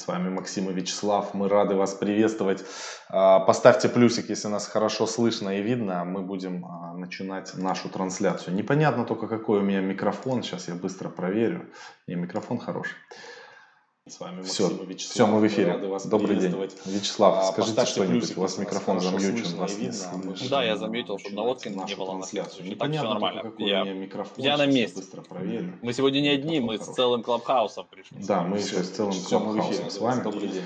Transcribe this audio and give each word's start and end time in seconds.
С 0.00 0.06
вами 0.06 0.30
Максим 0.30 0.70
и 0.70 0.72
Вячеслав. 0.72 1.34
Мы 1.34 1.46
рады 1.46 1.74
вас 1.74 1.92
приветствовать. 1.92 2.64
А, 3.10 3.38
поставьте 3.40 3.86
плюсик, 3.90 4.30
если 4.30 4.48
нас 4.48 4.66
хорошо 4.66 5.06
слышно 5.06 5.58
и 5.58 5.62
видно. 5.62 6.06
Мы 6.06 6.22
будем 6.22 6.64
а, 6.64 6.94
начинать 6.94 7.54
нашу 7.54 7.90
трансляцию. 7.90 8.54
Непонятно 8.54 9.04
только, 9.04 9.28
какой 9.28 9.58
у 9.58 9.62
меня 9.62 9.82
микрофон. 9.82 10.42
Сейчас 10.42 10.68
я 10.68 10.74
быстро 10.74 11.10
проверю. 11.10 11.66
Не, 12.06 12.14
микрофон 12.14 12.56
хороший. 12.56 12.96
С 14.08 14.18
вами 14.18 14.42
все, 14.42 14.68
Вячеслав. 14.68 15.12
Все, 15.12 15.26
мы 15.26 15.40
в 15.40 15.46
эфире. 15.46 15.72
Рады 15.72 15.86
вас 15.86 16.06
Добрый 16.06 16.34
день. 16.36 16.56
Вячеслав, 16.86 17.36
а, 17.36 17.52
скажите 17.52 17.84
что-нибудь. 17.84 18.34
У 18.34 18.40
вас 18.40 18.56
микрофон 18.56 18.98
замьючен. 18.98 19.58
Вас 19.58 19.76
не 19.76 19.88
видно. 19.88 20.34
Да, 20.48 20.64
я 20.64 20.76
заметил, 20.78 21.18
чтобы 21.18 21.36
Наводкина 21.36 21.84
не 21.84 21.94
было 21.94 22.12
на 22.12 22.18
трансляцию. 22.20 22.66
Не 22.66 22.76
так 22.76 22.90
все 22.90 23.02
нормально. 23.02 23.52
Я, 23.58 23.84
я 24.38 24.56
на 24.56 24.64
месте. 24.64 25.00
Быстро 25.00 25.20
проверю. 25.20 25.78
Мы 25.82 25.92
сегодня 25.92 26.20
не 26.20 26.28
одни, 26.30 26.60
мы 26.60 26.78
с 26.78 26.86
целым 26.86 27.22
клабхаусом 27.22 27.86
пришли. 27.90 28.16
Да, 28.26 28.42
мы 28.42 28.56
еще 28.56 28.82
с 28.82 28.88
целым 28.88 29.12
клабхаусом 29.12 29.90
с 29.90 29.98
вами. 29.98 30.22
Добрый 30.22 30.48
день. 30.48 30.64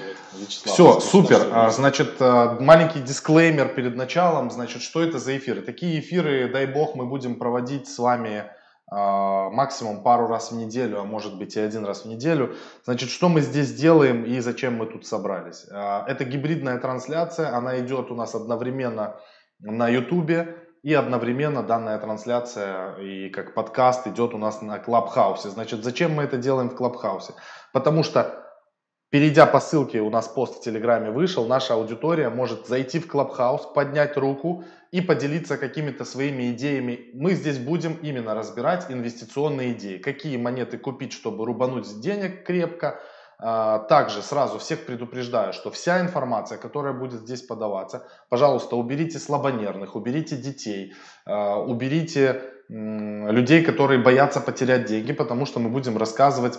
Все, 0.48 1.00
супер. 1.00 1.48
А, 1.52 1.70
значит, 1.70 2.14
а, 2.20 2.56
маленький 2.60 3.00
дисклеймер 3.00 3.74
перед 3.74 3.96
началом. 3.96 4.52
Значит, 4.52 4.80
что 4.80 5.02
это 5.02 5.18
за 5.18 5.36
эфиры? 5.36 5.60
Такие 5.60 5.98
эфиры, 5.98 6.48
дай 6.52 6.66
бог, 6.66 6.94
мы 6.94 7.06
будем 7.06 7.36
проводить 7.40 7.88
с 7.88 7.98
вами 7.98 8.44
максимум 8.90 10.02
пару 10.02 10.26
раз 10.26 10.52
в 10.52 10.56
неделю, 10.56 11.00
а 11.00 11.04
может 11.04 11.38
быть 11.38 11.56
и 11.56 11.60
один 11.60 11.84
раз 11.84 12.02
в 12.02 12.08
неделю. 12.08 12.54
Значит, 12.84 13.08
что 13.10 13.28
мы 13.28 13.40
здесь 13.40 13.72
делаем 13.72 14.24
и 14.24 14.38
зачем 14.40 14.76
мы 14.76 14.86
тут 14.86 15.06
собрались? 15.06 15.66
А, 15.70 16.04
это 16.06 16.24
гибридная 16.24 16.78
трансляция, 16.78 17.56
она 17.56 17.78
идет 17.80 18.10
у 18.10 18.14
нас 18.14 18.34
одновременно 18.34 19.16
на 19.58 19.88
YouTube 19.88 20.48
и 20.82 20.92
одновременно 20.92 21.62
данная 21.62 21.98
трансляция 21.98 22.96
и 22.96 23.30
как 23.30 23.54
подкаст 23.54 24.06
идет 24.06 24.34
у 24.34 24.38
нас 24.38 24.60
на 24.60 24.78
Клабхаусе. 24.78 25.48
Значит, 25.48 25.82
зачем 25.82 26.12
мы 26.12 26.24
это 26.24 26.36
делаем 26.36 26.68
в 26.68 26.76
Клабхаусе? 26.76 27.32
Потому 27.72 28.02
что 28.02 28.43
Перейдя 29.14 29.46
по 29.46 29.60
ссылке, 29.60 30.00
у 30.00 30.10
нас 30.10 30.26
пост 30.26 30.56
в 30.56 30.60
Телеграме 30.60 31.12
вышел, 31.12 31.46
наша 31.46 31.74
аудитория 31.74 32.30
может 32.30 32.66
зайти 32.66 32.98
в 32.98 33.06
Клабхаус, 33.06 33.64
поднять 33.72 34.16
руку 34.16 34.64
и 34.90 35.00
поделиться 35.00 35.56
какими-то 35.56 36.04
своими 36.04 36.50
идеями. 36.50 37.10
Мы 37.14 37.34
здесь 37.34 37.58
будем 37.58 37.92
именно 38.02 38.34
разбирать 38.34 38.86
инвестиционные 38.88 39.70
идеи. 39.74 39.98
Какие 39.98 40.36
монеты 40.36 40.78
купить, 40.78 41.12
чтобы 41.12 41.46
рубануть 41.46 42.00
денег 42.00 42.44
крепко. 42.44 42.98
А, 43.38 43.78
также 43.78 44.20
сразу 44.20 44.58
всех 44.58 44.84
предупреждаю, 44.84 45.52
что 45.52 45.70
вся 45.70 46.00
информация, 46.00 46.58
которая 46.58 46.92
будет 46.92 47.20
здесь 47.20 47.42
подаваться, 47.42 48.08
пожалуйста, 48.28 48.74
уберите 48.74 49.20
слабонервных, 49.20 49.94
уберите 49.94 50.36
детей, 50.36 50.92
а, 51.24 51.60
уберите 51.60 52.42
людей, 52.68 53.62
которые 53.62 54.02
боятся 54.02 54.40
потерять 54.40 54.86
деньги, 54.86 55.12
потому 55.12 55.46
что 55.46 55.60
мы 55.60 55.68
будем 55.68 55.98
рассказывать 55.98 56.58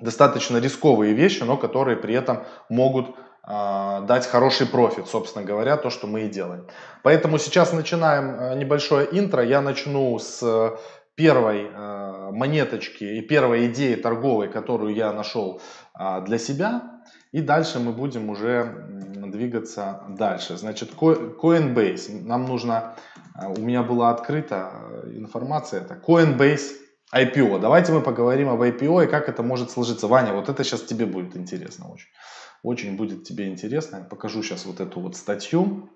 достаточно 0.00 0.58
рисковые 0.58 1.14
вещи, 1.14 1.42
но 1.42 1.56
которые 1.56 1.96
при 1.96 2.14
этом 2.14 2.44
могут 2.68 3.08
э, 3.08 4.02
дать 4.06 4.26
хороший 4.26 4.66
профит, 4.66 5.08
собственно 5.08 5.44
говоря, 5.44 5.76
то, 5.76 5.90
что 5.90 6.06
мы 6.06 6.22
и 6.22 6.28
делаем. 6.28 6.66
Поэтому 7.02 7.38
сейчас 7.38 7.72
начинаем 7.72 8.30
э, 8.30 8.58
небольшое 8.58 9.08
интро. 9.10 9.44
Я 9.44 9.60
начну 9.60 10.18
с 10.18 10.78
первой 11.14 11.66
э, 11.66 12.30
монеточки 12.30 13.04
и 13.04 13.20
первой 13.22 13.66
идеи 13.66 13.96
торговой, 13.96 14.48
которую 14.48 14.94
я 14.94 15.12
нашел 15.12 15.60
э, 15.98 16.22
для 16.24 16.38
себя. 16.38 16.82
И 17.32 17.42
дальше 17.42 17.78
мы 17.78 17.92
будем 17.92 18.30
уже 18.30 18.86
двигаться 19.26 20.00
дальше. 20.08 20.56
Значит, 20.56 20.92
Coinbase. 20.94 22.24
Нам 22.24 22.46
нужно, 22.46 22.94
у 23.36 23.60
меня 23.60 23.82
была 23.82 24.10
открыта 24.10 24.70
информация, 25.12 25.82
это 25.82 25.94
Coinbase 25.94 26.87
IPO. 27.14 27.58
Давайте 27.58 27.92
мы 27.92 28.02
поговорим 28.02 28.48
об 28.48 28.60
IPO 28.60 29.04
и 29.04 29.06
как 29.06 29.28
это 29.28 29.42
может 29.42 29.70
сложиться. 29.70 30.08
Ваня, 30.08 30.34
вот 30.34 30.48
это 30.48 30.62
сейчас 30.64 30.82
тебе 30.82 31.06
будет 31.06 31.36
интересно 31.36 31.90
очень. 31.90 32.08
Очень 32.62 32.96
будет 32.96 33.24
тебе 33.24 33.48
интересно. 33.48 33.98
Я 33.98 34.04
покажу 34.04 34.42
сейчас 34.42 34.66
вот 34.66 34.80
эту 34.80 35.00
вот 35.00 35.16
статью. 35.16 35.88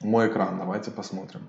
Мой 0.00 0.28
экран, 0.28 0.58
давайте 0.58 0.90
посмотрим. 0.90 1.48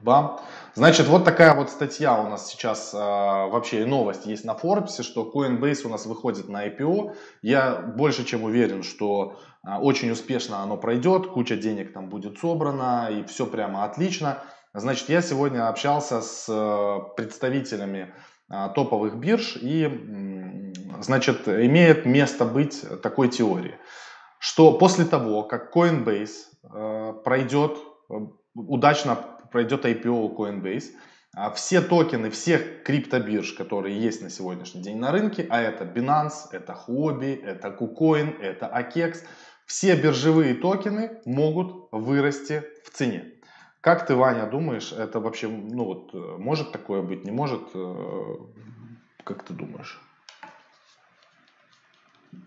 Бам. 0.00 0.40
Значит, 0.74 1.06
вот 1.06 1.24
такая 1.24 1.54
вот 1.54 1.70
статья 1.70 2.20
у 2.20 2.28
нас 2.28 2.50
сейчас 2.50 2.92
э, 2.92 2.98
вообще 2.98 3.82
и 3.82 3.84
новость 3.84 4.26
есть 4.26 4.44
на 4.44 4.52
Forbes, 4.52 5.02
что 5.02 5.30
Coinbase 5.32 5.86
у 5.86 5.88
нас 5.88 6.06
выходит 6.06 6.48
на 6.48 6.66
IPO. 6.66 7.14
Я 7.40 7.76
больше 7.76 8.24
чем 8.24 8.42
уверен, 8.42 8.82
что 8.82 9.38
э, 9.64 9.76
очень 9.76 10.10
успешно 10.10 10.58
оно 10.58 10.76
пройдет, 10.76 11.28
куча 11.28 11.56
денег 11.56 11.92
там 11.92 12.08
будет 12.08 12.38
собрана 12.38 13.10
и 13.12 13.22
все 13.24 13.46
прямо 13.46 13.84
отлично. 13.84 14.42
Значит, 14.74 15.10
я 15.10 15.20
сегодня 15.20 15.68
общался 15.68 16.22
с 16.22 16.46
э, 16.48 17.14
представителями 17.16 18.14
а, 18.48 18.70
топовых 18.70 19.16
бирж 19.16 19.58
и, 19.60 20.72
значит, 21.00 21.46
имеет 21.46 22.06
место 22.06 22.46
быть 22.46 22.82
такой 23.02 23.28
теории, 23.28 23.78
что 24.38 24.72
после 24.72 25.04
того, 25.04 25.42
как 25.42 25.76
Coinbase 25.76 26.30
э, 26.64 27.12
пройдет, 27.22 27.76
э, 28.10 28.14
удачно 28.54 29.16
пройдет 29.50 29.84
IPO 29.84 30.34
Coinbase, 30.36 30.84
а 31.34 31.50
все 31.50 31.82
токены 31.82 32.30
всех 32.30 32.82
криптобирж, 32.82 33.52
которые 33.52 33.98
есть 33.98 34.22
на 34.22 34.30
сегодняшний 34.30 34.82
день 34.82 34.98
на 34.98 35.12
рынке, 35.12 35.46
а 35.50 35.60
это 35.60 35.84
Binance, 35.84 36.48
это 36.50 36.78
Huobi, 36.86 37.42
это 37.42 37.68
KuCoin, 37.68 38.40
это 38.40 38.66
AKEX, 38.66 39.18
все 39.66 39.96
биржевые 39.96 40.54
токены 40.54 41.20
могут 41.26 41.88
вырасти 41.90 42.64
в 42.84 42.90
цене. 42.90 43.31
Как 43.82 44.06
ты, 44.06 44.14
Ваня, 44.14 44.46
думаешь, 44.46 44.92
это 44.92 45.18
вообще, 45.18 45.48
ну 45.48 45.84
вот, 45.84 46.14
э, 46.14 46.36
может 46.38 46.70
такое 46.70 47.02
быть, 47.02 47.24
не 47.24 47.32
может? 47.32 47.62
Э, 47.74 48.36
как 49.24 49.42
ты 49.42 49.52
думаешь? 49.54 50.00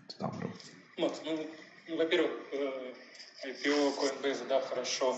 Ставлю. 0.08 0.50
Макс, 0.96 1.20
ну, 1.26 1.38
ну, 1.88 1.96
во-первых, 1.98 2.30
э, 2.52 2.92
IPO 3.48 3.92
Coinbase, 4.00 4.48
да, 4.48 4.62
хорошо. 4.62 5.14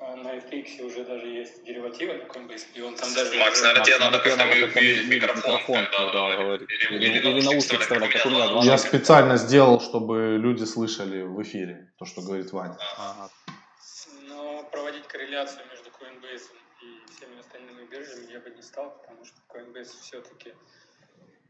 А 0.00 0.16
на 0.16 0.34
FTX 0.34 0.82
уже 0.82 1.04
даже 1.04 1.28
есть 1.28 1.64
деривативы 1.64 2.14
на 2.14 2.24
Coinbase, 2.24 2.64
и 2.74 2.80
он 2.82 2.96
там 2.96 3.14
даже... 3.14 3.38
Макс, 3.38 3.62
наверное, 3.62 3.84
тебе 3.84 3.98
надо 3.98 4.18
как-то 4.18 4.80
микрофон, 5.06 5.86
когда 5.96 6.36
говорить. 6.36 6.68
Или, 6.90 7.04
или, 7.04 7.18
или 7.28 7.44
наушник 7.44 7.80
вставлять, 7.80 8.10
как 8.10 8.26
у 8.26 8.30
меня. 8.30 8.60
Я 8.64 8.76
специально 8.76 9.36
сделал, 9.36 9.80
чтобы 9.80 10.36
люди 10.36 10.64
слышали 10.64 11.22
в 11.22 11.40
эфире 11.42 11.92
то, 11.96 12.06
что 12.06 12.22
говорит 12.22 12.52
Ваня. 12.52 12.76
Ага 12.98 13.30
проводить 14.74 15.06
корреляцию 15.06 15.66
между 15.68 15.88
Coinbase 15.90 16.50
и 16.82 17.12
всеми 17.12 17.38
остальными 17.38 17.86
биржами 17.86 18.32
я 18.32 18.40
бы 18.40 18.50
не 18.50 18.60
стал, 18.60 18.90
потому 18.98 19.24
что 19.24 19.36
Coinbase 19.48 20.00
все-таки 20.00 20.52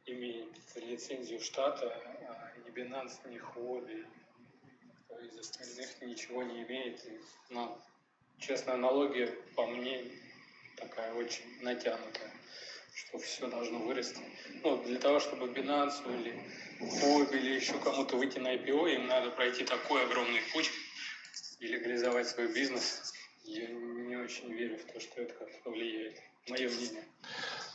имеет 0.05 0.53
лицензию 0.77 1.41
штата, 1.41 1.87
а 2.29 2.53
ни 2.59 2.71
Binance, 2.71 3.27
ни 3.31 3.39
Huobi, 3.41 4.07
никто 4.83 5.19
из 5.21 5.39
остальных 5.39 6.03
ничего 6.03 6.43
не 6.43 6.65
имеет. 6.65 7.03
И, 7.07 7.19
ну, 7.49 7.81
честная 8.39 8.75
аналогия, 8.75 9.29
по 9.57 9.67
мне, 9.67 10.05
такая 10.77 11.15
очень 11.15 11.63
натянутая, 11.63 12.31
что 12.95 13.19
все 13.19 13.49
должно 13.49 13.79
вырасти. 13.79 14.21
Ну, 14.63 14.83
для 14.83 15.01
того, 15.01 15.19
чтобы 15.19 15.47
Binance 15.47 16.05
или 16.15 16.39
Huobi 16.79 17.39
или 17.39 17.55
еще 17.55 17.79
кому-то 17.79 18.17
выйти 18.17 18.39
на 18.39 18.55
IPO, 18.55 18.95
им 18.97 19.07
надо 19.07 19.31
пройти 19.31 19.65
такой 19.65 20.05
огромный 20.05 20.43
путь 20.53 20.71
и 21.61 21.67
легализовать 21.67 22.29
свой 22.29 22.53
бизнес, 22.53 23.14
я 23.45 23.69
не 23.69 24.17
очень 24.17 24.53
верю 24.53 24.77
в 24.79 24.93
то, 24.93 25.01
что 25.01 25.23
это 25.23 25.35
как-то 25.35 25.71
влияет. 25.71 26.15
Мое 26.49 26.69
мнение. 26.69 27.05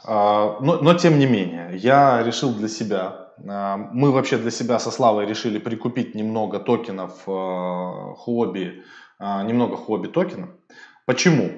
А, 0.04 0.60
но, 0.62 0.82
но 0.82 0.94
тем 0.94 1.20
не 1.20 1.26
менее, 1.26 1.72
я 1.78 2.24
решил 2.24 2.54
для 2.54 2.68
себя, 2.68 3.34
а, 3.48 3.78
мы 3.78 4.12
вообще 4.12 4.38
для 4.38 4.52
себя 4.52 4.80
со 4.80 4.92
Славой 4.92 5.26
решили 5.26 5.60
прикупить 5.60 6.16
немного 6.16 6.60
токенов 6.60 7.24
хобби, 7.24 8.84
а, 9.18 9.44
немного 9.44 9.76
хобби 9.76 10.08
токенов. 10.08 10.50
Почему? 11.10 11.50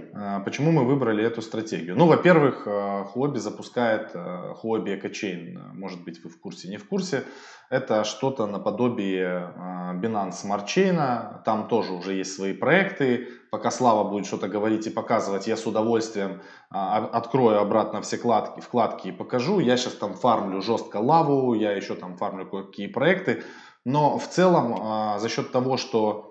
Почему 0.45 0.71
мы 0.71 0.85
выбрали 0.85 1.25
эту 1.25 1.41
стратегию? 1.41 1.97
Ну, 1.97 2.07
во-первых, 2.07 2.65
Huobi 2.65 3.37
запускает 3.37 4.15
Huobi 4.15 4.97
EcoChain. 4.97 5.73
Может 5.73 6.05
быть, 6.05 6.23
вы 6.23 6.29
в 6.29 6.39
курсе, 6.39 6.69
не 6.69 6.77
в 6.77 6.87
курсе. 6.87 7.25
Это 7.69 8.05
что-то 8.05 8.47
наподобие 8.47 9.53
Binance 10.01 10.35
Smart 10.45 10.65
Chain. 10.65 11.43
Там 11.43 11.67
тоже 11.67 11.91
уже 11.91 12.13
есть 12.13 12.33
свои 12.33 12.53
проекты 12.53 13.27
пока 13.51 13.69
Слава 13.69 14.09
будет 14.09 14.25
что-то 14.25 14.47
говорить 14.47 14.87
и 14.87 14.89
показывать, 14.89 15.45
я 15.45 15.57
с 15.57 15.67
удовольствием 15.67 16.41
а, 16.69 16.97
открою 17.05 17.59
обратно 17.59 18.01
все 18.01 18.17
вкладки, 18.17 18.61
вкладки 18.61 19.09
и 19.09 19.11
покажу. 19.11 19.59
Я 19.59 19.77
сейчас 19.77 19.93
там 19.93 20.13
фармлю 20.13 20.61
жестко 20.61 20.97
лаву, 20.97 21.53
я 21.53 21.73
еще 21.73 21.95
там 21.95 22.15
фармлю 22.15 22.49
кое-какие 22.49 22.87
проекты. 22.87 23.43
Но 23.83 24.17
в 24.17 24.27
целом 24.27 24.75
а, 24.79 25.19
за 25.19 25.27
счет 25.27 25.51
того, 25.51 25.75
что 25.75 26.30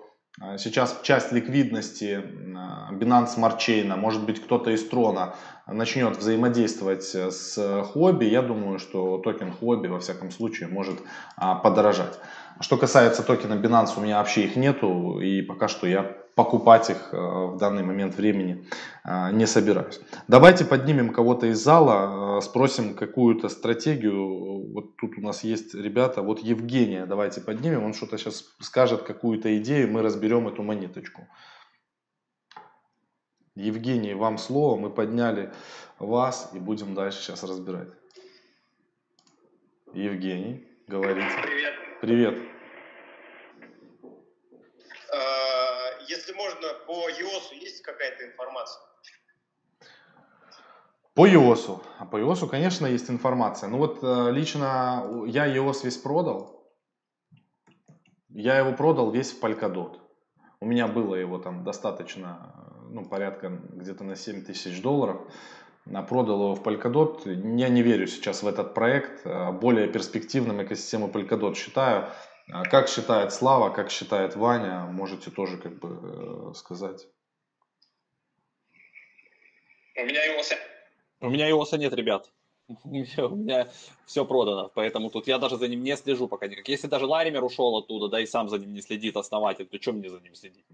сейчас 0.57 0.99
часть 1.03 1.31
ликвидности 1.31 2.23
а, 2.55 2.91
Binance 2.93 3.37
Smart 3.37 3.57
Chain, 3.57 3.95
может 3.95 4.25
быть 4.25 4.41
кто-то 4.41 4.71
из 4.71 4.87
Трона 4.87 5.35
начнет 5.67 6.17
взаимодействовать 6.17 7.03
с 7.03 7.83
хобби, 7.83 8.25
я 8.25 8.41
думаю, 8.41 8.79
что 8.79 9.17
токен 9.19 9.51
хобби 9.51 9.87
во 9.87 9.99
всяком 9.99 10.31
случае 10.31 10.69
может 10.69 10.99
а, 11.35 11.55
подорожать. 11.55 12.17
Что 12.61 12.77
касается 12.77 13.23
токена 13.23 13.55
Binance, 13.55 13.97
у 13.97 14.01
меня 14.01 14.19
вообще 14.19 14.45
их 14.45 14.55
нету, 14.55 15.19
и 15.19 15.41
пока 15.41 15.67
что 15.67 15.87
я 15.87 16.03
покупать 16.35 16.89
их 16.89 17.09
э, 17.11 17.17
в 17.17 17.57
данный 17.57 17.83
момент 17.83 18.15
времени 18.15 18.67
э, 19.03 19.31
не 19.31 19.45
собираюсь. 19.47 19.99
Давайте 20.27 20.65
поднимем 20.65 21.11
кого-то 21.11 21.47
из 21.47 21.59
зала, 21.59 22.37
э, 22.37 22.41
спросим 22.41 22.93
какую-то 22.93 23.49
стратегию. 23.49 24.71
Вот 24.73 24.95
тут 24.97 25.17
у 25.17 25.21
нас 25.21 25.43
есть 25.43 25.73
ребята, 25.73 26.21
вот 26.21 26.39
Евгения, 26.39 27.05
давайте 27.05 27.41
поднимем, 27.41 27.83
он 27.83 27.93
что-то 27.93 28.17
сейчас 28.17 28.45
скажет, 28.59 29.03
какую-то 29.03 29.57
идею, 29.57 29.91
мы 29.91 30.01
разберем 30.01 30.47
эту 30.47 30.63
монеточку. 30.63 31.27
Евгений, 33.55 34.13
вам 34.13 34.37
слово, 34.37 34.79
мы 34.79 34.89
подняли 34.89 35.51
вас 35.99 36.51
и 36.53 36.59
будем 36.59 36.93
дальше 36.93 37.21
сейчас 37.21 37.43
разбирать. 37.43 37.89
Евгений, 39.93 40.65
говорите. 40.87 41.27
Привет. 41.41 41.73
Привет. 42.01 42.51
Если 46.11 46.33
можно, 46.33 46.73
по 46.91 47.09
EOS 47.09 47.57
есть 47.61 47.81
какая-то 47.83 48.25
информация? 48.25 48.81
По 51.13 51.25
EOS. 51.25 51.81
А 51.99 52.05
по 52.05 52.19
EOS, 52.19 52.49
конечно, 52.49 52.85
есть 52.85 53.09
информация. 53.09 53.69
Ну 53.69 53.77
вот 53.77 53.99
э, 54.03 54.31
лично 54.31 55.23
я 55.25 55.47
EOS 55.47 55.85
весь 55.85 55.97
продал. 55.97 56.69
Я 58.27 58.57
его 58.57 58.73
продал 58.73 59.09
весь 59.09 59.31
в 59.31 59.41
Polkadot. 59.41 59.99
У 60.59 60.65
меня 60.65 60.87
было 60.87 61.15
его 61.15 61.37
там 61.37 61.63
достаточно, 61.63 62.53
ну, 62.89 63.05
порядка 63.05 63.49
где-то 63.49 64.03
на 64.03 64.17
7 64.17 64.43
тысяч 64.43 64.81
долларов. 64.81 65.21
А 65.93 66.03
продал 66.03 66.41
его 66.41 66.55
в 66.55 66.61
Polkadot. 66.61 67.23
Я 67.57 67.69
не 67.69 67.83
верю 67.83 68.07
сейчас 68.07 68.43
в 68.43 68.47
этот 68.47 68.73
проект. 68.73 69.25
Э, 69.25 69.53
более 69.53 69.87
перспективным 69.87 70.61
экосистему 70.61 71.07
Polkadot 71.07 71.55
считаю. 71.55 72.09
А 72.53 72.63
как 72.63 72.89
считает 72.89 73.33
Слава, 73.33 73.69
как 73.69 73.89
считает 73.91 74.35
Ваня, 74.35 74.85
можете 74.85 75.31
тоже 75.31 75.57
как 75.57 75.79
бы 75.79 76.51
э, 76.51 76.53
сказать. 76.53 77.07
У 79.95 80.03
меня 80.03 80.25
иоса. 80.35 80.55
У 81.21 81.29
меня 81.29 81.49
иоса 81.49 81.77
нет, 81.77 81.93
ребят. 81.93 82.29
У 82.83 82.89
меня 82.89 83.69
все 84.05 84.25
продано, 84.25 84.71
поэтому 84.73 85.09
тут 85.09 85.27
я 85.27 85.37
даже 85.37 85.57
за 85.57 85.67
ним 85.67 85.83
не 85.83 85.95
слежу 85.95 86.27
пока 86.27 86.47
никак. 86.47 86.67
Если 86.67 86.87
даже 86.87 87.05
Лаример 87.05 87.43
ушел 87.43 87.77
оттуда, 87.77 88.07
да 88.07 88.19
и 88.19 88.25
сам 88.25 88.49
за 88.49 88.57
ним 88.57 88.73
не 88.73 88.81
следит 88.81 89.15
основатель, 89.17 89.65
то 89.65 89.79
чем 89.79 89.97
мне 89.97 90.09
за 90.09 90.19
ним 90.19 90.35
следить? 90.35 90.65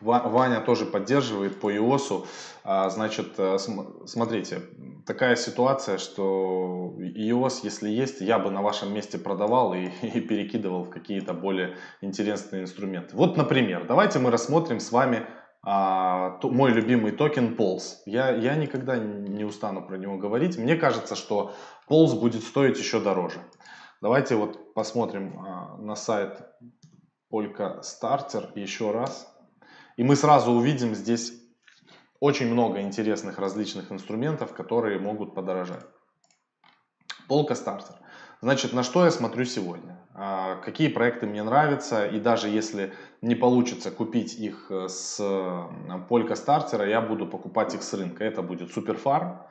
Ваня 0.00 0.60
тоже 0.60 0.86
поддерживает 0.86 1.60
по 1.60 1.74
ИОСу. 1.74 2.26
А, 2.64 2.90
значит, 2.90 3.34
э, 3.38 3.58
смотрите, 4.06 4.62
такая 5.06 5.36
ситуация, 5.36 5.98
что 5.98 6.94
ИОС, 6.98 7.64
если 7.64 7.88
есть, 7.88 8.20
я 8.20 8.38
бы 8.38 8.50
на 8.50 8.62
вашем 8.62 8.92
месте 8.92 9.18
продавал 9.18 9.74
и, 9.74 9.86
и 10.02 10.20
перекидывал 10.20 10.84
в 10.84 10.90
какие-то 10.90 11.32
более 11.32 11.76
интересные 12.00 12.62
инструменты. 12.62 13.16
Вот, 13.16 13.36
например, 13.36 13.86
давайте 13.86 14.18
мы 14.18 14.30
рассмотрим 14.30 14.80
с 14.80 14.92
вами 14.92 15.26
а, 15.62 16.38
то, 16.38 16.48
мой 16.48 16.70
любимый 16.70 17.12
токен 17.12 17.56
Pulse. 17.56 17.96
Я, 18.06 18.30
я 18.30 18.54
никогда 18.54 18.98
не 18.98 19.44
устану 19.44 19.86
про 19.86 19.96
него 19.96 20.16
говорить. 20.16 20.56
Мне 20.58 20.76
кажется, 20.76 21.16
что 21.16 21.52
Pulse 21.90 22.18
будет 22.18 22.42
стоить 22.42 22.78
еще 22.78 23.00
дороже. 23.00 23.40
Давайте 24.00 24.36
вот 24.36 24.74
посмотрим 24.74 25.40
а, 25.40 25.76
на 25.78 25.96
сайт 25.96 26.40
Polka 27.32 27.80
Starter 27.80 28.50
еще 28.54 28.92
раз. 28.92 29.35
И 29.96 30.04
мы 30.04 30.14
сразу 30.16 30.52
увидим 30.52 30.94
здесь 30.94 31.32
очень 32.20 32.50
много 32.50 32.80
интересных 32.80 33.38
различных 33.38 33.90
инструментов, 33.92 34.54
которые 34.54 34.98
могут 34.98 35.34
подорожать. 35.34 35.84
Полка 37.28 37.54
стартер. 37.54 37.96
Значит, 38.42 38.72
на 38.72 38.82
что 38.82 39.04
я 39.04 39.10
смотрю 39.10 39.44
сегодня? 39.46 39.98
А, 40.14 40.56
какие 40.56 40.88
проекты 40.88 41.26
мне 41.26 41.42
нравятся? 41.42 42.06
И 42.06 42.20
даже 42.20 42.48
если 42.48 42.92
не 43.22 43.34
получится 43.34 43.90
купить 43.90 44.34
их 44.34 44.66
э, 44.70 44.88
с 44.88 45.18
Полька 46.08 46.36
стартера, 46.36 46.86
я 46.86 47.00
буду 47.00 47.26
покупать 47.26 47.74
их 47.74 47.82
с 47.82 47.92
рынка. 47.94 48.24
Это 48.24 48.42
будет 48.42 48.72
Суперфарм, 48.72 49.42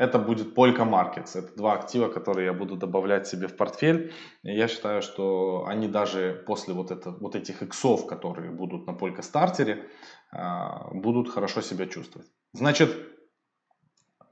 это 0.00 0.18
будет 0.18 0.56
Polka 0.56 0.88
Markets. 0.88 1.38
Это 1.38 1.54
два 1.56 1.74
актива, 1.74 2.08
которые 2.08 2.46
я 2.46 2.52
буду 2.54 2.76
добавлять 2.76 3.26
себе 3.26 3.48
в 3.48 3.56
портфель. 3.56 4.14
И 4.42 4.56
я 4.56 4.66
считаю, 4.66 5.02
что 5.02 5.66
они 5.68 5.88
даже 5.88 6.42
после 6.46 6.72
вот, 6.72 6.90
это, 6.90 7.10
вот 7.10 7.36
этих 7.36 7.62
иксов, 7.62 8.06
которые 8.06 8.50
будут 8.50 8.86
на 8.86 8.92
Polka 8.92 9.22
стартере, 9.22 9.84
а, 10.32 10.88
будут 10.94 11.28
хорошо 11.28 11.60
себя 11.60 11.86
чувствовать. 11.86 12.28
Значит, 12.54 12.96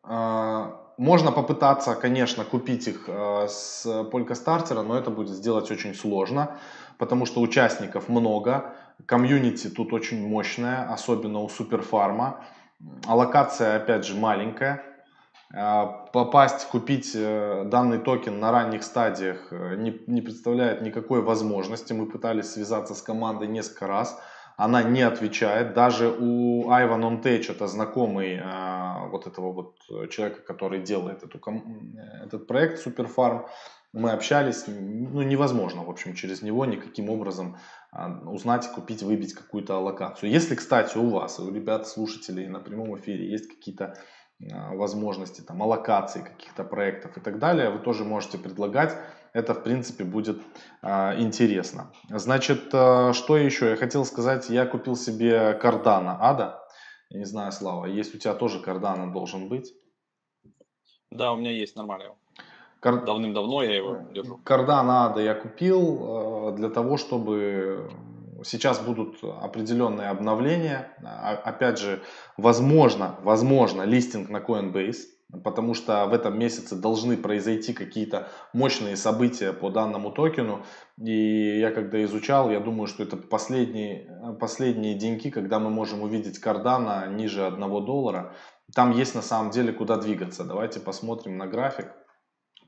а, 0.03 0.95
можно 0.97 1.33
попытаться, 1.33 1.95
конечно, 1.95 2.45
купить 2.45 2.89
их 2.89 3.05
а, 3.07 3.47
с 3.47 3.85
Polka 4.11 4.35
стартера, 4.35 4.83
но 4.83 4.99
это 4.99 5.11
будет 5.11 5.35
сделать 5.37 5.71
очень 5.71 5.95
сложно, 5.95 6.57
потому 6.97 7.27
что 7.27 7.43
участников 7.43 8.09
много, 8.09 8.73
комьюнити 9.05 9.69
тут 9.69 9.93
очень 9.93 10.27
мощная, 10.27 10.91
особенно 10.91 11.41
у 11.41 11.49
Суперфарма. 11.51 12.43
Аллокация, 13.07 13.77
опять 13.77 14.07
же, 14.07 14.15
маленькая. 14.15 14.88
А, 15.55 15.87
попасть, 16.13 16.69
купить 16.69 17.13
э, 17.15 17.65
данный 17.65 17.99
токен 17.99 18.39
на 18.39 18.53
ранних 18.53 18.83
стадиях 18.83 19.51
э, 19.51 19.77
не, 19.77 19.99
не 20.07 20.21
представляет 20.21 20.83
никакой 20.83 21.23
возможности. 21.23 21.95
Мы 21.95 22.07
пытались 22.07 22.53
связаться 22.53 22.95
с 22.95 23.01
командой 23.01 23.49
несколько 23.49 23.87
раз. 23.87 24.21
Она 24.59 24.83
не 24.83 25.01
отвечает. 25.01 25.73
Даже 25.73 26.11
у 26.11 26.71
Айван 26.71 27.03
Онтеч, 27.03 27.49
это 27.49 27.67
знакомый 27.67 28.41
а, 28.43 29.07
вот 29.11 29.27
этого 29.27 29.53
вот 29.53 30.11
человека, 30.11 30.43
который 30.43 30.83
делает 30.83 31.23
эту, 31.23 31.41
этот 32.25 32.47
проект 32.47 32.81
Суперфарм, 32.81 33.47
мы 33.95 34.11
общались, 34.11 34.65
ну 34.67 35.23
невозможно, 35.23 35.83
в 35.83 35.89
общем, 35.89 36.13
через 36.13 36.43
него 36.43 36.67
никаким 36.67 37.09
образом 37.09 37.57
узнать, 38.27 38.69
купить, 38.75 39.03
выбить 39.03 39.33
какую-то 39.33 39.77
аллокацию. 39.77 40.31
Если, 40.31 40.55
кстати, 40.57 40.99
у 40.99 41.09
вас, 41.09 41.41
у 41.41 41.51
ребят, 41.51 41.89
слушателей 41.89 42.49
на 42.49 42.61
прямом 42.61 42.99
эфире 42.99 43.31
есть 43.31 43.49
какие-то 43.49 43.97
возможности 44.41 45.41
там, 45.41 45.63
аллокации 45.63 46.23
каких-то 46.23 46.65
проектов 46.65 47.17
и 47.17 47.21
так 47.21 47.39
далее, 47.39 47.71
вы 47.71 47.81
тоже 47.81 48.05
можете 48.05 48.39
предлагать. 48.39 48.97
Это, 49.33 49.53
в 49.53 49.63
принципе, 49.63 50.05
будет 50.05 50.41
а, 50.81 51.15
интересно. 51.19 51.93
Значит, 52.09 52.71
а, 52.73 53.13
что 53.13 53.37
еще? 53.37 53.71
Я 53.71 53.77
хотел 53.77 54.05
сказать, 54.05 54.49
я 54.49 54.65
купил 54.65 54.97
себе 54.97 55.55
кардана 55.55 56.19
Ада. 56.21 56.63
Я 57.11 57.19
не 57.19 57.25
знаю, 57.25 57.53
Слава, 57.53 57.87
есть 57.87 58.15
у 58.15 58.19
тебя 58.19 58.35
тоже 58.35 58.61
кардана 58.61 59.13
должен 59.13 59.49
быть? 59.49 59.75
Да, 61.11 61.33
у 61.33 61.37
меня 61.37 61.51
есть 61.51 61.77
нормально. 61.77 62.15
Кар... 62.81 63.05
Давным-давно 63.05 63.63
я 63.63 63.77
его 63.77 63.99
держу. 64.13 64.39
Кардана 64.45 65.07
Ада 65.07 65.21
я 65.21 65.35
купил 65.35 66.55
для 66.55 66.71
того, 66.71 66.97
чтобы 66.97 67.91
Сейчас 68.45 68.81
будут 68.81 69.19
определенные 69.23 70.09
обновления. 70.09 70.97
А, 71.05 71.33
опять 71.33 71.79
же, 71.79 72.03
возможно, 72.37 73.17
возможно, 73.23 73.83
листинг 73.83 74.29
на 74.29 74.39
Coinbase, 74.39 74.99
потому 75.45 75.75
что 75.75 76.07
в 76.07 76.15
этом 76.15 76.39
месяце 76.39 76.77
должны 76.77 77.17
произойти 77.17 77.73
какие-то 77.73 78.29
мощные 78.53 78.97
события 78.97 79.53
по 79.53 79.71
данному 79.71 80.11
токену. 80.11 80.65
И 80.99 81.59
я 81.59 81.71
когда 81.71 82.03
изучал, 82.05 82.51
я 82.51 82.61
думаю, 82.61 82.87
что 82.87 83.03
это 83.03 83.17
последние, 83.17 84.37
последние 84.41 84.95
деньги, 84.95 85.31
когда 85.31 85.59
мы 85.59 85.71
можем 85.71 86.03
увидеть 86.03 86.39
кардана 86.39 87.07
ниже 87.09 87.45
1 87.45 87.61
доллара. 87.85 88.35
Там 88.75 88.93
есть 88.93 89.15
на 89.15 89.23
самом 89.23 89.51
деле 89.51 89.73
куда 89.73 89.97
двигаться. 89.97 90.45
Давайте 90.45 90.81
посмотрим 90.81 91.37
на 91.37 91.47
график 91.47 91.89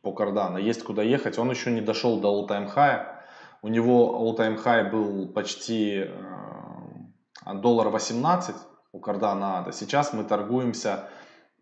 по 0.03 0.13
кардана. 0.13 0.59
Есть 0.59 0.83
куда 0.83 1.03
ехать. 1.03 1.39
Он 1.39 1.51
еще 1.51 1.71
не 1.71 1.81
дошел 1.81 2.21
до 2.21 2.29
all-time 2.29 2.75
high. 2.75 3.20
У 3.63 3.69
него 3.69 4.19
all-time 4.21 4.63
high 4.63 4.91
был 4.91 5.29
почти 5.29 6.05
э, 6.07 7.55
доллар 7.55 7.89
18 7.89 8.57
у 8.93 9.01
Cardano 9.01 9.63
ADA. 9.63 9.73
Сейчас 9.73 10.13
мы 10.13 10.25
торгуемся 10.25 11.09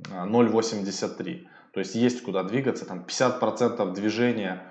0.83. 0.00 1.44
Э, 1.44 1.48
То 1.72 1.80
есть 1.80 1.94
есть 1.96 2.22
куда 2.22 2.44
двигаться. 2.44 2.86
Там 2.86 3.04
50% 3.04 3.92
движения 3.94 4.62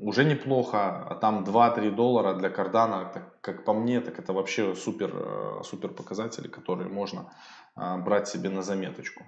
уже 0.00 0.24
неплохо, 0.24 1.06
а 1.10 1.14
там 1.16 1.44
2-3 1.44 1.90
доллара 1.90 2.34
для 2.34 2.48
кардана, 2.48 3.12
как 3.40 3.64
по 3.64 3.74
мне, 3.74 4.00
так 4.00 4.18
это 4.18 4.32
вообще 4.32 4.74
супер, 4.74 5.10
э, 5.12 5.62
супер 5.62 5.90
показатели, 5.90 6.48
которые 6.48 6.88
можно 6.88 7.32
брать 7.74 8.26
себе 8.26 8.48
на 8.48 8.62
заметочку. 8.62 9.24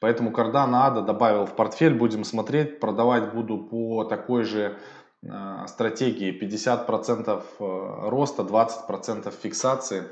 Поэтому 0.00 0.30
кардана 0.30 0.86
ада 0.86 1.02
добавил 1.02 1.44
в 1.44 1.56
портфель, 1.56 1.94
будем 1.94 2.22
смотреть, 2.22 2.78
продавать 2.78 3.34
буду 3.34 3.58
по 3.58 4.04
такой 4.04 4.44
же 4.44 4.78
стратегии 5.66 6.32
50% 6.32 7.42
э, 7.58 8.08
роста, 8.08 8.42
20% 8.42 9.30
фиксации. 9.30 10.04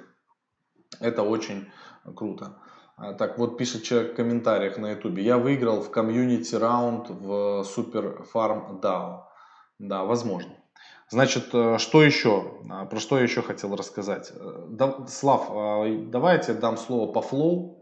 Это 1.01 1.23
очень 1.23 1.71
круто. 2.17 2.59
Э, 2.99 3.15
так, 3.15 3.39
вот 3.39 3.57
пишет 3.57 3.85
человек 3.85 4.13
в 4.13 4.17
комментариях 4.17 4.79
на 4.79 4.91
ютубе. 4.91 5.23
Я 5.23 5.39
выиграл 5.39 5.81
в 5.81 5.91
community 5.90 6.55
round 6.57 7.11
в 7.11 7.63
SuperFarm 7.62 8.81
DAO. 8.81 9.23
Да, 9.79 10.05
возможно. 10.05 10.53
Значит, 11.09 11.49
что 11.79 12.03
еще? 12.03 12.63
Про 12.91 12.99
что 12.99 13.19
я 13.19 13.23
еще 13.23 13.41
хотел 13.41 13.77
рассказать? 13.77 14.33
Слав, 15.07 15.49
давайте 16.11 16.53
дам 16.55 16.77
слово 16.77 17.13
по 17.13 17.23
Flow. 17.23 17.75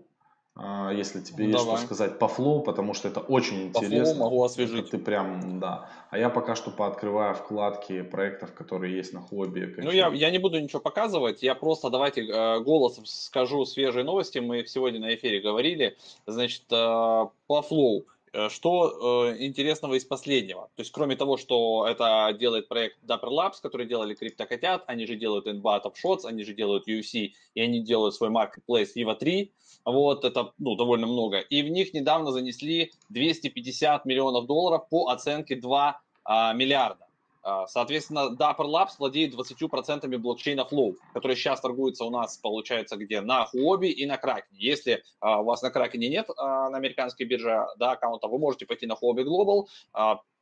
А, 0.57 0.93
если 0.93 1.21
тебе 1.21 1.45
ну, 1.45 1.51
есть 1.51 1.65
давай. 1.65 1.79
что 1.79 1.87
сказать 1.87 2.19
по 2.21 2.29
Flow, 2.29 2.63
потому 2.63 2.95
что 2.95 3.09
это 3.09 3.19
очень 3.19 3.73
по 3.73 3.79
интересно. 3.79 4.15
По 4.15 4.21
могу 4.21 4.45
освежить. 4.45 4.83
Это 4.83 4.91
ты 4.93 4.99
прям, 4.99 5.59
да. 5.59 5.91
А 6.11 6.19
я 6.19 6.31
пока 6.31 6.55
что 6.55 6.71
пооткрываю 6.71 7.35
вкладки 7.35 8.03
проектов, 8.03 8.55
которые 8.55 8.97
есть 8.97 9.13
на 9.13 9.21
Huobi. 9.21 9.75
Ну, 9.79 9.91
я, 9.91 10.09
я 10.09 10.31
не 10.31 10.39
буду 10.39 10.61
ничего 10.61 10.81
показывать, 10.81 11.43
я 11.43 11.57
просто 11.57 11.91
давайте 11.91 12.23
э, 12.23 12.61
голосом 12.61 13.05
скажу 13.05 13.65
свежие 13.65 14.05
новости. 14.05 14.39
Мы 14.39 14.65
сегодня 14.67 15.01
на 15.01 15.15
эфире 15.17 15.41
говорили. 15.41 15.97
Значит, 16.27 16.63
э, 16.71 17.27
по 17.47 17.63
флоу. 17.63 18.07
Э, 18.35 18.49
что 18.49 19.29
э, 19.31 19.45
интересного 19.45 19.95
из 19.95 20.05
последнего? 20.05 20.69
То 20.75 20.83
есть, 20.83 20.91
кроме 20.91 21.15
того, 21.17 21.37
что 21.37 21.87
это 21.89 22.37
делает 22.39 22.69
проект 22.69 22.97
Dapper 23.05 23.31
Labs, 23.31 23.55
который 23.63 23.87
делали 23.87 24.17
CryptoKotят, 24.17 24.83
они 24.87 25.07
же 25.07 25.15
делают 25.15 25.47
NBA 25.47 25.83
Top 25.85 25.95
Shots, 26.05 26.25
они 26.25 26.43
же 26.43 26.53
делают 26.53 26.89
UFC, 26.89 27.33
и 27.55 27.61
они 27.61 27.81
делают 27.81 28.15
свой 28.15 28.31
marketplace 28.31 28.89
Viva 28.97 29.15
3. 29.15 29.53
Вот, 29.85 30.25
это 30.25 30.53
ну, 30.59 30.77
довольно 30.77 31.07
много. 31.07 31.41
И 31.41 31.63
в 31.63 31.69
них 31.69 31.93
недавно 31.93 32.33
занесли 32.33 32.93
250 33.11 34.05
миллионов 34.07 34.47
долларов 34.47 34.89
по 34.89 35.09
оценке 35.09 35.57
2 35.57 36.01
а, 36.25 36.53
миллиарда. 36.55 37.07
А, 37.43 37.67
соответственно, 37.67 38.35
Dapper 38.39 38.67
Labs 38.67 38.93
владеет 38.99 39.35
20% 39.35 40.17
блокчейна 40.17 40.67
Flow, 40.71 40.95
который 41.13 41.37
сейчас 41.37 41.61
торгуется 41.61 42.05
у 42.05 42.11
нас, 42.11 42.39
получается, 42.39 42.97
где? 42.97 43.21
На 43.21 43.47
Huobi 43.55 43.89
и 43.89 44.07
на 44.07 44.15
Kraken. 44.15 44.45
Если 44.53 45.03
а, 45.21 45.43
у 45.43 45.45
вас 45.45 45.61
на 45.61 45.69
Kraken 45.69 45.99
нет 45.99 46.31
а, 46.37 46.71
на 46.71 46.79
американской 46.79 47.27
бирже 47.27 47.67
да, 47.79 47.93
аккаунта, 47.93 48.29
вы 48.29 48.39
можете 48.39 48.65
пойти 48.65 48.87
на 48.87 48.95
Huobi 48.95 49.25
Global, 49.25 49.67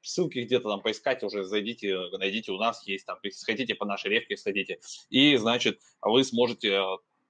ссылки 0.03 0.41
где-то 0.41 0.69
там 0.69 0.81
поискать 0.81 1.23
уже, 1.23 1.45
зайдите, 1.45 1.97
найдите, 2.19 2.53
у 2.53 2.59
нас 2.59 2.87
есть 2.87 3.07
там, 3.07 3.19
сходите 3.33 3.75
по 3.75 3.85
нашей 3.85 4.11
ревке, 4.11 4.37
сходите, 4.37 4.81
и, 5.11 5.37
значит, 5.37 5.79
вы 6.01 6.25
сможете 6.25 6.81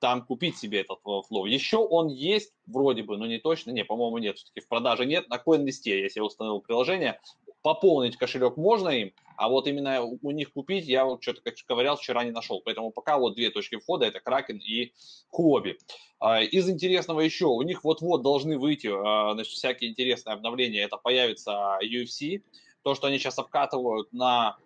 там 0.03 0.27
купить 0.27 0.59
себе 0.59 0.81
этот 0.81 0.99
Flow. 1.05 1.49
Еще 1.49 1.77
он 1.77 2.09
есть 2.09 2.53
вроде 2.67 3.05
бы, 3.05 3.17
но 3.17 3.27
не 3.27 3.39
точно, 3.39 3.71
не, 3.71 3.85
по-моему, 3.85 4.19
нет, 4.19 4.37
все-таки 4.37 4.61
в 4.61 4.69
продаже 4.69 5.07
нет. 5.07 5.29
На 5.29 5.37
CoinList, 5.37 5.83
я 5.85 6.25
установил 6.25 6.61
приложение, 6.61 7.21
пополнить 7.63 8.17
кошелек 8.17 8.57
можно 8.57 8.89
им, 8.89 9.13
а 9.37 9.49
вот 9.49 9.69
именно 9.69 10.03
у 10.03 10.31
них 10.33 10.53
купить 10.53 10.87
я 10.87 11.05
вот 11.05 11.23
что-то, 11.23 11.41
как 11.43 11.55
ковырял, 11.69 11.97
вчера 11.97 12.25
не 12.25 12.33
нашел. 12.33 12.61
Поэтому 12.65 12.91
пока 12.91 13.17
вот 13.17 13.37
две 13.37 13.51
точки 13.51 13.77
входа, 13.77 14.05
это 14.05 14.19
Kraken 14.19 14.59
и 14.59 14.93
Huobi. 15.33 15.77
А, 16.19 16.43
из 16.43 16.69
интересного 16.69 17.21
еще, 17.21 17.47
у 17.47 17.63
них 17.63 17.85
вот-вот 17.85 18.23
должны 18.23 18.59
выйти 18.59 18.89
а, 18.93 19.35
значит, 19.35 19.53
всякие 19.53 19.89
интересные 19.93 20.35
обновления. 20.35 20.81
Это 20.83 20.97
появится 20.97 21.79
UFC, 21.81 22.43
то, 22.83 22.97
что 22.97 23.07
они 23.07 23.19
сейчас 23.19 23.39
обкатывают 23.39 24.13
на 24.13 24.57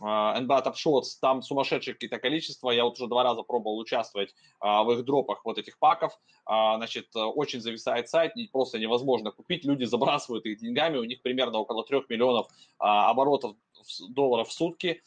NBA 0.00 0.64
Top 0.64 0.74
Shots, 0.74 1.18
там 1.20 1.42
сумасшедшее 1.42 1.94
какие-то 1.94 2.18
количество, 2.18 2.70
я 2.70 2.84
вот 2.84 2.94
уже 2.94 3.06
два 3.06 3.22
раза 3.22 3.42
пробовал 3.42 3.78
участвовать 3.78 4.34
а, 4.60 4.82
в 4.82 4.92
их 4.92 5.04
дропах 5.04 5.44
вот 5.44 5.58
этих 5.58 5.78
паков, 5.78 6.18
а, 6.46 6.76
значит, 6.76 7.08
очень 7.14 7.60
зависает 7.60 8.08
сайт, 8.08 8.32
просто 8.52 8.78
невозможно 8.78 9.30
купить, 9.30 9.64
люди 9.64 9.84
забрасывают 9.84 10.46
их 10.46 10.58
деньгами, 10.58 10.98
у 10.98 11.04
них 11.04 11.22
примерно 11.22 11.58
около 11.58 11.84
3 11.84 12.02
миллионов 12.08 12.48
а, 12.78 13.10
оборотов 13.10 13.56
долларов 14.08 14.48
в 14.48 14.52
сутки, 14.52 15.02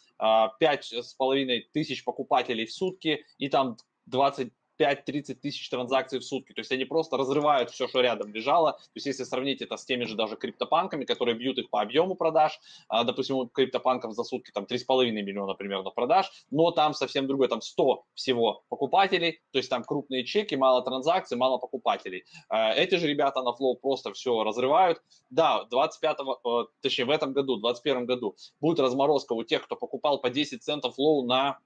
пять 0.60 0.93
с 0.93 1.13
половиной 1.13 1.67
тысяч 1.74 2.03
покупателей 2.03 2.65
в 2.65 2.74
сутки, 2.74 3.25
и 3.38 3.50
там 3.50 3.77
20 4.05 4.51
5-30 4.79 5.36
тысяч 5.36 5.69
транзакций 5.69 6.19
в 6.19 6.24
сутки. 6.24 6.53
То 6.53 6.60
есть 6.60 6.72
они 6.72 6.86
просто 6.86 7.17
разрывают 7.17 7.72
все, 7.72 7.88
что 7.88 8.01
рядом 8.01 8.34
лежало. 8.34 8.74
То 8.74 8.91
есть 8.96 9.07
если 9.07 9.24
сравнить 9.24 9.62
это 9.62 9.77
с 9.77 9.86
теми 9.86 10.05
же 10.05 10.15
даже 10.15 10.36
криптопанками, 10.36 11.05
которые 11.05 11.36
бьют 11.36 11.57
их 11.57 11.69
по 11.69 11.81
объему 11.81 12.15
продаж, 12.15 12.60
а, 12.88 13.03
допустим, 13.03 13.38
у 13.38 13.48
криптопанков 13.48 14.13
за 14.13 14.24
сутки 14.24 14.51
там 14.51 14.65
3,5 14.65 15.12
миллиона 15.12 15.53
примерно 15.53 15.89
продаж, 15.89 16.31
но 16.51 16.72
там 16.72 16.93
совсем 16.93 17.27
другое, 17.27 17.48
там 17.48 17.62
100 17.62 18.05
всего 18.13 18.63
покупателей, 18.69 19.41
то 19.51 19.60
есть 19.60 19.69
там 19.69 19.84
крупные 19.84 20.25
чеки, 20.25 20.55
мало 20.55 20.84
транзакций, 20.84 21.38
мало 21.38 21.57
покупателей. 21.57 22.25
А, 22.50 22.74
эти 22.74 22.96
же 22.96 23.07
ребята 23.07 23.41
на 23.41 23.50
Flow 23.50 23.75
просто 23.75 24.13
все 24.13 24.43
разрывают. 24.43 25.01
Да, 25.29 25.65
25 25.65 26.17
э, 26.19 26.50
точнее 26.81 27.05
в 27.05 27.10
этом 27.10 27.34
году, 27.34 27.57
в 27.57 27.62
2021 27.62 28.05
году 28.05 28.36
будет 28.62 28.79
разморозка 28.79 29.34
у 29.34 29.43
тех, 29.43 29.63
кто 29.63 29.75
покупал 29.75 30.19
по 30.22 30.29
10 30.29 30.63
центов 30.63 30.98
Flow 30.98 31.24
на 31.24 31.60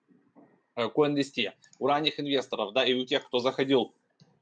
CoinList, 0.78 1.34
э, 1.38 1.54
у 1.80 1.88
ранних 1.88 2.20
инвесторов, 2.20 2.74
да, 2.74 2.86
и 2.86 2.94
у 2.94 3.06
тех, 3.06 3.26
кто 3.26 3.40
заходил 3.40 3.94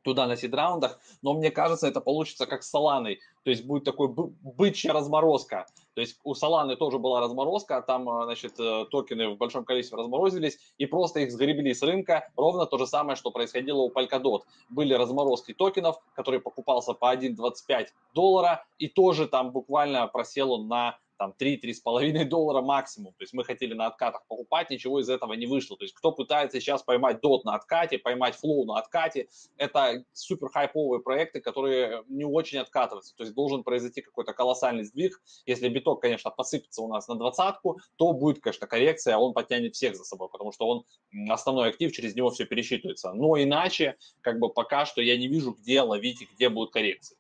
туда 0.02 0.28
на 0.28 0.36
сид-раундах, 0.36 1.00
но 1.22 1.34
мне 1.34 1.52
кажется, 1.52 1.88
это 1.88 2.02
получится 2.02 2.46
как 2.46 2.64
с 2.64 2.70
Соланой, 2.70 3.20
то 3.44 3.50
есть 3.50 3.66
будет 3.66 3.84
такой 3.84 4.08
бычья 4.08 4.94
разморозка, 4.94 5.66
то 6.00 6.02
есть 6.02 6.18
у 6.24 6.34
Соланы 6.34 6.78
тоже 6.78 6.98
была 6.98 7.20
разморозка, 7.20 7.82
там, 7.82 8.10
э, 8.10 8.24
значит, 8.24 8.60
э, 8.60 8.86
токены 8.90 9.30
в 9.30 9.38
большом 9.38 9.66
количестве 9.66 9.98
разморозились, 9.98 10.58
и 10.78 10.86
просто 10.86 11.20
их 11.20 11.32
сгребли 11.32 11.74
с 11.74 11.82
рынка, 11.82 12.30
ровно 12.38 12.66
то 12.66 12.78
же 12.78 12.88
самое, 12.88 13.18
что 13.18 13.32
происходило 13.32 13.82
у 13.82 13.92
Polkadot. 13.92 14.44
Были 14.70 14.94
разморозки 14.94 15.54
токенов, 15.54 15.98
который 16.16 16.40
покупался 16.40 16.94
по 16.94 17.14
1,25 17.14 17.88
доллара, 18.14 18.66
и 18.78 18.88
тоже 18.88 19.28
там 19.28 19.52
буквально 19.52 20.08
просел 20.08 20.54
он 20.54 20.70
на 20.70 20.98
там 21.20 21.36
3-3,5 21.38 22.26
доллара 22.26 22.62
максимум. 22.62 23.14
То 23.14 23.24
есть 23.24 23.34
мы 23.34 23.44
хотели 23.44 23.74
на 23.74 23.86
откатах 23.88 24.26
покупать, 24.28 24.70
ничего 24.70 25.00
из 25.02 25.10
этого 25.10 25.34
не 25.34 25.46
вышло. 25.46 25.78
То 25.78 25.84
есть 25.84 25.94
кто 25.94 26.12
пытается 26.12 26.60
сейчас 26.60 26.82
поймать 26.82 27.22
дот 27.22 27.44
на 27.44 27.54
откате, 27.54 28.00
поймать 28.00 28.36
флоу 28.36 28.66
на 28.66 28.80
откате, 28.80 29.28
это 29.58 30.04
супер 30.14 30.50
хайповые 30.50 31.02
проекты, 31.02 31.42
которые 31.42 32.04
не 32.08 32.26
очень 32.26 32.58
откатываются. 32.58 33.16
То 33.16 33.24
есть 33.24 33.36
должен 33.36 33.64
произойти 33.64 34.02
какой-то 34.02 34.34
колоссальный 34.34 34.86
сдвиг. 34.86 35.22
Если 35.46 35.68
биток, 35.68 36.02
конечно, 36.02 36.32
посыпется 36.32 36.82
у 36.82 36.88
нас 36.88 37.08
на 37.10 37.16
двадцатку, 37.16 37.80
то 37.98 38.14
будет, 38.14 38.42
конечно, 38.42 38.66
коррекция, 38.66 39.18
он 39.18 39.34
подтянет 39.34 39.76
всех 39.76 39.96
за 39.96 40.06
собой, 40.06 40.30
потому 40.30 40.54
что 40.54 40.68
он 40.68 40.86
основной 41.30 41.70
актив, 41.70 41.92
через 41.92 42.16
него 42.16 42.30
все 42.30 42.46
пересчитывается. 42.46 43.12
Но 43.12 43.38
иначе, 43.38 43.98
как 44.22 44.40
бы 44.40 44.50
пока 44.50 44.86
что 44.86 45.02
я 45.02 45.18
не 45.18 45.28
вижу, 45.28 45.52
где 45.52 45.82
ловить 45.82 46.22
и 46.22 46.30
где 46.34 46.48
будут 46.48 46.72
коррекции. 46.72 47.18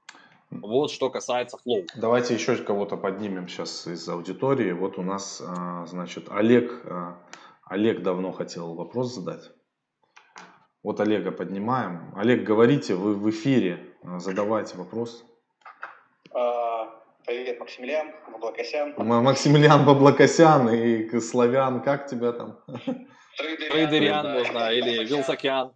Вот 0.52 0.90
что 0.90 1.10
касается 1.10 1.58
флоу. 1.58 1.86
Давайте 1.96 2.34
еще 2.34 2.56
кого-то 2.58 2.98
поднимем 2.98 3.48
сейчас 3.48 3.86
из 3.86 4.08
аудитории. 4.10 4.72
Вот 4.72 4.98
у 4.98 5.04
нас, 5.04 5.42
а, 5.46 5.86
значит, 5.86 6.28
Олег. 6.30 6.82
А, 6.86 7.18
Олег 7.66 8.02
давно 8.02 8.32
хотел 8.32 8.74
вопрос 8.74 9.14
задать. 9.14 9.52
Вот 10.82 11.00
Олега 11.00 11.32
поднимаем. 11.32 12.14
Олег, 12.16 12.44
говорите, 12.44 12.96
вы 12.96 13.14
в 13.14 13.30
эфире, 13.30 13.96
а, 14.04 14.20
задавайте 14.20 14.76
вопрос. 14.78 15.24
Привет, 17.26 17.60
Максимилиан 17.60 18.12
Баблокосян. 18.32 18.94
Максимилиан 18.98 19.86
Баблокосян 19.86 20.68
и 20.70 21.20
Славян, 21.20 21.84
как 21.84 22.08
тебя 22.08 22.32
там? 22.32 22.58
Трейдериан 23.38 24.32
можно, 24.32 24.72
или 24.72 25.06
Вилсакян. 25.06 25.72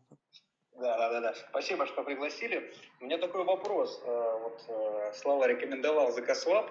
Да, 0.76 0.98
да, 0.98 1.10
да, 1.10 1.22
да. 1.22 1.34
Спасибо, 1.50 1.86
что 1.86 2.04
пригласили. 2.04 2.74
У 3.00 3.06
меня 3.06 3.18
такой 3.18 3.44
вопрос. 3.44 4.02
Э, 4.06 4.40
вот 4.42 4.62
э, 4.68 5.12
Слава 5.14 5.46
рекомендовал 5.46 6.10
ZK 6.18 6.70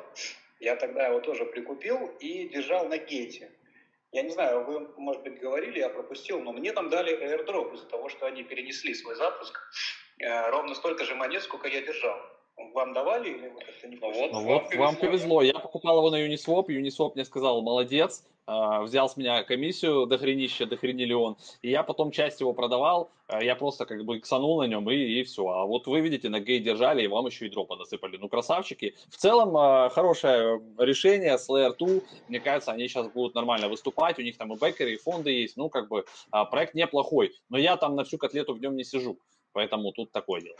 Я 0.60 0.76
тогда 0.76 1.06
его 1.06 1.20
тоже 1.20 1.44
прикупил 1.44 2.08
и 2.18 2.48
держал 2.48 2.88
на 2.88 2.98
гейте. 2.98 3.50
Я 4.10 4.22
не 4.22 4.30
знаю, 4.30 4.64
вы, 4.64 4.80
может 4.98 5.22
быть, 5.22 5.40
говорили, 5.40 5.78
я 5.78 5.88
пропустил, 5.88 6.40
но 6.40 6.52
мне 6.52 6.72
там 6.72 6.90
дали 6.90 7.16
airdrop 7.16 7.74
из-за 7.74 7.86
того, 7.86 8.08
что 8.10 8.26
они 8.26 8.42
перенесли 8.42 8.94
свой 8.94 9.14
запуск. 9.14 9.58
Э, 10.18 10.50
ровно 10.50 10.74
столько 10.74 11.04
же 11.04 11.14
монет, 11.14 11.42
сколько 11.42 11.68
я 11.68 11.80
держал. 11.80 12.18
Вам 12.74 12.92
давали 12.92 13.30
или 13.30 13.48
вы 13.48 13.60
как-то 13.60 13.88
не 13.88 13.96
ну, 13.96 14.12
вот, 14.12 14.32
ну, 14.32 14.42
вот 14.44 14.74
вам 14.74 14.96
повезло. 14.96 15.42
Я 15.42 15.54
покупал 15.54 15.98
его 15.98 16.10
на 16.10 16.26
Uniswap. 16.26 16.66
Uniswap 16.66 17.12
мне 17.14 17.24
сказал, 17.24 17.62
молодец. 17.62 18.24
А, 18.44 18.82
взял 18.82 19.08
с 19.08 19.16
меня 19.16 19.44
комиссию 19.44 20.06
до 20.06 20.18
хренища, 20.18 20.66
до 20.66 20.76
хрениллион, 20.76 21.36
и 21.62 21.70
я 21.70 21.84
потом 21.84 22.10
часть 22.10 22.40
его 22.40 22.52
продавал, 22.52 23.12
а, 23.28 23.42
я 23.42 23.54
просто 23.54 23.86
как 23.86 24.04
бы 24.04 24.18
ксанул 24.18 24.60
на 24.60 24.66
нем, 24.66 24.90
и, 24.90 24.96
и 24.96 25.22
все. 25.22 25.46
А 25.46 25.64
вот 25.64 25.86
вы 25.86 26.00
видите, 26.00 26.28
на 26.28 26.40
гей 26.40 26.58
держали, 26.58 27.04
и 27.04 27.06
вам 27.06 27.26
еще 27.26 27.46
и 27.46 27.50
дропа 27.50 27.76
насыпали. 27.76 28.16
Ну, 28.16 28.28
красавчики. 28.28 28.96
В 29.10 29.16
целом, 29.16 29.56
а, 29.56 29.90
хорошее 29.90 30.60
решение 30.76 31.38
с 31.38 31.48
Layer 31.48 31.76
2, 31.78 31.88
мне 32.28 32.40
кажется, 32.40 32.72
они 32.72 32.88
сейчас 32.88 33.08
будут 33.08 33.36
нормально 33.36 33.68
выступать, 33.68 34.18
у 34.18 34.22
них 34.22 34.36
там 34.36 34.52
и 34.52 34.58
бэкеры, 34.58 34.94
и 34.94 34.96
фонды 34.96 35.30
есть, 35.30 35.56
ну, 35.56 35.68
как 35.68 35.88
бы, 35.88 36.04
проект 36.50 36.74
неплохой, 36.74 37.32
но 37.48 37.58
я 37.58 37.76
там 37.76 37.94
на 37.94 38.02
всю 38.02 38.18
котлету 38.18 38.54
в 38.54 38.60
нем 38.60 38.74
не 38.74 38.82
сижу, 38.82 39.18
поэтому 39.52 39.92
тут 39.92 40.10
такое 40.10 40.40
дело. 40.40 40.56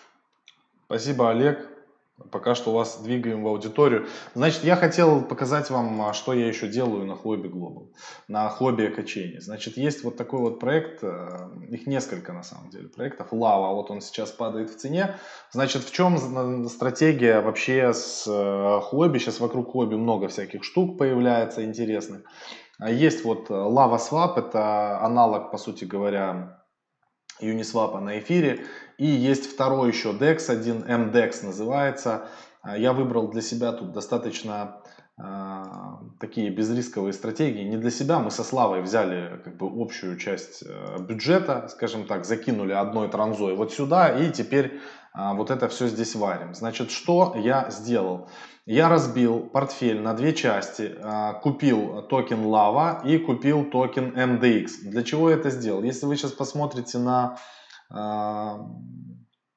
Спасибо, 0.86 1.30
Олег. 1.30 1.81
Пока 2.30 2.54
что 2.54 2.72
вас 2.72 3.00
двигаем 3.02 3.42
в 3.42 3.48
аудиторию. 3.48 4.06
Значит, 4.34 4.64
я 4.64 4.76
хотел 4.76 5.22
показать 5.22 5.70
вам, 5.70 6.00
а, 6.02 6.12
что 6.12 6.32
я 6.32 6.46
еще 6.46 6.68
делаю 6.68 7.06
на 7.06 7.16
Хобби 7.16 7.48
Global, 7.48 7.88
на 8.28 8.48
Хобби 8.48 8.88
качении. 8.88 9.38
Значит, 9.38 9.76
есть 9.76 10.04
вот 10.04 10.16
такой 10.16 10.40
вот 10.40 10.60
проект, 10.60 11.02
э, 11.02 11.50
их 11.70 11.86
несколько 11.86 12.32
на 12.32 12.42
самом 12.42 12.70
деле 12.70 12.88
проектов. 12.88 13.28
Лава, 13.32 13.74
вот 13.74 13.90
он 13.90 14.00
сейчас 14.00 14.30
падает 14.30 14.70
в 14.70 14.76
цене. 14.76 15.16
Значит, 15.50 15.82
в 15.82 15.92
чем 15.92 16.68
стратегия 16.68 17.40
вообще 17.40 17.92
с 17.92 18.24
э, 18.26 18.80
Хобби? 18.82 19.18
Сейчас 19.18 19.40
вокруг 19.40 19.72
Хобби 19.72 19.94
много 19.94 20.28
всяких 20.28 20.64
штук 20.64 20.98
появляется 20.98 21.64
интересных. 21.64 22.22
А 22.78 22.90
есть 22.90 23.24
вот 23.24 23.50
Lava 23.50 23.98
Swap, 23.98 24.38
это 24.38 25.00
аналог, 25.00 25.50
по 25.50 25.58
сути 25.58 25.84
говоря, 25.84 26.61
Uniswap 27.42 27.98
на 28.00 28.18
эфире. 28.18 28.66
И 28.98 29.06
есть 29.06 29.50
второй 29.50 29.88
еще 29.88 30.12
DEX, 30.12 30.50
один 30.50 30.82
MDEX 30.82 31.44
называется. 31.44 32.28
А, 32.62 32.78
я 32.78 32.92
выбрал 32.92 33.28
для 33.28 33.42
себя 33.42 33.72
тут 33.72 33.92
достаточно 33.92 34.82
такие 36.22 36.50
безрисковые 36.50 37.12
стратегии. 37.12 37.64
Не 37.64 37.76
для 37.76 37.90
себя, 37.90 38.18
мы 38.18 38.30
со 38.30 38.44
Славой 38.44 38.80
взяли 38.80 39.40
как 39.44 39.56
бы 39.56 39.66
общую 39.66 40.16
часть 40.16 40.62
э, 40.64 40.98
бюджета, 41.00 41.68
скажем 41.68 42.06
так, 42.06 42.24
закинули 42.24 42.72
одной 42.72 43.08
транзой 43.08 43.54
вот 43.54 43.72
сюда 43.72 44.08
и 44.08 44.30
теперь 44.30 44.80
а, 45.12 45.34
вот 45.34 45.50
это 45.50 45.68
все 45.68 45.88
здесь 45.88 46.14
варим. 46.14 46.54
Значит, 46.54 46.90
что 46.90 47.34
я 47.36 47.68
сделал? 47.70 48.30
Я 48.64 48.88
разбил 48.88 49.40
портфель 49.40 50.00
на 50.00 50.14
две 50.14 50.32
части, 50.32 50.94
а, 51.02 51.34
купил 51.34 52.02
токен 52.02 52.44
Lava 52.44 53.04
и 53.04 53.18
купил 53.18 53.64
токен 53.64 54.16
MDX. 54.16 54.68
Для 54.84 55.02
чего 55.02 55.28
я 55.28 55.36
это 55.36 55.50
сделал? 55.50 55.82
Если 55.82 56.06
вы 56.06 56.16
сейчас 56.16 56.32
посмотрите 56.32 56.98
на 56.98 57.36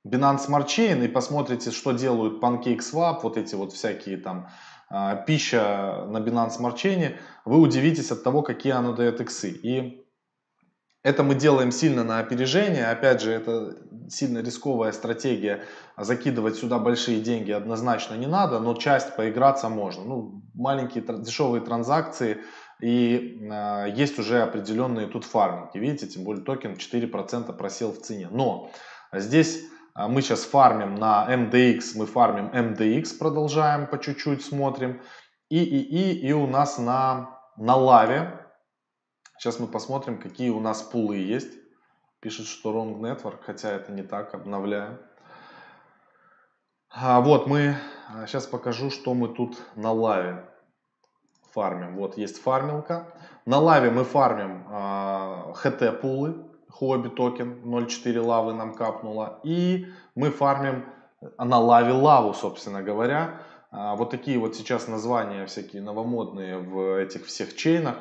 Binance 0.05 0.47
Smart 0.47 0.67
Chain 0.67 1.05
и 1.05 1.07
посмотрите, 1.07 1.71
что 1.71 1.93
делают 1.93 2.43
PancakeSwap, 2.43 3.19
вот 3.23 3.37
эти 3.37 3.55
вот 3.55 3.71
всякие 3.71 4.17
там 4.17 4.47
а, 4.47 4.51
пища 5.27 6.05
на 6.09 6.17
Binance 6.19 6.59
Smart 6.59 6.75
Chain, 6.75 7.15
вы 7.45 7.59
удивитесь 7.59 8.11
от 8.11 8.23
того, 8.23 8.41
какие 8.41 8.73
оно 8.73 8.93
дает 8.93 9.21
иксы. 9.21 9.49
И 9.49 10.05
это 11.03 11.21
мы 11.23 11.35
делаем 11.35 11.71
сильно 11.71 12.03
на 12.03 12.19
опережение. 12.19 12.87
Опять 12.87 13.21
же, 13.21 13.31
это 13.31 13.77
сильно 14.09 14.39
рисковая 14.39 14.91
стратегия. 14.91 15.63
Закидывать 15.97 16.55
сюда 16.55 16.79
большие 16.79 17.21
деньги 17.21 17.51
однозначно 17.51 18.15
не 18.15 18.27
надо, 18.27 18.59
но 18.59 18.73
часть 18.73 19.15
поиграться 19.15 19.69
можно. 19.69 20.03
Ну, 20.03 20.41
маленькие 20.53 21.03
дешевые 21.03 21.61
транзакции 21.61 22.39
и 22.81 23.39
э, 23.41 23.93
есть 23.95 24.19
уже 24.19 24.41
определенные 24.41 25.07
тут 25.07 25.25
фарминги. 25.25 25.77
Видите, 25.77 26.07
тем 26.07 26.23
более 26.23 26.43
токен 26.43 26.73
4% 26.73 27.53
просел 27.53 27.91
в 27.91 27.99
цене. 27.99 28.27
Но 28.31 28.71
здесь 29.13 29.61
а 29.61 29.74
мы 29.95 30.21
сейчас 30.21 30.43
фармим 30.43 30.95
на 30.95 31.25
MDX, 31.29 31.91
мы 31.95 32.05
фармим 32.05 32.47
MDX, 32.47 33.17
продолжаем 33.17 33.87
по 33.87 33.97
чуть-чуть, 33.97 34.43
смотрим. 34.43 35.01
И, 35.49 35.63
и, 35.63 35.79
и, 35.79 36.27
и 36.27 36.31
у 36.33 36.47
нас 36.47 36.77
на, 36.77 37.39
на 37.55 37.75
лаве, 37.75 38.45
сейчас 39.37 39.59
мы 39.59 39.67
посмотрим, 39.67 40.19
какие 40.19 40.49
у 40.49 40.59
нас 40.59 40.81
пулы 40.81 41.17
есть. 41.17 41.51
Пишет, 42.19 42.47
что 42.47 42.73
wrong 42.73 42.99
network, 42.99 43.43
хотя 43.43 43.71
это 43.71 43.91
не 43.91 44.03
так, 44.03 44.33
обновляем. 44.33 44.99
А 46.89 47.21
вот 47.21 47.47
мы, 47.47 47.75
сейчас 48.25 48.47
покажу, 48.47 48.89
что 48.89 49.13
мы 49.13 49.29
тут 49.29 49.57
на 49.75 49.91
лаве 49.91 50.49
фармим. 51.53 51.95
Вот 51.95 52.17
есть 52.17 52.41
фармилка. 52.41 53.13
На 53.45 53.59
лаве 53.59 53.91
мы 53.91 54.03
фармим 54.03 54.65
а, 54.69 55.53
HT 55.53 55.99
пулы, 55.99 56.44
Хобби 56.79 57.07
токен 57.07 57.61
0.4 57.63 58.19
лавы 58.19 58.53
нам 58.53 58.73
капнуло. 58.73 59.39
И 59.43 59.87
мы 60.13 60.29
фармим 60.29 60.83
на 61.37 61.57
лаве 61.57 61.93
лаву, 61.93 62.33
собственно 62.33 62.83
говоря. 62.83 63.39
А, 63.71 63.95
вот 63.95 64.09
такие 64.09 64.37
вот 64.37 64.55
сейчас 64.57 64.89
названия 64.89 65.45
всякие 65.45 65.81
новомодные 65.81 66.57
в 66.57 66.99
этих 66.99 67.27
всех 67.27 67.55
чейнах. 67.55 67.95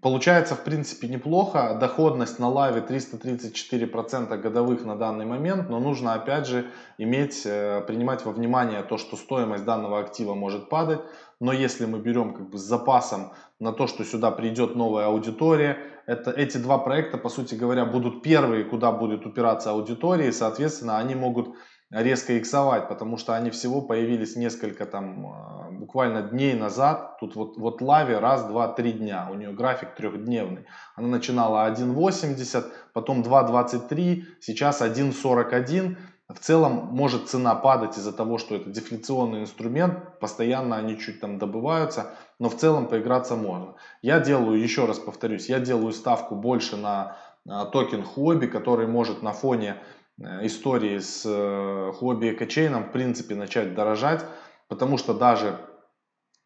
Получается, 0.00 0.54
в 0.54 0.64
принципе, 0.64 1.06
неплохо. 1.06 1.76
Доходность 1.78 2.38
на 2.38 2.48
лаве 2.48 2.80
334% 2.80 4.36
годовых 4.38 4.84
на 4.86 4.96
данный 4.96 5.26
момент, 5.26 5.68
но 5.68 5.80
нужно, 5.80 6.14
опять 6.14 6.46
же, 6.46 6.70
иметь, 6.96 7.42
э, 7.44 7.82
принимать 7.86 8.24
во 8.24 8.32
внимание 8.32 8.82
то, 8.82 8.96
что 8.96 9.16
стоимость 9.16 9.64
данного 9.64 10.00
актива 10.00 10.34
может 10.34 10.70
падать. 10.70 11.00
Но 11.40 11.52
если 11.52 11.84
мы 11.84 11.98
берем 11.98 12.32
как 12.32 12.48
бы 12.50 12.56
с 12.56 12.62
запасом 12.62 13.32
на 13.60 13.72
то, 13.72 13.86
что 13.86 14.04
сюда 14.04 14.30
придет 14.30 14.76
новая 14.76 15.06
аудитория, 15.06 15.76
это, 16.06 16.30
эти 16.30 16.56
два 16.56 16.78
проекта, 16.78 17.18
по 17.18 17.28
сути 17.28 17.54
говоря, 17.54 17.84
будут 17.84 18.22
первые, 18.22 18.64
куда 18.64 18.92
будет 18.92 19.26
упираться 19.26 19.72
аудитория, 19.72 20.28
и, 20.28 20.32
соответственно, 20.32 20.98
они 20.98 21.14
могут 21.14 21.54
резко 21.90 22.38
иксовать, 22.38 22.88
потому 22.88 23.18
что 23.18 23.34
они 23.34 23.50
всего 23.50 23.82
появились 23.82 24.36
несколько 24.36 24.86
там, 24.86 25.26
а, 25.26 25.61
буквально 25.82 26.22
дней 26.22 26.54
назад. 26.54 27.18
Тут 27.20 27.36
вот, 27.36 27.56
вот 27.56 27.82
Лави 27.82 28.14
раз, 28.14 28.44
два, 28.44 28.68
три 28.68 28.92
дня. 28.92 29.28
У 29.30 29.34
нее 29.34 29.52
график 29.52 29.94
трехдневный. 29.94 30.64
Она 30.96 31.08
начинала 31.08 31.68
1.80, 31.70 32.64
потом 32.92 33.22
2.23, 33.22 34.22
сейчас 34.40 34.80
1.41. 34.80 35.96
В 36.28 36.38
целом 36.38 36.72
может 36.92 37.28
цена 37.28 37.54
падать 37.54 37.98
из-за 37.98 38.12
того, 38.12 38.38
что 38.38 38.56
это 38.56 38.70
дефляционный 38.70 39.40
инструмент, 39.40 40.18
постоянно 40.20 40.76
они 40.76 40.98
чуть 40.98 41.20
там 41.20 41.38
добываются, 41.38 42.14
но 42.38 42.48
в 42.48 42.56
целом 42.56 42.86
поиграться 42.86 43.36
можно. 43.36 43.74
Я 44.00 44.20
делаю, 44.20 44.58
еще 44.58 44.86
раз 44.86 44.98
повторюсь, 44.98 45.50
я 45.50 45.60
делаю 45.60 45.92
ставку 45.92 46.34
больше 46.34 46.76
на 46.76 47.16
токен 47.44 48.02
Huobi, 48.16 48.46
который 48.46 48.86
может 48.86 49.22
на 49.22 49.32
фоне 49.32 49.76
Э, 50.20 50.46
истории 50.46 50.98
с 50.98 51.24
э, 51.26 51.90
Heco 51.90 52.24
Chain 52.24 52.67
ом 52.67 52.84
в 52.84 52.92
принципе 52.92 53.34
начать 53.34 53.74
дорожать, 53.74 54.24
потому 54.68 54.98
что 54.98 55.14
даже 55.14 55.58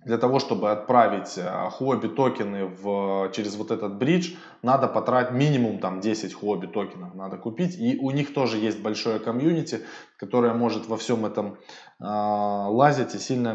для 0.07 0.19
того, 0.19 0.39
чтобы 0.39 0.71
отправить 0.71 1.37
Huobi 1.37 2.07
э, 2.07 2.15
токены 2.15 2.67
в, 2.67 3.33
через 3.33 3.57
вот 3.57 3.73
этот 3.73 3.99
bridge, 3.99 4.37
надо 4.63 4.87
потратить 4.87 5.33
минимум 5.33 5.81
там 5.81 6.01
10 6.01 6.33
Huobi 6.33 6.69
токенов 6.69 7.17
надо 7.17 7.39
купить. 7.39 7.77
И 7.77 7.99
у 7.99 8.13
них 8.13 8.33
тоже 8.33 8.59
есть 8.59 8.81
большое 8.81 9.19
комьюнити, 9.19 9.81
которое 10.17 10.55
может 10.55 10.87
во 10.87 10.97
всем 10.97 11.27
этом 11.27 11.55
э, 11.55 12.05
лазить 12.05 13.17
и 13.17 13.19
сильно 13.19 13.53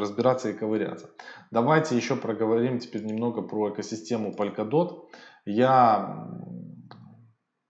разбираться 0.00 0.50
и 0.50 0.54
ковыряться. 0.54 1.10
Давайте 1.52 1.94
еще 1.94 2.16
проговорим 2.16 2.80
теперь 2.80 3.04
немного 3.04 3.40
про 3.40 3.70
экосистему 3.70 4.34
Polkadot. 4.34 5.04
Я 5.44 6.26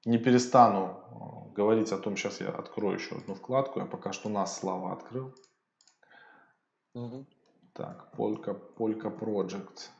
не 0.06 0.16
перестану 0.16 1.52
говорить 1.54 1.92
о 1.92 1.98
том, 1.98 2.16
сейчас 2.16 2.40
я 2.40 2.48
открою 2.48 2.94
еще 2.94 3.16
одну 3.16 3.34
вкладку, 3.34 3.80
я 3.80 3.84
пока 3.84 4.12
что 4.12 4.30
нас 4.30 4.58
Слава 4.58 4.94
открыл. 4.94 5.34
Угу. 6.94 7.26
Так, 7.72 8.08
Polka, 8.16 8.58
Polka 8.76 9.10
Project. 9.10 9.90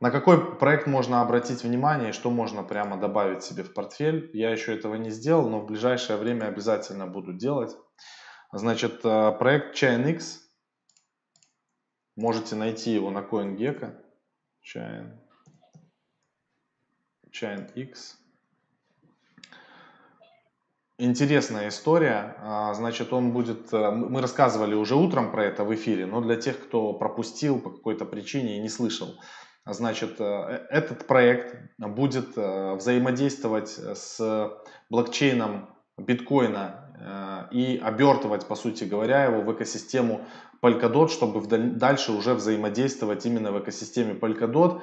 На 0.00 0.10
какой 0.12 0.56
проект 0.58 0.86
можно 0.86 1.22
обратить 1.22 1.64
внимание 1.64 2.10
и 2.10 2.12
что 2.12 2.30
можно 2.30 2.62
прямо 2.62 2.96
добавить 2.96 3.42
себе 3.42 3.64
в 3.64 3.74
портфель? 3.74 4.30
Я 4.32 4.50
еще 4.50 4.76
этого 4.76 4.94
не 4.94 5.10
сделал, 5.10 5.48
но 5.48 5.60
в 5.60 5.66
ближайшее 5.66 6.18
время 6.18 6.46
обязательно 6.46 7.06
буду 7.06 7.32
делать. 7.32 7.76
Значит, 8.52 9.04
э, 9.04 9.32
проект 9.32 9.74
ChainX. 9.74 10.38
Можете 12.14 12.54
найти 12.54 12.92
его 12.92 13.10
на 13.10 13.18
CoinGecko. 13.18 14.00
Chain. 14.62 15.18
Chain 17.32 17.72
X. 17.74 18.18
Интересная 21.00 21.68
история. 21.68 22.34
А, 22.40 22.74
значит, 22.74 23.12
он 23.12 23.30
будет... 23.30 23.72
Э, 23.72 23.92
мы 23.92 24.20
рассказывали 24.20 24.74
уже 24.74 24.96
утром 24.96 25.30
про 25.30 25.44
это 25.44 25.62
в 25.62 25.72
эфире, 25.72 26.06
но 26.06 26.20
для 26.20 26.34
тех, 26.34 26.58
кто 26.58 26.92
пропустил 26.92 27.60
по 27.60 27.70
какой-то 27.70 28.04
причине 28.04 28.56
и 28.56 28.60
не 28.60 28.68
слышал. 28.68 29.14
Значит, 29.64 30.16
э, 30.18 30.24
э, 30.24 30.66
этот 30.70 31.06
проект 31.06 31.56
будет 31.78 32.36
взаимодействовать 32.36 33.68
с 33.68 34.50
блокчейном 34.90 35.68
биткоина 35.98 37.48
и 37.52 37.80
обертывать, 37.80 38.46
по 38.48 38.56
сути 38.56 38.82
говоря, 38.82 39.26
его 39.26 39.42
в 39.42 39.52
экосистему 39.52 40.22
Polkadot, 40.60 41.10
чтобы 41.10 41.46
дальше 41.46 42.10
уже 42.10 42.34
взаимодействовать 42.34 43.24
именно 43.24 43.52
в 43.52 43.60
экосистеме 43.60 44.14
Polkadot 44.14 44.80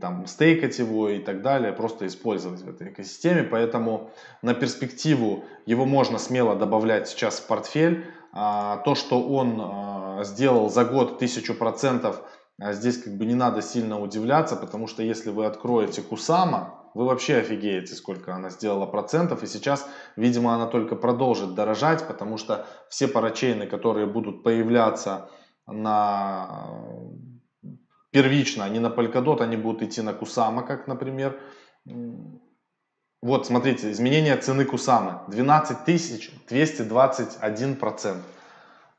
там, 0.00 0.26
стейкать 0.26 0.78
его 0.78 1.08
и 1.08 1.18
так 1.18 1.42
далее, 1.42 1.72
просто 1.72 2.06
использовать 2.06 2.60
в 2.60 2.68
этой 2.68 2.88
экосистеме. 2.88 3.42
Поэтому 3.42 4.10
на 4.42 4.54
перспективу 4.54 5.44
его 5.66 5.84
можно 5.86 6.18
смело 6.18 6.54
добавлять 6.56 7.08
сейчас 7.08 7.40
в 7.40 7.46
портфель. 7.46 8.04
А, 8.32 8.78
то, 8.78 8.94
что 8.94 9.22
он 9.22 9.60
а, 9.60 10.24
сделал 10.24 10.68
за 10.70 10.84
год 10.84 11.18
тысячу 11.18 11.54
процентов, 11.54 12.22
а, 12.60 12.72
здесь 12.72 13.02
как 13.02 13.16
бы 13.16 13.24
не 13.24 13.34
надо 13.34 13.62
сильно 13.62 14.00
удивляться, 14.00 14.56
потому 14.56 14.86
что 14.86 15.02
если 15.02 15.30
вы 15.30 15.46
откроете 15.46 16.02
Кусама, 16.02 16.76
вы 16.94 17.06
вообще 17.06 17.36
офигеете, 17.36 17.94
сколько 17.94 18.34
она 18.34 18.50
сделала 18.50 18.86
процентов. 18.86 19.42
И 19.42 19.46
сейчас, 19.46 19.88
видимо, 20.16 20.54
она 20.54 20.66
только 20.66 20.96
продолжит 20.96 21.54
дорожать, 21.54 22.06
потому 22.06 22.36
что 22.36 22.66
все 22.88 23.08
парачейны, 23.08 23.66
которые 23.66 24.06
будут 24.06 24.42
появляться 24.42 25.30
на 25.66 26.80
первично, 28.10 28.64
они 28.64 28.78
на 28.78 28.88
Polkadot, 28.88 29.42
они 29.42 29.56
будут 29.56 29.82
идти 29.82 30.02
на 30.02 30.12
Кусама, 30.12 30.62
как, 30.62 30.86
например. 30.86 31.40
Вот, 33.22 33.46
смотрите, 33.46 33.90
изменение 33.90 34.36
цены 34.36 34.64
Кусамы 34.64 35.20
12 35.28 35.84
221 36.48 37.76
процент. 37.76 38.22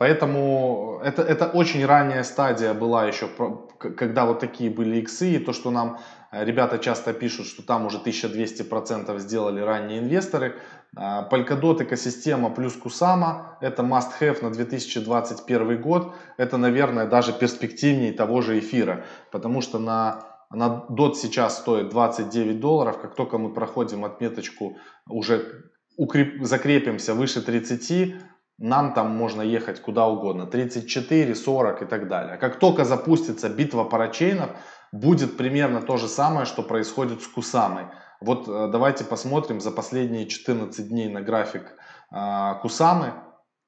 Поэтому 0.02 1.00
это, 1.04 1.22
это 1.22 1.46
очень 1.46 1.86
ранняя 1.86 2.24
стадия 2.24 2.74
была 2.74 3.06
еще, 3.06 3.30
когда 3.78 4.26
вот 4.26 4.40
такие 4.40 4.72
были 4.72 4.98
иксы, 4.98 5.36
и 5.36 5.38
то, 5.38 5.54
что 5.54 5.70
нам 5.70 6.00
э, 6.32 6.44
ребята 6.44 6.80
часто 6.80 7.14
пишут, 7.14 7.46
что 7.46 7.62
там 7.62 7.86
уже 7.86 8.00
1200% 8.00 9.20
сделали 9.20 9.62
ранние 9.62 10.00
инвесторы. 10.00 10.56
А, 10.96 11.28
Polkadot 11.30 11.82
экосистема 11.84 12.50
плюс 12.50 12.78
Kusama 12.78 13.58
это 13.62 13.84
must 13.84 14.12
have 14.20 14.44
на 14.44 14.52
2021 14.52 15.82
год. 15.82 16.14
Это, 16.38 16.58
наверное, 16.58 17.06
даже 17.06 17.32
перспективнее 17.34 18.12
того 18.12 18.42
же 18.42 18.60
эфира, 18.60 19.06
потому 19.32 19.62
что 19.62 19.80
на 19.80 20.32
на 20.54 20.86
DOT 20.90 21.14
сейчас 21.14 21.60
стоит 21.60 21.90
29 21.90 22.60
долларов. 22.60 23.00
Как 23.02 23.16
только 23.16 23.38
мы 23.38 23.54
проходим 23.54 24.04
отметочку, 24.04 24.78
уже 25.08 25.72
укреп, 25.98 26.44
закрепимся 26.44 27.14
выше 27.14 27.42
30, 27.42 28.16
нам 28.58 28.94
там 28.94 29.12
можно 29.12 29.42
ехать 29.42 29.82
куда 29.82 30.08
угодно, 30.08 30.46
34, 30.46 31.36
40 31.36 31.82
и 31.82 31.86
так 31.86 32.08
далее. 32.08 32.38
Как 32.38 32.60
только 32.60 32.86
запустится 32.86 33.50
битва 33.50 33.86
парачейнов, 33.86 34.52
будет 34.92 35.38
примерно 35.38 35.82
то 35.82 35.98
же 35.98 36.08
самое, 36.08 36.46
что 36.46 36.64
происходит 36.64 37.22
с 37.22 37.28
Кусамой. 37.28 37.86
Вот 38.22 38.48
э, 38.48 38.70
давайте 38.72 39.04
посмотрим 39.04 39.60
за 39.60 39.72
последние 39.72 40.28
14 40.28 40.88
дней 40.88 41.10
на 41.10 41.22
график 41.22 41.76
э, 42.12 42.54
Кусамы. 42.62 43.14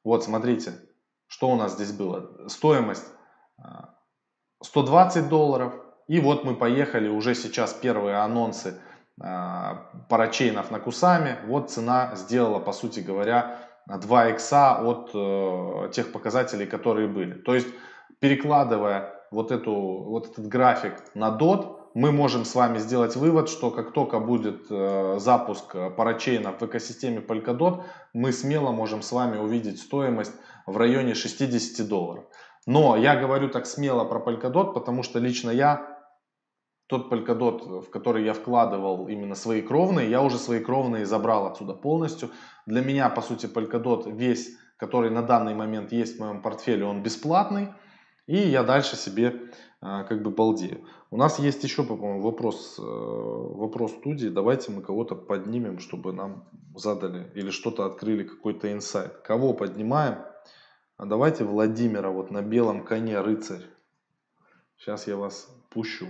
Вот 0.03 0.23
смотрите, 0.23 0.73
что 1.27 1.49
у 1.49 1.55
нас 1.55 1.73
здесь 1.73 1.91
было. 1.91 2.47
Стоимость 2.47 3.05
э, 3.57 3.63
120 4.61 5.27
долларов. 5.27 5.73
И 6.07 6.19
вот 6.19 6.43
мы 6.43 6.55
поехали, 6.55 7.09
уже 7.09 7.33
сейчас 7.33 7.73
первые 7.73 8.17
анонсы 8.17 8.79
э, 9.19 9.25
парачейнов 10.07 10.69
на 10.69 10.79
Кусаме. 10.79 11.39
Вот 11.47 11.71
цена 11.71 12.15
сделала, 12.15 12.59
по 12.59 12.73
сути 12.73 12.99
говоря, 12.99 13.59
2 13.87 14.29
икса 14.29 14.79
от 14.79 15.09
э, 15.15 15.89
тех 15.93 16.11
показателей, 16.11 16.67
которые 16.67 17.07
были. 17.07 17.33
То 17.33 17.55
есть, 17.55 17.67
перекладывая 18.19 19.13
вот, 19.31 19.51
эту, 19.51 19.73
вот 19.73 20.29
этот 20.29 20.47
график 20.47 20.93
на 21.15 21.35
DOT, 21.35 21.82
мы 21.93 22.11
можем 22.11 22.45
с 22.45 22.55
вами 22.55 22.79
сделать 22.79 23.15
вывод, 23.15 23.49
что 23.49 23.71
как 23.71 23.93
только 23.93 24.19
будет 24.19 24.65
э, 24.69 25.17
запуск 25.19 25.75
парачейна 25.95 26.51
в 26.51 26.61
экосистеме 26.63 27.19
Polkadot, 27.19 27.83
мы 28.13 28.31
смело 28.31 28.71
можем 28.71 29.01
с 29.01 29.11
вами 29.11 29.37
увидеть 29.37 29.79
стоимость 29.79 30.33
в 30.65 30.77
районе 30.77 31.13
60 31.13 31.87
долларов. 31.87 32.25
Но 32.65 32.95
я 32.95 33.15
говорю 33.15 33.49
так 33.49 33.65
смело 33.65 34.05
про 34.05 34.19
Polkadot, 34.19 34.73
потому 34.73 35.03
что 35.03 35.19
лично 35.19 35.51
я 35.51 35.93
тот 36.87 37.11
Polkadot, 37.11 37.81
в 37.81 37.89
который 37.89 38.23
я 38.23 38.33
вкладывал 38.33 39.07
именно 39.07 39.35
свои 39.35 39.61
кровные, 39.61 40.09
я 40.09 40.21
уже 40.21 40.37
свои 40.37 40.59
кровные 40.59 41.05
забрал 41.05 41.47
отсюда 41.47 41.73
полностью. 41.73 42.29
Для 42.65 42.81
меня, 42.81 43.09
по 43.09 43.21
сути, 43.21 43.45
Polkadot 43.45 44.11
весь, 44.11 44.49
который 44.77 45.09
на 45.09 45.21
данный 45.21 45.55
момент 45.55 45.91
есть 45.91 46.17
в 46.17 46.19
моем 46.19 46.41
портфеле, 46.41 46.85
он 46.85 47.03
бесплатный. 47.03 47.69
И 48.25 48.37
я 48.37 48.63
дальше 48.63 48.95
себе 48.95 49.51
а, 49.81 50.03
как 50.03 50.23
бы 50.23 50.31
балдею. 50.31 50.85
У 51.11 51.17
нас 51.17 51.39
есть 51.39 51.63
еще, 51.63 51.83
по-моему, 51.83 52.21
вопрос, 52.21 52.79
э, 52.79 52.81
вопрос 52.81 53.91
студии. 53.91 54.29
Давайте 54.29 54.71
мы 54.71 54.81
кого-то 54.81 55.15
поднимем, 55.15 55.79
чтобы 55.79 56.13
нам 56.13 56.47
задали 56.75 57.29
или 57.35 57.49
что-то 57.49 57.85
открыли, 57.85 58.23
какой-то 58.23 58.71
инсайт. 58.71 59.17
Кого 59.17 59.53
поднимаем? 59.53 60.19
А 60.97 61.05
давайте 61.05 61.43
Владимира 61.43 62.09
вот 62.09 62.31
на 62.31 62.41
белом 62.41 62.85
коне 62.85 63.19
рыцарь. 63.19 63.65
Сейчас 64.77 65.05
я 65.07 65.17
вас 65.17 65.49
пущу. 65.69 66.07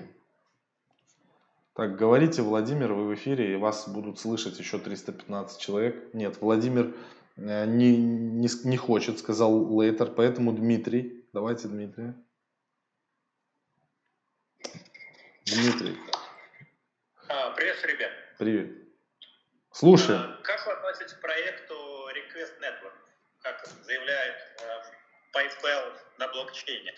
Так, 1.73 1.97
говорите, 1.97 2.43
Владимир, 2.43 2.93
вы 2.93 3.07
в 3.07 3.13
эфире, 3.15 3.53
и 3.53 3.57
вас 3.57 3.89
будут 3.89 4.19
слышать 4.19 4.59
еще 4.59 4.77
315 4.77 5.59
человек. 5.59 6.13
Нет, 6.13 6.37
Владимир 6.39 6.95
э, 7.37 7.65
не, 7.65 7.97
не, 7.97 8.47
не 8.65 8.77
хочет, 8.77 9.17
сказал 9.17 9.67
Лейтер, 9.79 10.11
поэтому 10.15 10.53
Дмитрий. 10.53 11.22
Давайте, 11.33 11.67
Дмитрий. 11.67 12.13
Дмитрий. 15.45 15.97
А, 17.27 17.49
привет, 17.55 17.83
ребят. 17.85 18.11
Привет. 18.37 18.71
Слушай. 19.71 20.15
А, 20.15 20.39
как 20.43 20.63
вы 20.67 20.73
относитесь 20.73 21.13
к 21.13 21.21
проекту 21.21 21.73
Request 21.73 22.59
Network, 22.61 22.93
как 23.41 23.65
заявляет 23.81 24.35
э, 24.61 25.35
PayPal 25.35 25.97
на 26.19 26.27
блокчейне? 26.27 26.93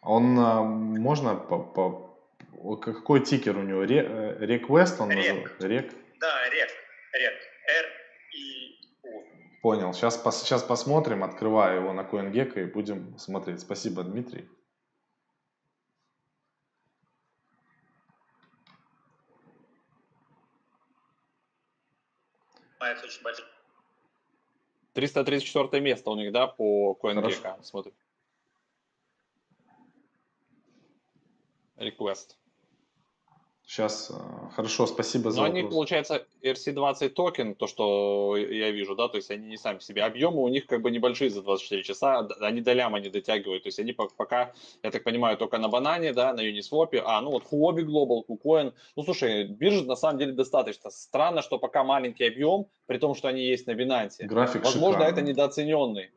Он, 0.00 0.38
а, 0.38 0.62
можно 0.62 1.34
по, 1.36 1.58
по 1.58 2.76
какой 2.76 3.22
тикер 3.22 3.58
у 3.58 3.62
него? 3.64 3.82
Э, 3.82 4.46
request 4.46 4.96
он 5.00 5.10
называется? 5.10 5.68
Рек? 5.68 5.92
Да, 6.20 6.48
рек. 6.48 6.70
Рек. 7.12 7.47
Понял. 9.62 9.92
Сейчас, 9.92 10.22
сейчас 10.40 10.62
посмотрим. 10.62 11.24
Открываю 11.24 11.80
его 11.80 11.92
на 11.92 12.02
CoinGecko 12.02 12.62
и 12.62 12.72
будем 12.72 13.18
смотреть. 13.18 13.60
Спасибо, 13.60 14.04
Дмитрий. 14.04 14.48
очень 23.08 23.22
большой. 23.22 23.44
334 24.94 25.82
место 25.82 26.10
у 26.10 26.16
них, 26.16 26.32
да, 26.32 26.46
по 26.46 26.98
CoinGecko. 27.00 27.62
Смотрим. 27.62 27.94
Request. 31.76 32.36
Сейчас, 33.68 34.10
э, 34.10 34.14
хорошо, 34.56 34.86
спасибо 34.86 35.30
за 35.30 35.36
Но 35.36 35.42
вопрос. 35.42 35.58
они, 35.60 35.70
получается, 35.70 36.26
RC20 36.42 37.10
токен, 37.10 37.54
то, 37.54 37.66
что 37.66 38.34
я 38.38 38.70
вижу, 38.70 38.94
да, 38.94 39.08
то 39.08 39.16
есть 39.16 39.30
они 39.30 39.46
не 39.46 39.58
сами 39.58 39.80
себе. 39.80 40.04
Объемы 40.04 40.42
у 40.42 40.48
них 40.48 40.66
как 40.66 40.80
бы 40.80 40.90
небольшие 40.90 41.28
за 41.28 41.42
24 41.42 41.82
часа, 41.82 42.26
они 42.40 42.62
до 42.62 42.72
ляма 42.72 42.98
не 42.98 43.10
дотягивают. 43.10 43.64
То 43.64 43.68
есть 43.68 43.78
они 43.78 43.92
пока, 43.92 44.54
я 44.82 44.90
так 44.90 45.04
понимаю, 45.04 45.36
только 45.36 45.58
на 45.58 45.68
банане, 45.68 46.14
да, 46.14 46.32
на 46.32 46.40
Uniswap, 46.40 46.96
а, 47.04 47.20
ну 47.20 47.30
вот 47.30 47.42
Huobi 47.52 47.84
Global, 47.84 48.22
KuCoin. 48.26 48.72
Ну, 48.96 49.02
слушай, 49.02 49.44
биржи 49.44 49.84
на 49.84 49.96
самом 49.96 50.18
деле 50.18 50.32
достаточно. 50.32 50.88
Странно, 50.88 51.42
что 51.42 51.58
пока 51.58 51.84
маленький 51.84 52.24
объем, 52.24 52.68
при 52.86 52.96
том, 52.96 53.14
что 53.14 53.28
они 53.28 53.42
есть 53.42 53.66
на 53.66 53.72
Binance. 53.72 54.14
График 54.20 54.64
Возможно, 54.64 55.00
шикарный. 55.00 55.12
это 55.12 55.30
недооцененный 55.30 56.10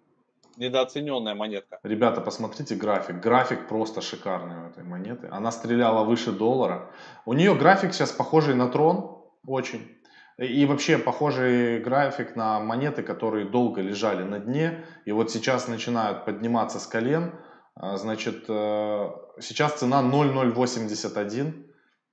недооцененная 0.58 1.36
монетка. 1.36 1.80
Ребята, 1.84 2.22
посмотрите 2.22 2.76
график. 2.76 3.20
График 3.20 3.68
просто 3.68 4.02
шикарный 4.02 4.58
у 4.64 4.70
этой 4.70 4.84
монеты. 4.84 5.28
Она 5.32 5.52
стреляла 5.52 6.04
выше 6.04 6.32
доллара. 6.32 6.92
У 7.26 7.34
нее 7.34 7.56
график 7.56 7.94
сейчас 7.94 8.12
похожий 8.12 8.56
на 8.56 8.68
трон, 8.68 9.24
очень. 9.46 9.98
И 10.38 10.66
вообще 10.66 10.98
похожий 10.98 11.80
график 11.80 12.36
на 12.36 12.60
монеты, 12.60 13.04
которые 13.04 13.46
долго 13.46 13.82
лежали 13.82 14.24
на 14.24 14.40
дне. 14.40 14.86
И 15.06 15.12
вот 15.12 15.32
сейчас 15.32 15.68
начинают 15.68 16.26
подниматься 16.26 16.80
с 16.80 16.88
колен. 16.88 17.34
А, 17.76 17.98
значит, 17.98 18.46
э, 18.48 19.10
сейчас 19.40 19.80
цена 19.80 20.02
0,081. 20.02 21.68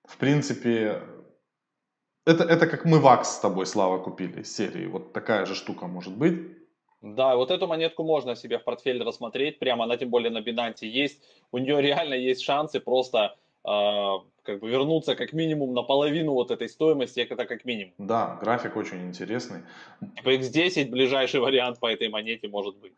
В 0.04 0.16
принципе, 0.16 1.02
это, 2.26 2.44
это 2.44 2.66
как 2.66 2.84
мы 2.84 3.00
ВАКС 3.00 3.36
с 3.36 3.38
тобой, 3.40 3.66
Слава, 3.66 3.98
купили 3.98 4.42
серии. 4.42 4.86
Вот 4.86 5.12
такая 5.12 5.46
же 5.46 5.54
штука 5.54 5.86
может 5.86 6.14
быть. 6.14 6.57
Да, 7.00 7.36
вот 7.36 7.50
эту 7.50 7.66
монетку 7.66 8.02
можно 8.02 8.34
себе 8.34 8.58
в 8.58 8.64
портфель 8.64 9.02
рассмотреть, 9.02 9.58
прямо 9.58 9.84
она 9.84 9.96
тем 9.96 10.10
более 10.10 10.30
на 10.30 10.38
Binance 10.38 10.84
есть. 10.84 11.22
У 11.52 11.58
нее 11.58 11.80
реально 11.80 12.14
есть 12.14 12.42
шансы 12.42 12.80
просто 12.80 13.36
э, 13.64 13.68
как 14.42 14.60
бы 14.60 14.68
вернуться 14.68 15.14
как 15.14 15.32
минимум 15.32 15.74
на 15.74 15.82
половину 15.82 16.32
вот 16.32 16.50
этой 16.50 16.68
стоимости, 16.68 17.20
это 17.20 17.44
как 17.44 17.64
минимум. 17.64 17.94
Да, 17.98 18.38
график 18.40 18.76
очень 18.76 19.06
интересный. 19.06 19.60
Типа 20.16 20.34
X10 20.34 20.90
ближайший 20.90 21.40
вариант 21.40 21.78
по 21.78 21.86
этой 21.86 22.08
монете 22.08 22.48
может 22.48 22.76
быть. 22.78 22.92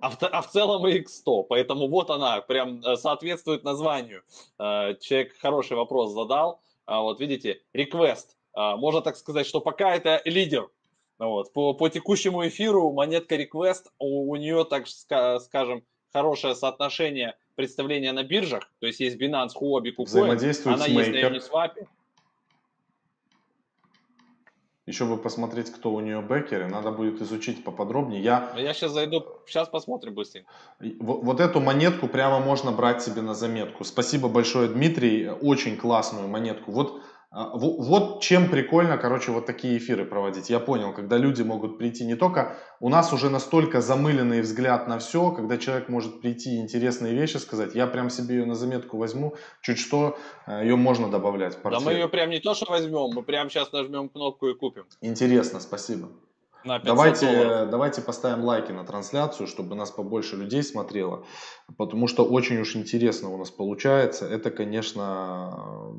А 0.00 0.10
в, 0.10 0.22
а 0.22 0.42
в 0.42 0.50
целом 0.50 0.86
и 0.86 1.00
X100, 1.00 1.44
поэтому 1.48 1.88
вот 1.88 2.10
она, 2.10 2.40
прям 2.40 2.80
э, 2.84 2.96
соответствует 2.96 3.64
названию. 3.64 4.22
Э, 4.58 4.94
человек 5.00 5.36
хороший 5.38 5.76
вопрос 5.76 6.12
задал. 6.12 6.60
А 6.84 7.00
вот 7.00 7.20
видите, 7.20 7.62
request. 7.74 8.36
Э, 8.54 8.76
можно 8.76 9.00
так 9.00 9.16
сказать, 9.16 9.46
что 9.46 9.60
пока 9.60 9.94
это 9.94 10.20
лидер 10.24 10.68
вот. 11.26 11.52
По, 11.52 11.74
по 11.74 11.88
текущему 11.88 12.46
эфиру 12.46 12.92
монетка 12.92 13.36
Request, 13.36 13.84
у, 13.98 14.30
у 14.30 14.36
нее, 14.36 14.64
так 14.64 14.86
скажем, 14.88 15.84
хорошее 16.12 16.54
соотношение 16.54 17.36
представления 17.54 18.12
на 18.12 18.22
биржах, 18.22 18.70
то 18.80 18.86
есть 18.86 19.00
есть 19.00 19.20
Binance, 19.20 19.50
Huobi, 19.60 19.94
KuCoin, 19.96 20.22
она 20.22 20.34
есть 20.34 20.64
на 20.64 20.74
Uniswap. 20.74 21.86
Еще 24.84 25.04
бы 25.04 25.16
посмотреть, 25.16 25.70
кто 25.70 25.92
у 25.92 26.00
нее 26.00 26.20
бэкеры, 26.20 26.66
надо 26.66 26.90
будет 26.90 27.20
изучить 27.22 27.62
поподробнее. 27.62 28.20
Я, 28.20 28.52
я 28.56 28.74
сейчас 28.74 28.90
зайду, 28.90 29.24
сейчас 29.46 29.68
посмотрим 29.68 30.14
быстренько. 30.14 30.50
Вот, 30.98 31.22
вот 31.22 31.40
эту 31.40 31.60
монетку 31.60 32.08
прямо 32.08 32.40
можно 32.40 32.72
брать 32.72 33.00
себе 33.00 33.22
на 33.22 33.34
заметку. 33.34 33.84
Спасибо 33.84 34.28
большое, 34.28 34.68
Дмитрий, 34.68 35.30
очень 35.30 35.76
классную 35.76 36.26
монетку. 36.26 36.72
Вот 36.72 37.00
вот 37.32 38.20
чем 38.20 38.50
прикольно, 38.50 38.98
короче, 38.98 39.32
вот 39.32 39.46
такие 39.46 39.78
эфиры 39.78 40.04
проводить. 40.04 40.50
Я 40.50 40.60
понял, 40.60 40.92
когда 40.92 41.16
люди 41.16 41.40
могут 41.42 41.78
прийти 41.78 42.04
не 42.04 42.14
только... 42.14 42.56
У 42.78 42.90
нас 42.90 43.12
уже 43.12 43.30
настолько 43.30 43.80
замыленный 43.80 44.42
взгляд 44.42 44.86
на 44.86 44.98
все, 44.98 45.30
когда 45.30 45.56
человек 45.56 45.88
может 45.88 46.20
прийти 46.20 46.56
и 46.56 46.60
интересные 46.60 47.14
вещи 47.14 47.38
сказать. 47.38 47.74
Я 47.74 47.86
прям 47.86 48.10
себе 48.10 48.36
ее 48.36 48.44
на 48.44 48.54
заметку 48.54 48.98
возьму, 48.98 49.34
чуть 49.62 49.78
что, 49.78 50.18
э, 50.46 50.62
ее 50.62 50.76
можно 50.76 51.10
добавлять 51.10 51.54
в 51.54 51.62
портфель. 51.62 51.84
Да 51.84 51.90
мы 51.90 51.96
ее 51.96 52.08
прям 52.08 52.28
не 52.28 52.38
то, 52.38 52.54
что 52.54 52.66
возьмем, 52.70 53.14
мы 53.14 53.22
прям 53.22 53.48
сейчас 53.48 53.72
нажмем 53.72 54.10
кнопку 54.10 54.48
и 54.48 54.54
купим. 54.54 54.84
Интересно, 55.00 55.60
спасибо. 55.60 56.10
давайте, 56.64 57.66
давайте 57.70 58.02
поставим 58.02 58.44
лайки 58.44 58.72
на 58.72 58.84
трансляцию, 58.84 59.46
чтобы 59.46 59.74
нас 59.74 59.90
побольше 59.90 60.36
людей 60.36 60.62
смотрело, 60.62 61.24
потому 61.78 62.08
что 62.08 62.26
очень 62.26 62.58
уж 62.58 62.76
интересно 62.76 63.30
у 63.30 63.38
нас 63.38 63.50
получается. 63.50 64.26
Это, 64.26 64.50
конечно, 64.50 65.94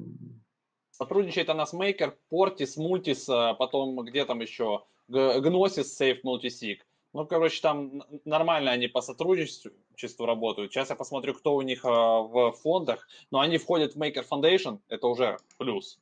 Сотрудничает 0.93 1.49
она 1.49 1.65
с 1.65 1.73
Maker, 1.73 2.13
Portis, 2.31 2.77
Multis, 2.77 3.25
а 3.27 3.55
потом 3.55 3.95
где 4.05 4.25
там 4.25 4.41
еще, 4.41 4.83
Gnosis, 5.09 5.85
Safe, 5.99 6.21
Multisig. 6.23 6.77
Ну, 7.13 7.25
короче, 7.25 7.61
там 7.61 8.03
нормально 8.25 8.71
они 8.71 8.87
по 8.87 9.01
сотрудничеству 9.01 10.25
работают. 10.25 10.71
Сейчас 10.71 10.89
я 10.89 10.95
посмотрю, 10.95 11.33
кто 11.33 11.55
у 11.55 11.61
них 11.61 11.83
а, 11.83 12.21
в 12.21 12.53
фондах. 12.53 13.07
Но 13.31 13.39
они 13.39 13.57
входят 13.57 13.93
в 13.93 14.01
Maker 14.01 14.25
Foundation, 14.29 14.79
это 14.87 15.07
уже 15.07 15.37
плюс. 15.57 15.99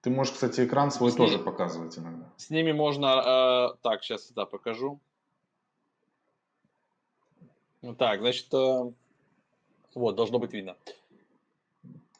Ты 0.00 0.10
можешь, 0.10 0.34
кстати, 0.34 0.64
экран 0.64 0.90
свой 0.92 1.10
с 1.10 1.16
тоже 1.16 1.34
ними, 1.34 1.44
показывать 1.44 1.98
иногда. 1.98 2.32
С 2.36 2.50
ними 2.50 2.72
можно... 2.72 3.72
Э, 3.74 3.78
так, 3.82 4.04
сейчас 4.04 4.30
да, 4.32 4.46
покажу. 4.46 5.00
Так, 7.98 8.20
значит, 8.20 8.52
э, 8.54 8.92
вот, 9.94 10.14
должно 10.14 10.38
быть 10.38 10.52
видно. 10.52 10.76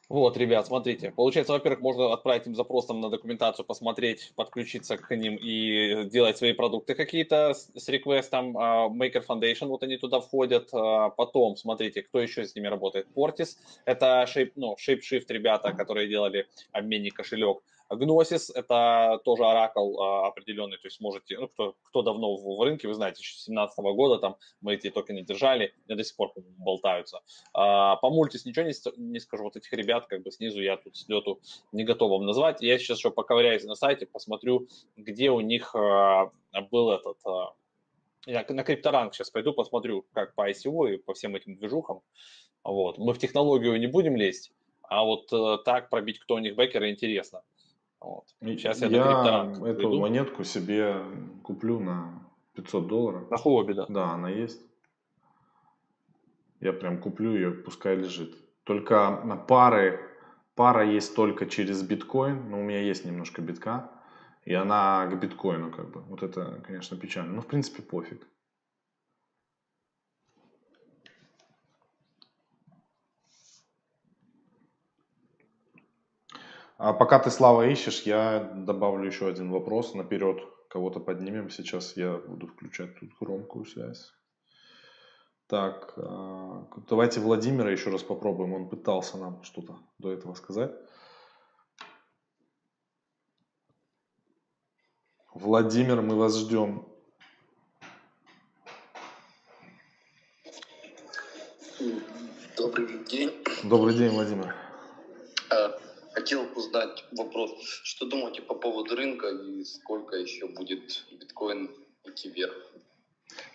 Вот, 0.09 0.39
ребят, 0.39 0.67
смотрите. 0.67 1.11
Получается, 1.11 1.53
во-первых, 1.53 1.83
можно 1.83 2.15
отправить 2.15 2.47
им 2.47 2.55
запрос 2.55 2.87
там, 2.87 3.01
на 3.03 3.11
документацию, 3.11 3.67
посмотреть, 3.67 4.33
подключиться 4.37 4.97
к 4.97 5.15
ним 5.15 5.37
и 5.37 6.05
делать 6.09 6.39
свои 6.39 6.55
продукты 6.55 6.95
какие-то 6.95 7.53
с 7.53 7.89
реквестом. 7.89 8.57
Uh, 8.57 8.89
Maker 8.89 9.23
Foundation, 9.27 9.67
вот 9.67 9.83
они 9.83 9.99
туда 9.99 10.21
входят. 10.21 10.73
Uh, 10.73 11.13
потом, 11.15 11.57
смотрите, 11.57 12.03
кто 12.03 12.21
еще 12.21 12.47
с 12.47 12.55
ними 12.55 12.69
работает. 12.69 13.07
Portis, 13.15 13.59
это 13.85 14.27
Shape, 14.35 14.53
ну, 14.57 14.77
ShapeShift 14.77 15.27
ребята, 15.29 15.73
которые 15.73 16.09
делали 16.09 16.47
обменник 16.73 17.15
кошелек. 17.15 17.59
Gnosis– 17.91 18.51
это 18.55 19.21
тоже 19.25 19.45
оракл 19.45 20.01
а, 20.01 20.27
определенный, 20.29 20.77
то 20.77 20.87
есть 20.87 21.01
можете, 21.01 21.39
ну, 21.39 21.49
кто, 21.49 21.75
кто 21.85 22.03
давно 22.03 22.37
в, 22.37 22.57
в 22.57 22.63
рынке, 22.63 22.89
вы 22.89 22.95
знаете, 22.95 23.21
еще 23.21 23.35
с 23.35 23.47
2017 23.47 23.79
года 23.97 24.19
там 24.19 24.37
мы 24.61 24.75
эти 24.75 24.91
токены 24.91 25.23
держали, 25.23 25.75
и 25.87 25.95
до 25.95 26.05
сих 26.05 26.17
пор 26.17 26.33
болтаются. 26.59 27.21
А, 27.55 27.97
по 27.97 28.11
мультис 28.11 28.45
ничего 28.45 28.67
не, 28.67 28.73
не 28.97 29.21
скажу, 29.21 29.45
вот 29.45 29.57
этих 29.57 29.73
ребят 29.73 30.07
как 30.07 30.23
бы 30.23 30.31
снизу 30.31 30.61
я 30.61 30.77
тут 30.77 30.97
с 30.97 31.09
лету 31.09 31.41
не 31.73 31.85
готов 31.85 32.11
вам 32.11 32.27
назвать. 32.27 32.61
Я 32.61 32.79
сейчас 32.79 32.99
еще 32.99 33.11
поковыряюсь 33.11 33.65
на 33.65 33.75
сайте, 33.75 34.07
посмотрю, 34.07 34.69
где 34.97 35.31
у 35.31 35.41
них 35.41 35.75
а, 35.75 36.31
был 36.71 36.91
этот... 36.91 37.19
Я 38.27 38.45
на 38.49 38.63
крипторанг 38.63 39.15
сейчас 39.15 39.31
пойду, 39.31 39.55
посмотрю, 39.55 40.05
как 40.13 40.35
по 40.35 40.51
ICO 40.51 40.95
и 40.95 40.97
по 40.99 41.15
всем 41.15 41.35
этим 41.35 41.57
движухам. 41.57 42.03
Вот. 42.63 42.99
Мы 42.99 43.15
в 43.15 43.19
технологию 43.19 43.79
не 43.79 43.87
будем 43.87 44.17
лезть, 44.17 44.53
а 44.83 45.05
вот 45.05 45.33
э, 45.33 45.59
так 45.65 45.91
пробить, 45.91 46.19
кто 46.19 46.35
у 46.35 46.39
них 46.39 46.55
бэкеры, 46.55 46.91
интересно. 46.91 47.43
Вот. 48.01 48.25
Сейчас 48.41 48.81
я, 48.81 48.89
я 48.89 49.53
эту 49.53 49.77
приду. 49.77 50.01
монетку 50.01 50.45
себе 50.45 51.03
куплю 51.43 51.81
на 51.81 52.27
500 52.55 52.87
долларов. 52.87 53.31
На 53.31 53.37
хобби, 53.37 53.73
да? 53.73 53.87
Да, 53.89 54.13
она 54.13 54.31
есть. 54.31 54.61
Я 56.61 56.73
прям 56.73 57.01
куплю 57.01 57.35
ее, 57.35 57.51
пускай 57.51 57.97
лежит. 57.97 58.37
Только 58.65 59.21
на 59.25 59.37
пары, 59.37 60.01
пара 60.55 60.85
есть 60.85 61.15
только 61.15 61.47
через 61.47 61.83
биткоин, 61.83 62.51
но 62.51 62.61
у 62.61 62.63
меня 62.63 62.81
есть 62.81 63.05
немножко 63.05 63.43
битка, 63.43 63.91
и 64.45 64.55
она 64.55 65.07
к 65.07 65.19
биткоину 65.21 65.71
как 65.71 65.91
бы. 65.91 66.01
Вот 66.03 66.23
это, 66.23 66.61
конечно, 66.67 66.97
печально. 66.97 67.35
Но 67.35 67.43
в 67.43 67.47
принципе 67.47 67.83
пофиг. 67.83 68.27
А 76.79 76.93
пока 76.93 77.19
ты, 77.19 77.29
Слава, 77.31 77.67
ищешь, 77.67 78.03
я 78.03 78.39
добавлю 78.55 79.05
еще 79.05 79.27
один 79.27 79.51
вопрос 79.51 79.95
наперед. 79.95 80.39
Кого-то 80.71 81.01
поднимем 81.01 81.51
сейчас, 81.51 81.97
я 81.97 82.19
буду 82.19 82.47
включать 82.47 82.97
тут 83.01 83.11
громкую 83.19 83.65
связь. 83.65 84.13
Так, 85.49 85.95
а, 85.97 86.69
давайте 86.89 87.19
Владимира 87.19 87.69
еще 87.73 87.91
раз 87.91 88.05
попробуем. 88.05 88.53
Он 88.53 88.69
пытался 88.69 89.19
нам 89.19 89.43
что-то 89.43 89.81
до 89.99 90.13
этого 90.13 90.35
сказать. 90.35 90.71
Владимир, 95.35 96.01
мы 96.01 96.15
вас 96.15 96.39
ждем. 96.39 96.87
Добрый 102.57 103.05
день. 103.05 103.33
Добрый 103.65 103.95
день, 103.95 104.11
Владимир. 104.11 104.55
А, 105.51 105.79
Хотел 106.19 106.49
узнать 106.57 107.05
вопрос, 107.13 107.53
что 107.85 108.05
думаете 108.05 108.43
по 108.43 108.53
поводу 108.53 108.97
рынка 108.97 109.29
и 109.29 109.63
сколько 109.63 110.17
еще 110.17 110.49
будет 110.49 111.05
биткоин 111.13 111.71
идти 112.03 112.29
вверх? 112.29 112.57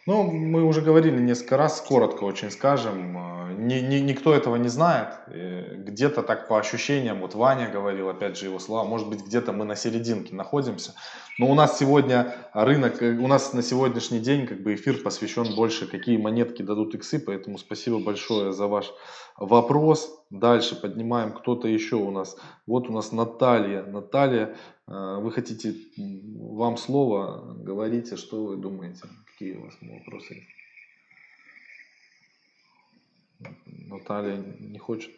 Ну, 0.06 0.24
мы 0.24 0.64
уже 0.64 0.82
говорили 0.82 1.18
несколько 1.18 1.56
раз, 1.56 1.80
коротко 1.80 2.26
очень 2.26 2.52
скажем. 2.52 3.18
Э, 3.18 3.54
ни, 3.58 3.76
ни, 3.76 3.96
никто 4.00 4.34
этого 4.34 4.58
не 4.58 4.68
знает. 4.68 5.10
Где-то 5.28 6.24
так 6.24 6.50
по 6.50 6.60
ощущениям, 6.60 7.22
вот 7.22 7.36
Ваня 7.36 7.70
говорил, 7.70 8.10
опять 8.10 8.38
же 8.38 8.48
его 8.48 8.60
слова, 8.60 8.84
может 8.84 9.08
быть 9.08 9.26
где-то 9.26 9.54
мы 9.54 9.64
на 9.64 9.76
серединке 9.76 10.36
находимся. 10.36 10.94
Но 11.40 11.50
у 11.50 11.56
нас 11.56 11.80
сегодня 11.80 12.36
рынок, 12.54 13.02
э, 13.02 13.12
у 13.18 13.28
нас 13.28 13.54
на 13.54 13.64
сегодняшний 13.64 14.20
день 14.20 14.46
как 14.46 14.62
бы 14.62 14.76
эфир 14.76 15.02
посвящен 15.02 15.56
больше, 15.56 15.88
какие 15.88 16.18
монетки 16.18 16.62
дадут 16.62 16.96
иксы, 16.96 17.18
поэтому 17.18 17.58
спасибо 17.58 18.00
большое 18.00 18.52
за 18.52 18.68
ваш 18.68 18.92
вопрос. 19.38 20.20
Дальше 20.30 20.76
поднимаем 20.76 21.32
кто-то 21.32 21.68
еще 21.68 21.96
у 21.96 22.12
нас. 22.12 22.36
Вот 22.68 22.90
у 22.90 22.94
нас 22.94 23.12
Наталья. 23.12 23.84
Наталья, 23.84 24.56
вы 24.88 25.32
хотите, 25.32 25.76
вам 26.36 26.78
слово, 26.78 27.54
говорите, 27.56 28.18
что 28.18 28.46
вы 28.46 28.58
думаете. 28.58 29.08
Какие 29.26 29.56
у 29.56 29.64
вас 29.64 29.76
вопросы? 29.82 30.48
Наталья 33.66 34.38
не 34.60 34.80
хочет 34.80 35.12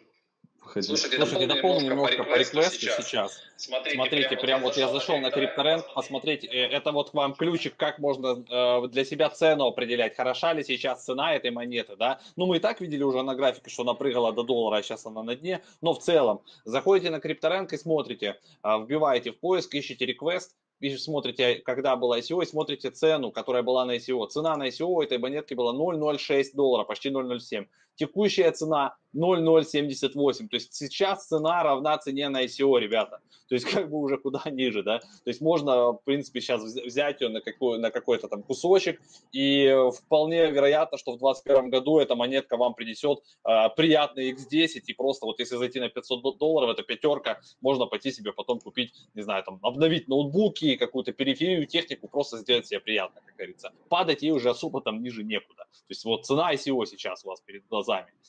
Слушайте, 0.72 1.16
Слушайте 1.16 1.46
дополню 1.46 1.90
немножко 1.90 2.24
по 2.24 2.36
реквесту 2.36 2.80
сейчас. 2.80 3.04
сейчас. 3.04 3.42
Смотрите, 3.56 3.96
Смотрите 3.96 4.28
прям, 4.28 4.40
прям 4.40 4.62
вот 4.62 4.76
я 4.76 4.88
зашел 4.88 5.18
на 5.18 5.28
CryptoRent, 5.28 5.84
посмотрите, 5.94 6.46
э, 6.46 6.68
это 6.68 6.92
вот 6.92 7.10
к 7.10 7.14
вам 7.14 7.34
ключик, 7.34 7.76
как 7.76 7.98
можно 7.98 8.44
э, 8.48 8.88
для 8.88 9.04
себя 9.04 9.30
цену 9.30 9.66
определять, 9.66 10.16
хороша 10.16 10.52
ли 10.52 10.62
сейчас 10.62 11.04
цена 11.04 11.34
этой 11.34 11.50
монеты, 11.50 11.96
да. 11.96 12.20
Ну, 12.36 12.46
мы 12.46 12.56
и 12.56 12.60
так 12.60 12.80
видели 12.80 13.02
уже 13.02 13.22
на 13.22 13.34
графике, 13.34 13.70
что 13.70 13.82
она 13.82 13.94
прыгала 13.94 14.32
до 14.32 14.42
доллара, 14.42 14.78
а 14.78 14.82
сейчас 14.82 15.06
она 15.06 15.22
на 15.22 15.36
дне, 15.36 15.62
но 15.80 15.94
в 15.94 16.00
целом, 16.00 16.42
заходите 16.64 17.10
на 17.10 17.16
CryptoRent 17.16 17.68
и 17.72 17.76
смотрите, 17.76 18.38
э, 18.62 18.78
вбиваете 18.78 19.32
в 19.32 19.38
поиск, 19.38 19.74
ищите 19.74 20.04
реквест, 20.04 20.54
и 20.80 20.94
смотрите, 20.96 21.56
когда 21.56 21.96
было 21.96 22.18
ICO, 22.18 22.42
и 22.42 22.46
смотрите 22.46 22.90
цену, 22.90 23.30
которая 23.32 23.62
была 23.62 23.84
на 23.86 23.96
ICO. 23.96 24.28
Цена 24.28 24.56
на 24.56 24.68
ICO 24.68 25.02
этой 25.02 25.18
монетки 25.18 25.54
была 25.54 25.72
0,06 25.72 26.50
доллара, 26.54 26.84
почти 26.84 27.08
0,07. 27.08 27.66
Текущая 27.96 28.50
цена 28.52 28.96
0,078. 29.16 30.48
То 30.48 30.56
есть 30.56 30.74
сейчас 30.74 31.26
цена 31.26 31.62
равна 31.62 31.98
цене 31.98 32.28
на 32.28 32.44
ICO, 32.44 32.78
ребята. 32.78 33.20
То 33.48 33.54
есть 33.54 33.64
как 33.66 33.88
бы 33.88 33.98
уже 33.98 34.18
куда 34.18 34.42
ниже, 34.50 34.82
да. 34.82 34.98
То 34.98 35.30
есть 35.30 35.40
можно, 35.40 35.92
в 35.92 36.02
принципе, 36.04 36.40
сейчас 36.40 36.62
взять 36.62 37.20
ее 37.20 37.28
на, 37.28 37.40
какой, 37.40 37.78
на 37.78 37.90
какой-то 37.90 38.28
там 38.28 38.42
кусочек, 38.42 39.00
и 39.32 39.74
вполне 39.96 40.50
вероятно, 40.50 40.98
что 40.98 41.12
в 41.12 41.18
2021 41.18 41.70
году 41.70 41.98
эта 41.98 42.14
монетка 42.14 42.56
вам 42.56 42.74
принесет 42.74 43.20
э, 43.44 43.68
приятный 43.76 44.32
X10, 44.32 44.82
и 44.86 44.92
просто 44.94 45.26
вот 45.26 45.38
если 45.38 45.56
зайти 45.56 45.80
на 45.80 45.88
500 45.88 46.38
долларов, 46.38 46.70
это 46.70 46.82
пятерка, 46.82 47.40
можно 47.60 47.86
пойти 47.86 48.10
себе 48.10 48.32
потом 48.32 48.58
купить, 48.60 48.92
не 49.14 49.22
знаю, 49.22 49.44
там, 49.44 49.60
обновить 49.62 50.08
ноутбуки, 50.08 50.76
какую-то 50.76 51.12
периферию, 51.12 51.66
технику, 51.66 52.08
просто 52.08 52.38
сделать 52.38 52.66
себе 52.66 52.80
приятно, 52.80 53.20
как 53.24 53.36
говорится. 53.36 53.72
Падать 53.88 54.22
ей 54.22 54.32
уже 54.32 54.50
особо 54.50 54.80
там 54.80 55.02
ниже 55.02 55.22
некуда. 55.22 55.64
То 55.72 55.90
есть 55.90 56.04
вот 56.04 56.26
цена 56.26 56.52
ICO 56.52 56.84
сейчас 56.84 57.24
у 57.24 57.28
вас 57.28 57.40
перед 57.40 57.66
глазами. 57.68 57.85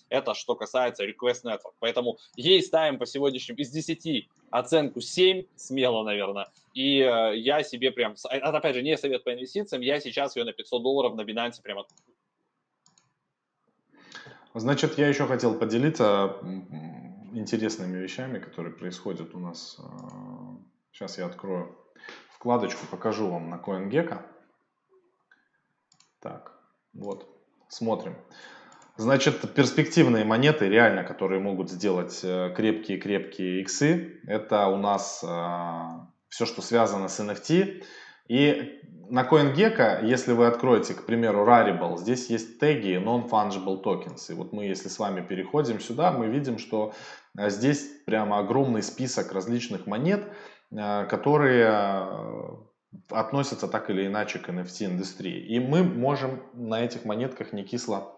Это 0.09 0.33
что 0.33 0.55
касается 0.55 1.05
Request 1.05 1.43
Network. 1.43 1.73
Поэтому 1.79 2.17
ей 2.35 2.61
ставим 2.61 2.97
по 2.97 3.05
сегодняшним 3.05 3.55
из 3.57 3.69
10 3.69 4.29
оценку 4.51 5.01
7, 5.01 5.43
смело, 5.55 6.03
наверное. 6.03 6.47
И 6.73 6.99
э, 6.99 7.37
я 7.37 7.63
себе 7.63 7.91
прям, 7.91 8.15
это 8.29 8.57
опять 8.57 8.75
же 8.75 8.81
не 8.81 8.97
совет 8.97 9.23
по 9.23 9.33
инвестициям, 9.33 9.81
я 9.81 9.99
сейчас 9.99 10.35
ее 10.35 10.45
на 10.45 10.53
500 10.53 10.81
долларов 10.81 11.15
на 11.15 11.21
Binance 11.21 11.61
прямо 11.61 11.85
Значит, 14.53 14.97
я 14.97 15.07
еще 15.07 15.27
хотел 15.27 15.53
поделиться 15.59 16.37
интересными 17.33 17.97
вещами, 17.97 18.39
которые 18.39 18.73
происходят 18.73 19.35
у 19.35 19.39
нас. 19.39 19.77
Сейчас 20.91 21.19
я 21.19 21.27
открою 21.27 21.77
вкладочку, 22.31 22.87
покажу 22.89 23.29
вам 23.29 23.49
на 23.51 23.57
CoinGecko. 23.57 24.21
Так, 26.19 26.59
вот, 26.93 27.29
смотрим. 27.69 28.15
Значит, 28.97 29.53
перспективные 29.53 30.25
монеты, 30.25 30.67
реально, 30.67 31.03
которые 31.03 31.39
могут 31.39 31.69
сделать 31.69 32.19
крепкие-крепкие 32.19 33.59
э, 33.59 33.61
иксы, 33.61 34.19
это 34.25 34.65
у 34.67 34.77
нас 34.77 35.23
э, 35.23 35.27
все, 36.29 36.47
что 36.47 36.63
связано 36.63 37.07
с 37.07 37.19
NFT. 37.19 37.83
И 38.27 38.81
на 39.07 39.21
CoinGecko, 39.23 40.03
если 40.03 40.33
вы 40.33 40.47
откроете, 40.47 40.95
к 40.95 41.05
примеру, 41.05 41.45
Rarible, 41.45 41.97
здесь 41.97 42.31
есть 42.31 42.59
теги 42.59 42.97
Non-Fungible 42.97 43.83
Tokens. 43.83 44.31
И 44.31 44.33
вот 44.33 44.51
мы, 44.51 44.65
если 44.65 44.89
с 44.89 44.97
вами 44.97 45.21
переходим 45.21 45.79
сюда, 45.79 46.11
мы 46.11 46.25
видим, 46.25 46.57
что 46.57 46.93
э, 47.37 47.51
здесь 47.51 47.87
прямо 48.07 48.39
огромный 48.39 48.81
список 48.81 49.31
различных 49.31 49.85
монет, 49.85 50.27
которые 50.69 52.59
относятся 53.09 53.69
так 53.69 53.89
или 53.89 54.07
иначе 54.07 54.39
к 54.39 54.49
NFT-индустрии. 54.49 55.45
И 55.45 55.59
мы 55.59 55.83
можем 55.83 56.41
на 56.53 56.83
этих 56.83 57.05
монетках 57.05 57.53
не 57.53 57.63
кисло 57.63 58.16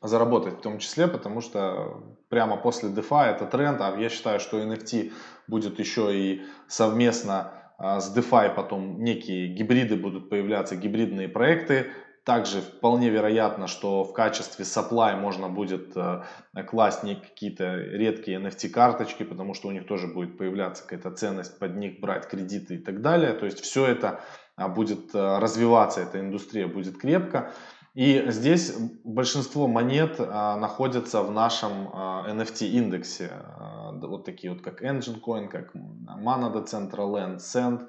заработать 0.00 0.58
в 0.58 0.60
том 0.60 0.78
числе, 0.78 1.08
потому 1.08 1.40
что 1.40 2.02
прямо 2.28 2.56
после 2.56 2.88
DeFi 2.88 3.34
это 3.34 3.46
тренд, 3.46 3.80
а 3.80 3.96
я 3.98 4.08
считаю, 4.08 4.38
что 4.40 4.60
NFT 4.60 5.12
будет 5.48 5.78
еще 5.78 6.16
и 6.16 6.42
совместно 6.68 7.52
а, 7.78 8.00
с 8.00 8.16
DeFi 8.16 8.54
потом 8.54 9.02
некие 9.02 9.48
гибриды 9.48 9.96
будут 9.96 10.28
появляться, 10.30 10.76
гибридные 10.76 11.28
проекты. 11.28 11.86
Также 12.24 12.60
вполне 12.60 13.08
вероятно, 13.08 13.68
что 13.68 14.04
в 14.04 14.12
качестве 14.12 14.64
supply 14.66 15.16
можно 15.16 15.48
будет 15.48 15.96
э, 15.96 16.22
класть 16.66 17.02
не 17.02 17.14
какие-то 17.14 17.74
редкие 17.74 18.38
NFT 18.38 18.68
карточки, 18.68 19.22
потому 19.22 19.54
что 19.54 19.68
у 19.68 19.70
них 19.70 19.86
тоже 19.86 20.08
будет 20.08 20.36
появляться 20.36 20.82
какая-то 20.82 21.10
ценность 21.12 21.58
под 21.58 21.76
них, 21.76 22.00
брать 22.00 22.28
кредиты 22.28 22.74
и 22.74 22.78
так 22.78 23.00
далее. 23.00 23.32
То 23.32 23.46
есть 23.46 23.60
все 23.60 23.86
это 23.86 24.20
а, 24.56 24.68
будет 24.68 25.14
развиваться, 25.14 26.02
эта 26.02 26.20
индустрия 26.20 26.66
будет 26.66 26.98
крепко. 26.98 27.50
И 27.94 28.24
здесь 28.28 28.74
большинство 29.04 29.66
монет 29.66 30.16
а, 30.18 30.56
находятся 30.56 31.22
в 31.22 31.30
нашем 31.30 31.90
а, 31.92 32.26
NFT 32.28 32.68
индексе. 32.68 33.30
А, 33.32 33.92
вот 33.92 34.24
такие 34.24 34.52
вот 34.52 34.62
как 34.62 34.82
Engine 34.82 35.20
Coin, 35.20 35.48
как 35.48 35.74
Mana 35.74 36.52
Decentraland, 36.52 37.38
Send 37.38 37.86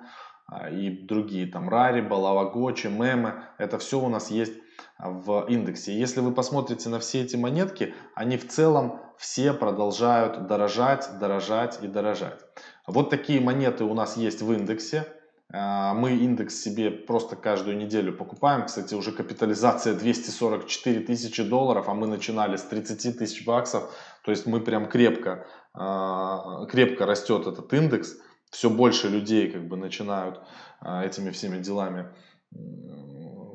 а, 0.47 0.69
и 0.69 0.89
другие 1.05 1.47
там 1.47 1.69
Rarible, 1.69 2.09
Avagochi, 2.09 2.89
Meme. 2.89 3.41
Это 3.57 3.77
все 3.77 3.99
у 3.99 4.09
нас 4.09 4.31
есть 4.31 4.53
в 4.97 5.45
индексе. 5.47 5.97
Если 5.97 6.21
вы 6.21 6.33
посмотрите 6.33 6.89
на 6.89 6.99
все 6.99 7.21
эти 7.21 7.35
монетки, 7.35 7.93
они 8.15 8.37
в 8.37 8.47
целом 8.47 8.99
все 9.17 9.53
продолжают 9.53 10.47
дорожать, 10.47 11.09
дорожать 11.19 11.79
и 11.81 11.87
дорожать. 11.87 12.39
Вот 12.87 13.09
такие 13.09 13.41
монеты 13.41 13.83
у 13.83 13.93
нас 13.93 14.17
есть 14.17 14.41
в 14.41 14.51
индексе. 14.53 15.05
А, 15.51 15.93
мы 15.93 16.11
индекс 16.11 16.61
себе 16.61 16.91
просто 16.91 17.35
каждую 17.35 17.77
неделю 17.77 18.13
покупаем. 18.13 18.65
Кстати, 18.65 18.93
уже 18.93 19.11
капитализация 19.11 19.95
244 19.95 20.99
тысячи 21.01 21.43
долларов, 21.43 21.89
а 21.89 21.93
мы 21.93 22.07
начинали 22.07 22.55
с 22.55 22.63
30 22.63 23.17
тысяч 23.17 23.45
баксов. 23.45 23.91
То 24.23 24.31
есть 24.31 24.45
мы 24.45 24.61
прям 24.61 24.87
крепко, 24.87 25.47
а, 25.73 26.65
крепко 26.65 27.05
растет 27.05 27.47
этот 27.47 27.73
индекс. 27.73 28.15
Все 28.51 28.69
больше 28.69 29.09
людей 29.09 29.49
как 29.51 29.67
бы 29.67 29.77
начинают 29.77 30.39
а, 30.81 31.03
этими 31.03 31.31
всеми 31.31 31.59
делами 31.61 32.07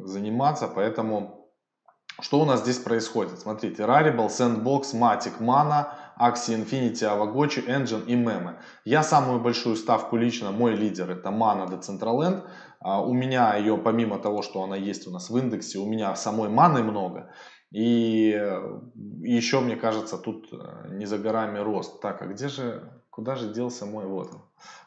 заниматься, 0.04 0.68
поэтому 0.68 1.50
что 2.20 2.40
у 2.40 2.44
нас 2.44 2.60
здесь 2.60 2.78
происходит? 2.78 3.40
Смотрите, 3.40 3.82
Rarible, 3.82 4.28
Sandbox, 4.28 4.94
Matic, 4.94 5.40
Mana, 5.40 5.88
Axie 6.18 6.54
Infinity, 6.54 7.04
Avagochi, 7.04 7.66
Engine 7.66 8.04
и 8.06 8.14
Meme. 8.14 8.56
Я 8.84 9.02
самую 9.02 9.40
большую 9.40 9.76
ставку 9.76 10.16
лично, 10.16 10.52
мой 10.52 10.74
лидер 10.74 11.10
это 11.10 11.30
Mana 11.30 11.68
Decentraland. 11.68 12.42
У 12.80 13.14
меня 13.14 13.56
ее, 13.56 13.78
помимо 13.78 14.18
того, 14.18 14.42
что 14.42 14.62
она 14.62 14.76
есть 14.76 15.06
у 15.06 15.10
нас 15.10 15.30
в 15.30 15.36
индексе, 15.36 15.78
у 15.78 15.86
меня 15.86 16.14
самой 16.16 16.48
маны 16.48 16.82
много. 16.82 17.30
И 17.74 18.30
еще, 19.22 19.60
мне 19.60 19.74
кажется, 19.74 20.16
тут 20.16 20.52
э, 20.52 20.88
не 20.90 21.06
за 21.06 21.18
горами 21.18 21.58
рост. 21.58 22.00
Так, 22.00 22.22
а 22.22 22.26
где 22.26 22.46
же, 22.46 23.02
куда 23.10 23.34
же 23.34 23.52
делся 23.52 23.84
мой, 23.84 24.06
вот. 24.06 24.30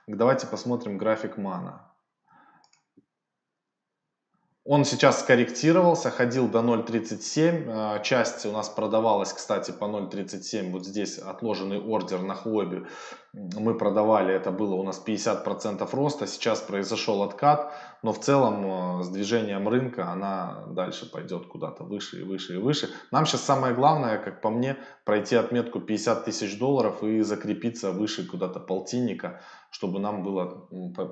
Давайте 0.08 0.48
посмотрим 0.48 0.98
график 0.98 1.38
мана. 1.38 1.92
Он 4.70 4.84
сейчас 4.84 5.22
скорректировался, 5.22 6.12
ходил 6.12 6.50
до 6.50 6.60
0.37. 6.60 8.00
Э, 8.00 8.04
часть 8.04 8.46
у 8.46 8.52
нас 8.52 8.68
продавалась, 8.68 9.32
кстати, 9.32 9.72
по 9.72 9.86
0.37. 9.86 10.72
Вот 10.72 10.86
здесь 10.86 11.18
отложенный 11.20 11.80
ордер 11.80 12.22
на 12.22 12.36
хобби. 12.36 12.86
Мы 13.34 13.78
продавали, 13.78 14.34
это 14.34 14.52
было 14.52 14.76
у 14.76 14.84
нас 14.84 15.02
50% 15.06 15.88
роста. 15.94 16.28
Сейчас 16.28 16.60
произошел 16.60 17.24
откат. 17.24 17.72
Но 18.04 18.14
в 18.14 18.20
целом 18.20 19.00
э, 19.00 19.04
с 19.04 19.10
движением 19.10 19.68
рынка 19.68 20.12
она 20.12 20.66
дальше 20.68 21.10
пойдет 21.12 21.48
куда-то 21.48 21.84
выше 21.84 22.22
и 22.22 22.24
выше 22.24 22.56
и 22.56 22.58
выше. 22.58 22.90
Нам 23.12 23.26
сейчас 23.26 23.42
самое 23.42 23.74
главное, 23.74 24.18
как 24.18 24.42
по 24.42 24.50
мне, 24.50 24.78
пройти 25.06 25.36
отметку 25.36 25.80
50 25.80 26.26
тысяч 26.26 26.58
долларов 26.58 27.04
и 27.04 27.22
закрепиться 27.22 27.92
выше 27.92 28.28
куда-то 28.28 28.60
полтинника 28.60 29.42
чтобы 29.70 30.00
нам 30.00 30.24
было 30.24 30.46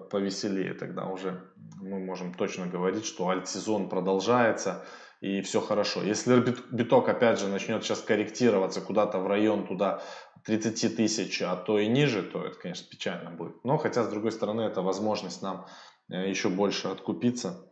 повеселее 0.10 0.74
тогда 0.74 1.08
уже 1.08 1.52
мы 1.82 2.00
можем 2.00 2.34
точно 2.34 2.67
говорить, 2.67 3.06
что 3.06 3.30
альт-сезон 3.30 3.89
продолжается 3.89 4.86
и 5.21 5.41
все 5.41 5.62
хорошо. 5.62 6.04
Если 6.04 6.43
биток 6.71 7.10
опять 7.10 7.39
же 7.39 7.48
начнет 7.48 7.84
сейчас 7.84 8.02
корректироваться 8.02 8.82
куда-то 8.82 9.19
в 9.19 9.28
район 9.28 9.65
туда 9.67 10.02
30 10.45 10.95
тысяч, 10.95 11.41
а 11.41 11.56
то 11.56 11.80
и 11.80 11.88
ниже, 11.88 12.21
то 12.21 12.45
это, 12.45 12.58
конечно, 12.58 12.88
печально 12.89 13.32
будет. 13.32 13.63
Но 13.63 13.78
хотя, 13.78 14.04
с 14.04 14.08
другой 14.08 14.32
стороны, 14.32 14.62
это 14.62 14.82
возможность 14.82 15.41
нам 15.41 15.67
еще 16.08 16.50
больше 16.50 16.88
откупиться. 16.88 17.70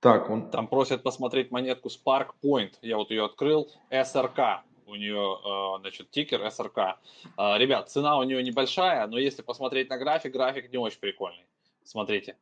Так, 0.00 0.30
он... 0.30 0.50
Там 0.50 0.66
просят 0.66 1.02
посмотреть 1.02 1.50
монетку 1.50 1.88
Spark 1.88 2.30
Point. 2.42 2.74
Я 2.82 2.96
вот 2.96 3.10
ее 3.10 3.24
открыл. 3.24 3.70
SRK 3.90 4.62
у 4.86 4.94
нее, 4.94 5.38
э, 5.44 5.80
значит, 5.80 6.10
тикер 6.10 6.50
СРК. 6.50 6.98
Э, 7.38 7.58
ребят, 7.58 7.90
цена 7.90 8.18
у 8.18 8.22
нее 8.22 8.42
небольшая, 8.42 9.06
но 9.06 9.18
если 9.18 9.42
посмотреть 9.42 9.88
на 9.90 9.98
график, 9.98 10.32
график 10.32 10.70
не 10.72 10.78
очень 10.78 11.00
прикольный. 11.00 11.46
Смотрите. 11.84 12.36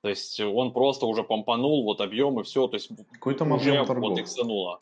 То 0.00 0.08
есть 0.08 0.38
он 0.40 0.72
просто 0.72 1.06
уже 1.06 1.24
помпанул, 1.24 1.82
вот 1.84 2.00
объем 2.00 2.38
и 2.40 2.44
все. 2.44 2.68
То 2.68 2.74
есть 2.76 2.90
Какой-то 3.12 3.44
уже 3.44 3.82
вот 3.82 4.18
иксануло. 4.18 4.78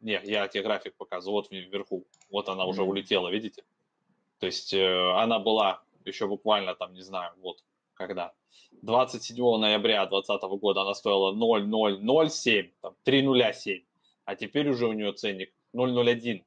Не, 0.00 0.20
я 0.24 0.48
тебе 0.48 0.62
график 0.62 0.94
показываю, 0.96 1.42
вот 1.42 1.50
вверху. 1.50 2.04
Вот 2.30 2.48
она 2.48 2.64
уже 2.64 2.82
улетела, 2.82 3.28
видите? 3.28 3.64
То 4.38 4.46
есть 4.46 4.72
э, 4.72 5.12
она 5.16 5.38
была 5.38 5.82
еще 6.04 6.26
буквально 6.26 6.74
там, 6.74 6.94
не 6.94 7.02
знаю, 7.02 7.32
вот 7.42 7.62
когда. 7.98 8.32
27 8.82 9.36
ноября 9.58 10.06
2020 10.06 10.60
года 10.60 10.82
она 10.82 10.94
стоила 10.94 11.32
0,007, 11.32 12.70
там 12.80 12.94
3,07. 13.04 13.82
А 14.24 14.36
теперь 14.36 14.68
уже 14.68 14.86
у 14.86 14.92
нее 14.92 15.12
ценник 15.12 15.52
0.01. 15.74 16.38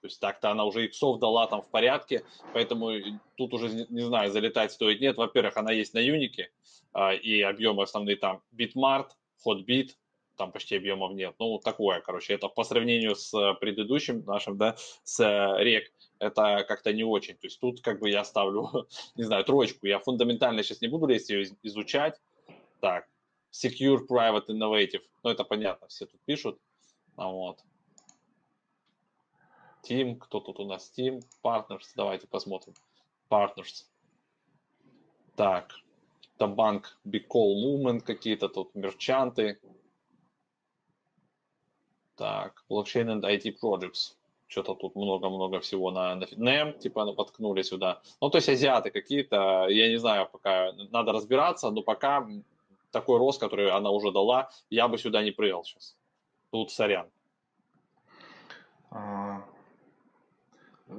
То 0.00 0.06
есть 0.06 0.20
так-то 0.20 0.50
она 0.50 0.64
уже 0.64 0.86
иксов 0.86 1.18
дала 1.18 1.46
там 1.46 1.62
в 1.62 1.68
порядке, 1.70 2.24
поэтому 2.52 2.92
тут 3.36 3.54
уже, 3.54 3.86
не 3.88 4.02
знаю, 4.02 4.30
залетать 4.30 4.72
стоит 4.72 5.00
нет. 5.00 5.16
Во-первых, 5.16 5.56
она 5.56 5.72
есть 5.72 5.94
на 5.94 5.98
Юнике, 5.98 6.50
а, 6.92 7.14
и 7.14 7.40
объемы 7.40 7.82
основные 7.82 8.16
там 8.16 8.42
Bitmart, 8.54 9.08
Hotbit, 9.46 9.92
там 10.36 10.52
почти 10.52 10.76
объемов 10.76 11.12
нет. 11.12 11.34
Ну, 11.38 11.58
такое, 11.58 12.00
короче, 12.00 12.34
это 12.34 12.48
по 12.48 12.64
сравнению 12.64 13.14
с 13.14 13.54
предыдущим 13.60 14.24
нашим, 14.24 14.56
да, 14.56 14.76
с 15.02 15.20
рек, 15.58 15.92
это 16.18 16.64
как-то 16.66 16.92
не 16.92 17.04
очень. 17.04 17.34
То 17.34 17.46
есть 17.46 17.60
тут 17.60 17.80
как 17.80 18.00
бы 18.00 18.10
я 18.10 18.24
ставлю, 18.24 18.86
не 19.16 19.24
знаю, 19.24 19.44
троечку. 19.44 19.86
Я 19.86 19.98
фундаментально 19.98 20.62
сейчас 20.62 20.80
не 20.80 20.88
буду 20.88 21.06
лезть 21.06 21.30
ее 21.30 21.48
изучать. 21.62 22.20
Так, 22.80 23.08
Secure 23.52 24.06
Private 24.08 24.46
Innovative, 24.48 25.02
ну 25.22 25.30
это 25.30 25.44
понятно, 25.44 25.86
все 25.88 26.06
тут 26.06 26.20
пишут. 26.24 26.58
Вот. 27.16 27.60
Team, 29.88 30.16
кто 30.16 30.40
тут 30.40 30.60
у 30.60 30.64
нас? 30.64 30.92
Team, 30.96 31.22
Partners, 31.42 31.92
давайте 31.94 32.26
посмотрим. 32.26 32.74
Partners. 33.30 33.84
Так, 35.36 35.74
это 36.36 36.46
банк 36.46 36.98
Big 37.06 37.26
Call 37.28 37.54
Movement 37.64 38.00
какие-то 38.00 38.48
тут, 38.48 38.74
мерчанты. 38.74 39.60
Так, 42.16 42.64
Blockchain 42.70 43.06
and 43.08 43.22
IT 43.22 43.56
Projects. 43.62 44.14
Что-то 44.46 44.74
тут 44.74 44.94
много-много 44.94 45.58
всего 45.60 45.90
на, 45.90 46.14
на 46.14 46.24
NEM, 46.24 46.78
типа, 46.78 47.04
ну, 47.04 47.14
воткнули 47.14 47.62
сюда. 47.62 48.02
Ну, 48.20 48.30
то 48.30 48.38
есть 48.38 48.48
азиаты 48.48 48.90
какие-то, 48.90 49.66
я 49.68 49.88
не 49.88 49.96
знаю, 49.96 50.28
пока 50.30 50.72
надо 50.90 51.12
разбираться, 51.12 51.70
но 51.70 51.82
пока 51.82 52.28
такой 52.92 53.18
рост, 53.18 53.40
который 53.40 53.70
она 53.70 53.90
уже 53.90 54.12
дала, 54.12 54.50
я 54.70 54.86
бы 54.86 54.98
сюда 54.98 55.22
не 55.22 55.32
прыгал 55.32 55.64
сейчас. 55.64 55.96
Тут 56.50 56.70
сорян. 56.70 57.06
А, 58.90 59.42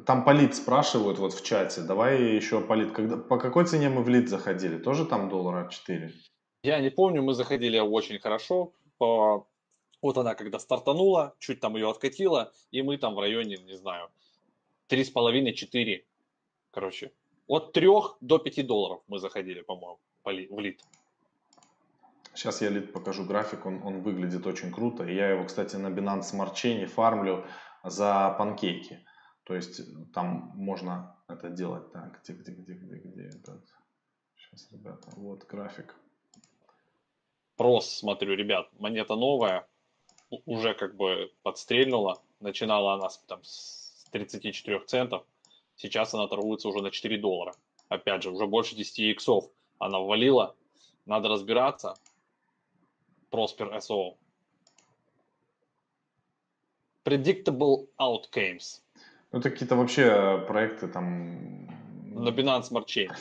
там 0.05 0.25
полит 0.25 0.55
спрашивают 0.55 1.17
вот 1.19 1.33
в 1.33 1.43
чате. 1.45 1.81
Давай 1.81 2.21
еще 2.21 2.59
полит. 2.59 2.91
Когда, 2.91 3.17
по 3.17 3.37
какой 3.37 3.65
цене 3.65 3.89
мы 3.89 4.03
в 4.03 4.09
лид 4.09 4.29
заходили? 4.29 4.77
Тоже 4.77 5.05
там 5.05 5.29
доллара 5.29 5.69
4? 5.69 6.11
Я 6.63 6.79
не 6.79 6.89
помню, 6.89 7.21
мы 7.21 7.33
заходили 7.33 7.79
очень 7.79 8.19
хорошо. 8.19 8.73
По... 8.97 9.47
Вот 10.05 10.19
она 10.19 10.35
когда 10.35 10.59
стартанула, 10.59 11.33
чуть 11.39 11.59
там 11.59 11.73
ее 11.73 11.89
откатила, 11.89 12.53
и 12.69 12.83
мы 12.83 12.99
там 12.99 13.15
в 13.15 13.19
районе, 13.19 13.57
не 13.57 13.75
знаю, 13.75 14.11
3,5-4. 14.87 16.03
Короче, 16.69 17.11
от 17.47 17.73
3 17.73 17.87
до 18.21 18.37
5 18.37 18.67
долларов 18.67 19.01
мы 19.07 19.17
заходили, 19.17 19.61
по-моему, 19.61 19.99
в 20.23 20.59
лид. 20.59 20.79
Сейчас 22.35 22.61
я 22.61 22.69
лид 22.69 22.93
покажу 22.93 23.25
график, 23.25 23.65
он, 23.65 23.81
он 23.83 24.03
выглядит 24.03 24.45
очень 24.45 24.71
круто. 24.71 25.05
Я 25.05 25.31
его, 25.31 25.43
кстати, 25.43 25.75
на 25.75 25.87
Binance 25.87 26.31
Smart 26.31 26.53
Chain 26.53 26.85
фармлю 26.85 27.43
за 27.83 28.35
панкейки. 28.37 29.03
То 29.43 29.55
есть 29.55 29.81
там 30.13 30.51
можно 30.53 31.17
это 31.27 31.49
делать. 31.49 31.91
Так, 31.91 32.21
где, 32.21 32.33
где, 32.33 32.51
где, 32.51 32.73
где, 32.73 32.95
где 32.97 33.21
этот? 33.23 33.65
Сейчас, 34.35 34.71
ребята, 34.71 35.09
вот 35.15 35.45
график. 35.45 35.95
Просто 37.57 37.95
смотрю, 37.95 38.35
ребят, 38.35 38.69
монета 38.77 39.15
новая, 39.15 39.67
уже 40.45 40.73
как 40.73 40.95
бы 40.95 41.31
подстрельнула. 41.43 42.21
Начинала 42.39 42.93
она 42.93 43.09
там 43.27 43.43
с 43.43 44.05
34 44.11 44.79
центов. 44.85 45.23
Сейчас 45.75 46.13
она 46.13 46.27
торгуется 46.27 46.69
уже 46.69 46.81
на 46.81 46.91
4 46.91 47.17
доллара. 47.17 47.53
Опять 47.89 48.23
же, 48.23 48.31
уже 48.31 48.47
больше 48.47 48.75
10 48.75 48.99
иксов 48.99 49.45
она 49.79 49.99
ввалила. 49.99 50.55
Надо 51.05 51.29
разбираться. 51.29 51.95
Prosper 53.31 53.77
SO. 53.77 54.15
Predictable 57.03 57.87
outcomes. 57.99 58.81
Ну, 59.31 59.39
это 59.39 59.49
какие-то 59.49 59.75
вообще 59.75 60.43
проекты 60.47 60.87
там... 60.87 61.65
На 62.15 62.29
Binance 62.29 62.71
Smart 62.71 62.85
Chain. 62.85 63.11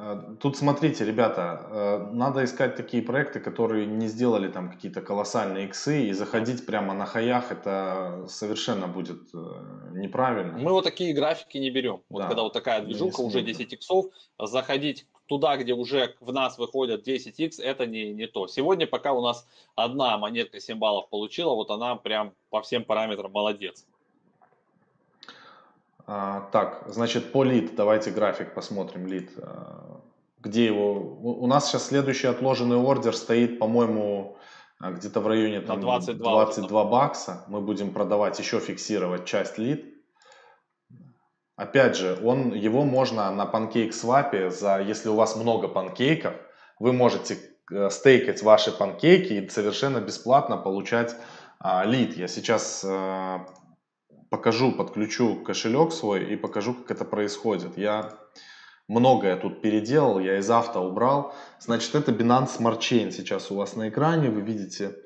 Э, 0.00 0.36
тут 0.40 0.56
смотрите, 0.56 1.04
ребята, 1.04 1.66
э, 1.70 2.10
надо 2.12 2.44
искать 2.44 2.76
такие 2.76 3.02
проекты, 3.02 3.40
которые 3.40 3.86
не 3.86 4.06
сделали 4.06 4.48
там 4.48 4.70
какие-то 4.70 5.00
колоссальные 5.00 5.66
иксы, 5.66 6.08
и 6.08 6.12
заходить 6.12 6.64
прямо 6.66 6.94
на 6.94 7.04
хаях, 7.04 7.50
это 7.50 8.24
совершенно 8.28 8.86
будет 8.86 9.22
э, 9.34 9.38
неправильно. 9.94 10.56
Мы 10.58 10.72
вот 10.72 10.84
такие 10.84 11.12
графики 11.14 11.58
не 11.58 11.70
берем. 11.70 12.02
Вот 12.08 12.22
да. 12.22 12.28
когда 12.28 12.42
вот 12.42 12.52
такая 12.52 12.82
движуха, 12.82 13.20
уже 13.22 13.42
10 13.42 13.72
иксов, 13.72 14.06
заходить 14.38 15.06
туда, 15.26 15.56
где 15.56 15.74
уже 15.74 16.14
в 16.20 16.32
нас 16.32 16.58
выходят 16.58 17.02
10 17.02 17.40
икс, 17.40 17.58
это 17.58 17.86
не, 17.86 18.12
не 18.12 18.26
то. 18.28 18.46
Сегодня 18.46 18.86
пока 18.86 19.12
у 19.12 19.20
нас 19.20 19.46
одна 19.74 20.16
монетка 20.16 20.60
7 20.60 20.78
баллов 20.78 21.08
получила, 21.10 21.54
вот 21.54 21.70
она 21.70 21.96
прям 21.96 22.34
по 22.50 22.62
всем 22.62 22.84
параметрам 22.84 23.32
молодец. 23.32 23.84
А, 26.10 26.48
так, 26.52 26.84
значит, 26.86 27.32
по 27.32 27.44
лид, 27.44 27.76
давайте 27.76 28.10
график 28.10 28.54
посмотрим, 28.54 29.06
лид. 29.06 29.30
А, 29.36 30.00
где 30.40 30.64
его? 30.64 30.94
У 30.94 31.46
нас 31.46 31.68
сейчас 31.68 31.88
следующий 31.88 32.28
отложенный 32.28 32.76
ордер 32.76 33.14
стоит, 33.14 33.58
по-моему, 33.58 34.38
а, 34.80 34.92
где-то 34.92 35.20
в 35.20 35.26
районе 35.26 35.60
там, 35.60 35.82
22, 35.82 36.30
22 36.30 36.84
бакса. 36.84 37.44
Мы 37.48 37.60
будем 37.60 37.92
продавать, 37.92 38.38
еще 38.38 38.58
фиксировать 38.58 39.26
часть 39.26 39.58
лид. 39.58 39.84
Опять 41.56 41.96
же, 41.96 42.18
он, 42.24 42.54
его 42.54 42.84
можно 42.84 43.30
на 43.30 43.44
панкейк 43.44 43.92
свапе, 43.92 44.48
за, 44.48 44.80
если 44.80 45.10
у 45.10 45.14
вас 45.14 45.36
много 45.36 45.68
панкейков, 45.68 46.32
вы 46.78 46.94
можете 46.94 47.36
э, 47.70 47.90
стейкать 47.90 48.42
ваши 48.42 48.72
панкейки 48.72 49.34
и 49.34 49.48
совершенно 49.50 50.00
бесплатно 50.00 50.56
получать 50.56 51.14
а, 51.58 51.84
лид. 51.84 52.16
Я 52.16 52.28
сейчас 52.28 52.82
а, 52.88 53.46
покажу, 54.30 54.72
подключу 54.72 55.36
кошелек 55.36 55.92
свой 55.92 56.24
и 56.32 56.36
покажу, 56.36 56.74
как 56.74 56.90
это 56.90 57.04
происходит. 57.04 57.78
Я 57.78 58.18
многое 58.88 59.36
тут 59.36 59.60
переделал, 59.62 60.18
я 60.18 60.38
из 60.38 60.50
авто 60.50 60.80
убрал. 60.80 61.34
Значит, 61.60 61.94
это 61.94 62.12
Binance 62.12 62.58
Smart 62.58 62.78
Chain 62.78 63.10
сейчас 63.10 63.50
у 63.50 63.56
вас 63.56 63.76
на 63.76 63.88
экране, 63.88 64.30
вы 64.30 64.40
видите. 64.40 64.96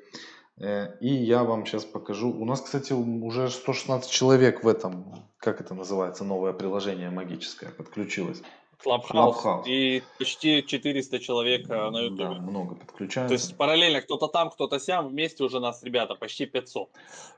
Э, 0.60 0.96
и 1.00 1.08
я 1.08 1.44
вам 1.44 1.66
сейчас 1.66 1.84
покажу. 1.84 2.30
У 2.30 2.44
нас, 2.44 2.60
кстати, 2.60 2.92
уже 2.92 3.48
116 3.48 4.10
человек 4.10 4.64
в 4.64 4.68
этом, 4.68 5.14
как 5.38 5.60
это 5.60 5.74
называется, 5.74 6.24
новое 6.24 6.52
приложение 6.52 7.10
магическое 7.10 7.70
подключилось. 7.70 8.42
Clubhouse. 8.84 9.62
и 9.66 10.02
почти 10.18 10.64
400 10.66 11.18
человек 11.20 11.70
э, 11.70 11.90
на 11.90 12.00
YouTube. 12.00 12.18
Да, 12.18 12.30
много 12.30 12.74
подключаются. 12.74 13.28
То 13.28 13.34
есть 13.34 13.56
параллельно 13.56 14.00
кто-то 14.00 14.28
там, 14.28 14.50
кто-то 14.50 14.78
сям, 14.78 15.08
вместе 15.08 15.44
уже 15.44 15.60
нас, 15.60 15.82
ребята, 15.82 16.14
почти 16.14 16.46
500. 16.46 16.88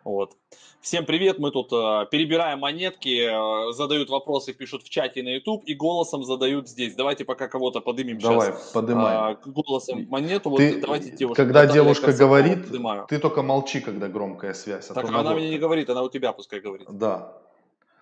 Вот. 0.04 0.36
Всем 0.80 1.06
привет, 1.06 1.38
мы 1.38 1.50
тут 1.50 1.72
э, 1.72 2.06
перебираем 2.10 2.60
монетки, 2.60 3.68
э, 3.68 3.72
задают 3.72 4.10
вопросы, 4.10 4.52
пишут 4.52 4.82
в 4.82 4.90
чате 4.90 5.22
на 5.22 5.30
YouTube 5.30 5.64
и 5.64 5.74
голосом 5.74 6.24
задают 6.24 6.68
здесь. 6.68 6.94
Давайте 6.94 7.24
пока 7.24 7.48
кого-то 7.48 7.80
подымем 7.80 8.18
Давай, 8.18 8.52
сейчас. 8.52 8.70
подымай. 8.72 9.32
Э, 9.32 9.36
голосом 9.46 10.06
монету. 10.08 10.54
Ты, 10.56 10.72
вот, 10.72 10.80
давайте 10.80 11.10
девушка. 11.10 11.42
Когда 11.42 11.66
девушка 11.66 12.12
говорит, 12.12 12.66
подымаю. 12.66 13.06
ты 13.08 13.18
только 13.18 13.42
молчи, 13.42 13.80
когда 13.80 14.08
громкая 14.08 14.54
связь. 14.54 14.90
А 14.90 14.94
так 14.94 15.06
она 15.06 15.34
мне 15.34 15.48
не 15.48 15.58
говорит, 15.58 15.88
она 15.88 16.02
у 16.02 16.08
тебя 16.08 16.32
пускай 16.32 16.60
говорит. 16.60 16.86
Да. 16.90 17.32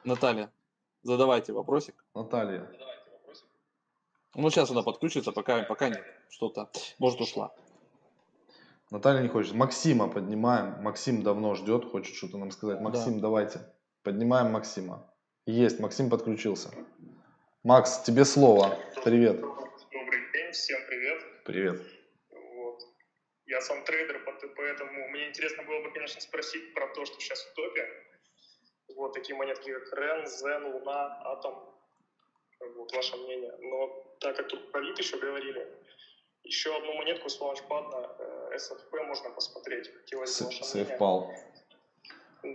Наталья, 0.05 0.51
задавайте 1.05 1.53
вопросик. 1.53 1.95
Наталья. 2.15 2.69
Ну, 4.35 4.49
сейчас 4.49 4.71
она 4.71 4.83
подключится, 4.83 5.31
пока, 5.31 5.63
пока 5.65 5.91
нет. 5.91 6.03
Что-то, 6.31 6.71
может, 6.99 7.21
ушла. 7.21 7.55
Наталья 8.91 9.23
не 9.23 9.29
хочет. 9.29 9.55
Максима 9.55 10.09
поднимаем. 10.09 10.83
Максим 10.83 11.23
давно 11.23 11.55
ждет, 11.55 11.85
хочет 11.85 12.15
что-то 12.15 12.39
нам 12.39 12.51
сказать. 12.51 12.81
Максим, 12.81 13.17
да. 13.17 13.23
давайте. 13.23 13.61
Поднимаем 14.03 14.53
Максима. 14.53 15.11
Есть, 15.45 15.81
Максим 15.81 16.09
подключился. 16.09 16.71
Макс, 17.63 18.03
тебе 18.03 18.25
слово. 18.25 18.79
Привет. 19.05 19.41
Добрый 19.41 20.33
день, 20.33 20.53
всем 20.53 20.81
привет. 20.89 21.23
Привет. 21.45 21.83
Вот. 22.31 22.81
Я 23.47 23.61
сам 23.61 23.85
трейдер, 23.85 24.25
поэтому 24.57 25.09
мне 25.09 25.29
интересно 25.29 25.63
было 25.65 25.83
бы, 25.83 25.93
конечно, 25.93 26.21
спросить 26.21 26.75
про 26.75 26.87
то, 26.89 27.05
что 27.05 27.21
сейчас 27.21 27.41
в 27.41 27.55
топе. 27.55 27.87
Вот 28.97 29.13
такие 29.13 29.37
монетки, 29.37 29.73
как 29.73 29.99
Рен, 29.99 30.27
Зен, 30.27 30.75
Луна, 30.75 31.21
Атом. 31.25 31.55
Вот 32.77 32.93
ваше 32.95 33.17
мнение. 33.17 33.53
Но 33.61 34.12
так 34.23 34.37
как 34.37 34.49
тут 34.49 34.71
про 34.71 34.81
ВИП 34.81 34.99
еще 34.99 35.19
говорили, 35.19 35.67
еще 36.45 36.75
одну 36.77 36.95
монетку 36.95 37.29
с 37.29 37.41
лаунчпада 37.41 38.17
э, 38.19 38.57
SFP 38.57 39.03
можно 39.03 39.31
посмотреть. 39.31 39.93
Хотелось 39.93 40.41
мнение. 40.75 40.97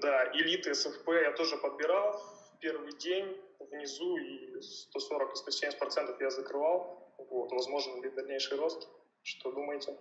Да, 0.02 0.32
элиты 0.34 0.72
SFP 0.72 1.22
я 1.22 1.32
тоже 1.32 1.58
подбирал 1.58 2.14
в 2.18 2.60
первый 2.60 2.94
день 2.94 3.38
внизу 3.60 4.18
и 4.18 4.62
140 4.62 5.34
и 5.34 5.36
170 5.36 5.80
процентов 5.80 6.22
я 6.22 6.30
закрывал. 6.30 7.14
Вот, 7.30 7.52
возможно 7.52 8.02
ли 8.02 8.10
дальнейший 8.10 8.58
рост? 8.58 8.88
Что 9.24 9.52
думаете? 9.52 9.98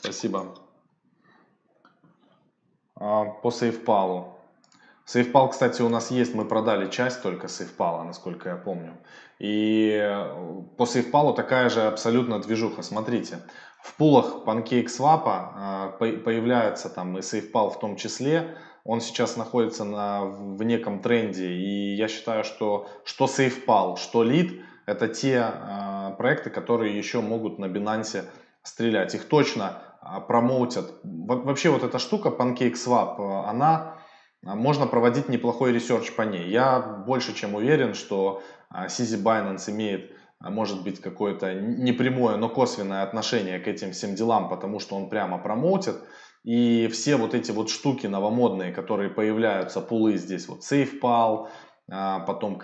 Спасибо. 0.00 0.54
А, 2.96 3.24
по 3.24 3.48
SafePal. 3.48 4.34
SafePal, 5.06 5.50
кстати, 5.50 5.82
у 5.82 5.88
нас 5.88 6.10
есть, 6.10 6.34
мы 6.34 6.44
продали 6.44 6.90
часть 6.90 7.22
только 7.22 7.46
SafePal, 7.46 8.04
насколько 8.04 8.48
я 8.48 8.56
помню. 8.56 8.96
И 9.38 9.90
э, 9.90 10.62
по 10.78 10.84
SafePal 10.84 11.34
такая 11.34 11.68
же 11.68 11.82
абсолютно 11.82 12.38
движуха. 12.40 12.82
Смотрите, 12.82 13.40
в 13.82 13.94
пулах 13.96 14.44
PancakeSwap 14.46 15.92
э, 16.00 16.16
появляется 16.24 16.88
там 16.88 17.18
и 17.18 17.20
SafePal 17.20 17.70
в 17.70 17.78
том 17.78 17.96
числе. 17.96 18.56
Он 18.84 19.00
сейчас 19.00 19.36
находится 19.36 19.84
на, 19.84 20.24
в 20.24 20.62
неком 20.62 21.00
тренде. 21.00 21.52
И 21.52 21.94
я 21.94 22.08
считаю, 22.08 22.44
что 22.44 22.88
что 23.04 23.26
SafePal, 23.26 23.96
что 23.98 24.24
Lead, 24.24 24.62
это 24.86 25.08
те 25.08 25.52
э, 25.52 26.14
проекты, 26.16 26.48
которые 26.48 26.96
еще 26.96 27.20
могут 27.20 27.58
на 27.58 27.66
Binance 27.66 28.24
стрелять. 28.62 29.14
Их 29.14 29.28
точно 29.28 29.82
промоутят. 30.28 30.94
Вообще 31.02 31.70
вот 31.70 31.82
эта 31.82 31.98
штука 31.98 32.28
PancakeSwap, 32.28 33.46
она 33.46 33.94
можно 34.44 34.86
проводить 34.86 35.28
неплохой 35.28 35.72
research 35.72 36.12
по 36.12 36.22
ней. 36.22 36.48
Я 36.48 36.80
больше 36.80 37.34
чем 37.34 37.54
уверен, 37.54 37.94
что 37.94 38.42
CZ 38.72 39.22
Binance 39.22 39.70
имеет, 39.70 40.12
а, 40.40 40.50
может 40.50 40.82
быть, 40.82 41.00
какое-то 41.00 41.54
непрямое, 41.54 42.36
но 42.36 42.48
косвенное 42.48 43.02
отношение 43.02 43.58
к 43.58 43.68
этим 43.68 43.92
всем 43.92 44.14
делам, 44.14 44.48
потому 44.48 44.80
что 44.80 44.96
он 44.96 45.08
прямо 45.08 45.38
промоутит. 45.38 45.96
И 46.42 46.88
все 46.88 47.16
вот 47.16 47.34
эти 47.34 47.52
вот 47.52 47.70
штуки 47.70 48.06
новомодные, 48.06 48.72
которые 48.72 49.08
появляются, 49.08 49.80
пулы 49.80 50.18
здесь, 50.18 50.46
вот 50.46 50.60
SafePal, 50.60 51.48
а, 51.90 52.20
потом 52.20 52.60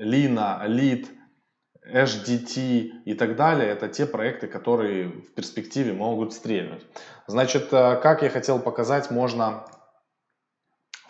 Lina, 0.00 0.66
Lead, 0.66 1.06
HDT 1.86 3.02
и 3.04 3.14
так 3.14 3.36
далее, 3.36 3.68
это 3.68 3.88
те 3.88 4.06
проекты, 4.06 4.46
которые 4.46 5.08
в 5.08 5.34
перспективе 5.34 5.92
могут 5.92 6.32
стрельнуть. 6.32 6.84
Значит, 7.26 7.68
а, 7.72 7.96
как 7.96 8.22
я 8.22 8.30
хотел 8.30 8.58
показать, 8.58 9.10
можно 9.10 9.64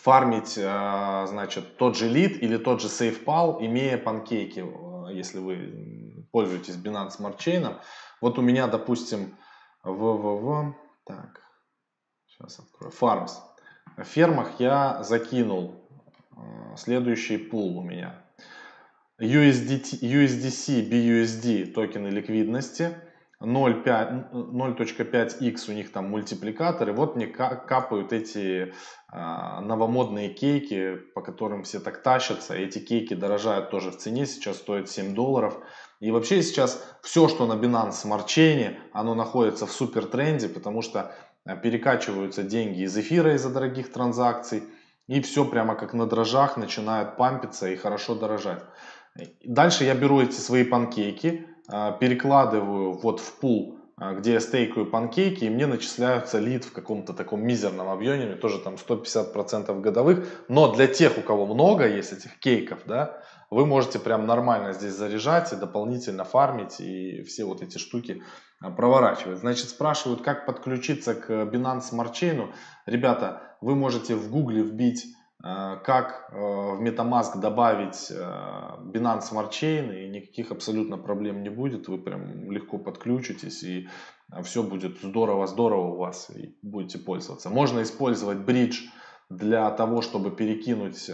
фармить, 0.05 0.59
э, 0.59 1.27
значит, 1.27 1.79
тот 1.79 1.97
же 1.97 2.11
лид 2.11 2.43
или 2.43 2.59
тот 2.59 2.83
же 2.83 2.89
SafePal, 2.89 3.65
имея 3.65 3.97
панкейки, 3.97 4.61
э, 4.61 5.15
если 5.15 5.39
вы 5.39 6.27
пользуетесь 6.31 6.77
Binance 6.77 7.19
Smart 7.19 7.39
Chain. 7.39 7.79
Вот 8.21 8.39
у 8.39 8.43
меня, 8.43 8.67
допустим, 8.67 9.39
www, 9.83 10.75
так, 11.07 11.41
сейчас 12.27 12.59
открою, 12.59 12.93
Farms. 12.93 13.33
В 13.97 14.05
фермах 14.05 14.61
я 14.61 15.03
закинул 15.03 15.89
э, 16.37 16.77
следующий 16.77 17.39
пул 17.39 17.79
у 17.79 17.83
меня. 17.83 18.23
USDT, 19.19 20.01
USDC, 20.03 20.87
BUSD 20.91 21.73
токены 21.73 22.09
ликвидности– 22.09 22.95
0.5x 23.43 25.69
у 25.69 25.73
них 25.73 25.93
там 25.93 26.11
мультипликатор, 26.11 26.89
и 26.89 26.93
вот 26.93 27.17
мне 27.17 27.27
капают 27.27 28.13
эти 28.13 28.73
а, 29.09 29.61
новомодные 29.61 30.31
кейки, 30.31 30.97
по 31.15 31.21
которым 31.21 31.63
все 31.63 31.81
так 31.81 32.03
тащатся. 32.03 32.55
Эти 32.55 32.79
кейки 32.79 33.15
дорожают 33.15 33.71
тоже 33.71 33.91
в 33.91 33.99
цене, 33.99 34.27
сейчас 34.27 34.59
стоят 34.59 34.89
7 34.89 35.15
долларов. 35.15 35.59
И 36.01 36.11
вообще 36.11 36.43
сейчас 36.43 36.85
все, 37.03 37.29
что 37.29 37.47
на 37.47 37.55
Binance 37.55 38.05
Smart 38.05 38.27
Chain, 38.27 38.77
оно 38.93 39.15
находится 39.15 39.67
в 39.67 39.73
супер 39.73 40.07
тренде, 40.07 40.49
потому 40.49 40.83
что 40.83 41.15
а, 41.45 41.57
перекачиваются 41.57 42.43
деньги 42.43 42.83
из 42.83 42.97
эфира 42.97 43.35
из-за 43.35 43.51
дорогих 43.51 43.93
транзакций, 43.93 44.65
и 45.07 45.21
все 45.21 45.45
прямо 45.45 45.75
как 45.75 45.93
на 45.93 46.07
дрожжах 46.07 46.57
начинает 46.57 47.17
пампиться 47.17 47.69
и 47.69 47.77
хорошо 47.77 48.15
дорожать. 48.15 48.63
Дальше 49.45 49.85
я 49.85 49.95
беру 49.95 50.21
эти 50.21 50.41
свои 50.41 50.65
панкейки, 50.65 51.47
перекладываю 51.69 52.93
вот 52.93 53.21
в 53.21 53.39
пул, 53.41 53.79
а, 53.97 54.15
где 54.15 54.33
я 54.33 54.41
стейкаю 54.41 54.87
панкейки, 54.87 55.45
и 55.45 55.51
мне 55.51 55.67
начисляются 55.67 56.41
лид 56.41 56.65
в 56.65 56.73
каком-то 56.73 57.13
таком 57.13 57.47
мизерном 57.47 57.89
объеме, 57.89 58.35
тоже 58.35 58.59
там 58.59 58.75
150% 58.75 59.81
годовых. 59.81 60.27
Но 60.49 60.73
для 60.73 60.89
тех, 60.89 61.17
у 61.17 61.23
кого 61.23 61.47
много 61.47 61.87
есть 61.87 62.13
этих 62.13 62.41
кейков, 62.41 62.81
да, 62.87 63.23
вы 63.51 63.67
можете 63.67 64.01
прям 64.01 64.27
нормально 64.27 64.73
здесь 64.73 64.95
заряжать 64.95 65.53
и 65.53 65.57
дополнительно 65.57 66.25
фармить, 66.25 66.81
и 66.81 67.23
все 67.23 67.45
вот 67.45 67.63
эти 67.63 67.79
штуки 67.79 68.21
а, 68.61 68.71
проворачивать. 68.73 69.39
Значит, 69.39 69.69
спрашивают, 69.69 70.23
как 70.23 70.45
подключиться 70.45 71.15
к 71.15 71.31
Binance 71.31 71.93
Smart 71.93 72.13
Chain. 72.13 72.53
Ребята, 72.87 73.57
вы 73.61 73.77
можете 73.77 74.17
в 74.17 74.29
гугле 74.29 74.63
вбить 74.63 75.05
э, 75.05 75.24
как 75.45 76.31
э, 76.31 76.37
в 76.37 76.83
MetaMask 76.83 77.39
добавить 77.39 78.11
Binance 78.11 79.31
Smart 79.31 79.51
Chain, 79.51 79.95
и 79.95 80.09
никаких 80.09 80.51
абсолютно 80.51 80.97
проблем 80.97 81.43
не 81.43 81.51
будет. 81.51 81.87
Вы 81.87 81.99
прям 81.99 82.51
легко 82.51 82.79
подключитесь, 82.79 83.63
и 83.63 83.89
все 84.43 84.63
будет 84.63 85.03
здорово-здорово 85.03 85.89
у 85.89 85.97
вас, 85.99 86.31
и 86.31 86.57
будете 86.63 86.99
пользоваться. 86.99 87.51
Можно 87.51 87.83
использовать 87.83 88.39
бридж 88.39 88.85
для 89.29 89.71
того, 89.71 90.01
чтобы 90.01 90.31
перекинуть 90.31 91.11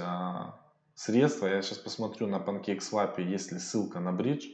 средства. 0.94 1.46
Я 1.46 1.62
сейчас 1.62 1.78
посмотрю 1.78 2.28
на 2.28 2.36
PancakeSwap, 2.36 3.20
есть 3.20 3.50
ли 3.50 3.58
ссылка 3.58 3.98
на 3.98 4.12
бридж. 4.12 4.46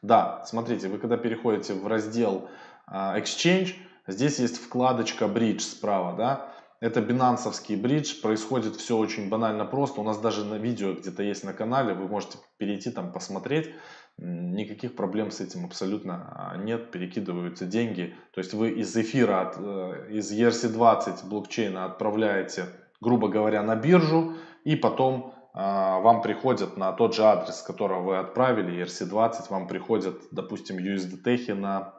Да, 0.00 0.44
смотрите, 0.46 0.86
вы 0.86 0.98
когда 0.98 1.16
переходите 1.16 1.74
в 1.74 1.88
раздел 1.88 2.48
Exchange, 2.88 3.74
здесь 4.06 4.38
есть 4.38 4.58
вкладочка 4.58 5.24
Bridge 5.24 5.58
справа, 5.60 6.16
да, 6.16 6.52
это 6.80 7.00
бинансовский 7.00 7.74
бридж, 7.76 8.20
происходит 8.20 8.76
все 8.76 8.96
очень 8.96 9.28
банально 9.28 9.64
просто. 9.64 10.00
У 10.00 10.04
нас 10.04 10.18
даже 10.18 10.44
на 10.44 10.54
видео 10.54 10.94
где-то 10.94 11.22
есть 11.22 11.42
на 11.44 11.52
канале, 11.52 11.92
вы 11.92 12.06
можете 12.06 12.38
перейти 12.56 12.90
там 12.90 13.12
посмотреть. 13.12 13.70
Никаких 14.16 14.94
проблем 14.94 15.30
с 15.30 15.40
этим 15.40 15.64
абсолютно 15.64 16.28
а, 16.32 16.56
нет, 16.56 16.90
перекидываются 16.90 17.66
деньги. 17.66 18.14
То 18.32 18.40
есть 18.40 18.54
вы 18.54 18.70
из 18.70 18.96
эфира, 18.96 19.42
от, 19.42 19.56
э, 19.58 20.08
из 20.10 20.32
ERC20 20.32 21.28
блокчейна 21.28 21.84
отправляете, 21.84 22.66
грубо 23.00 23.28
говоря, 23.28 23.62
на 23.62 23.76
биржу, 23.76 24.34
и 24.64 24.76
потом 24.76 25.34
а, 25.54 25.98
вам 26.00 26.22
приходят 26.22 26.76
на 26.76 26.92
тот 26.92 27.14
же 27.14 27.24
адрес, 27.24 27.58
с 27.58 27.62
которого 27.62 28.02
вы 28.02 28.18
отправили, 28.18 28.84
ERC20, 28.84 29.50
вам 29.50 29.66
приходят, 29.66 30.16
допустим, 30.30 30.78
USDT 30.78 31.54
на 31.54 31.97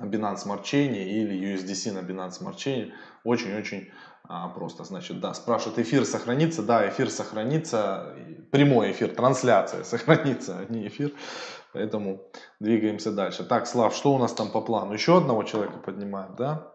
Binance 0.00 0.46
Smart 0.46 0.62
Chain 0.62 0.94
или 0.96 1.54
USDC 1.54 1.92
на 1.92 1.98
Binance 1.98 2.40
Smart 2.40 2.56
Chain. 2.56 2.92
Очень-очень 3.24 3.90
а, 4.24 4.48
просто. 4.48 4.84
Значит, 4.84 5.20
да, 5.20 5.34
спрашивают, 5.34 5.78
эфир 5.78 6.04
сохранится? 6.04 6.62
Да, 6.62 6.88
эфир 6.88 7.10
сохранится. 7.10 8.14
Прямой 8.52 8.92
эфир, 8.92 9.14
трансляция 9.14 9.82
сохранится, 9.84 10.58
а 10.58 10.72
не 10.72 10.86
эфир. 10.88 11.12
Поэтому 11.72 12.22
двигаемся 12.60 13.12
дальше. 13.12 13.44
Так, 13.44 13.66
Слав, 13.66 13.94
что 13.94 14.14
у 14.14 14.18
нас 14.18 14.32
там 14.32 14.50
по 14.50 14.60
плану? 14.60 14.92
Еще 14.92 15.18
одного 15.18 15.42
человека 15.42 15.78
поднимаем, 15.78 16.34
да? 16.36 16.72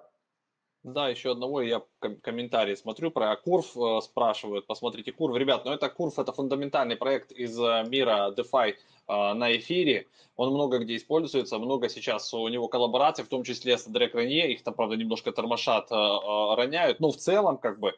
Да, 0.84 1.08
еще 1.08 1.32
одного 1.32 1.62
я 1.62 1.82
комментарии 2.22 2.76
смотрю 2.76 3.10
про 3.10 3.34
Курв, 3.38 3.78
э, 3.78 4.02
спрашивают, 4.02 4.68
посмотрите 4.68 5.14
Курв. 5.14 5.38
Ребят, 5.38 5.64
ну 5.64 5.72
это 5.72 5.90
Курв, 5.90 6.20
это 6.20 6.34
фундаментальный 6.34 6.98
проект 6.98 7.32
из 7.32 7.58
э, 7.58 7.86
мира 7.88 8.34
DeFi, 8.38 8.76
на 9.08 9.56
эфире. 9.58 10.08
Он 10.36 10.52
много 10.52 10.80
где 10.80 10.96
используется, 10.96 11.60
много 11.60 11.90
сейчас 11.90 12.34
у 12.34 12.48
него 12.48 12.68
коллабораций, 12.68 13.24
в 13.24 13.28
том 13.28 13.44
числе 13.44 13.78
с 13.78 13.86
Дрек 13.86 14.16
Ранье. 14.16 14.52
Их 14.52 14.64
там, 14.64 14.74
правда, 14.74 14.96
немножко 14.96 15.32
тормошат, 15.32 15.92
а, 15.92 16.54
а, 16.54 16.56
роняют. 16.56 17.00
Но 17.00 17.12
в 17.12 17.18
целом, 17.18 17.58
как 17.58 17.80
бы, 17.80 17.94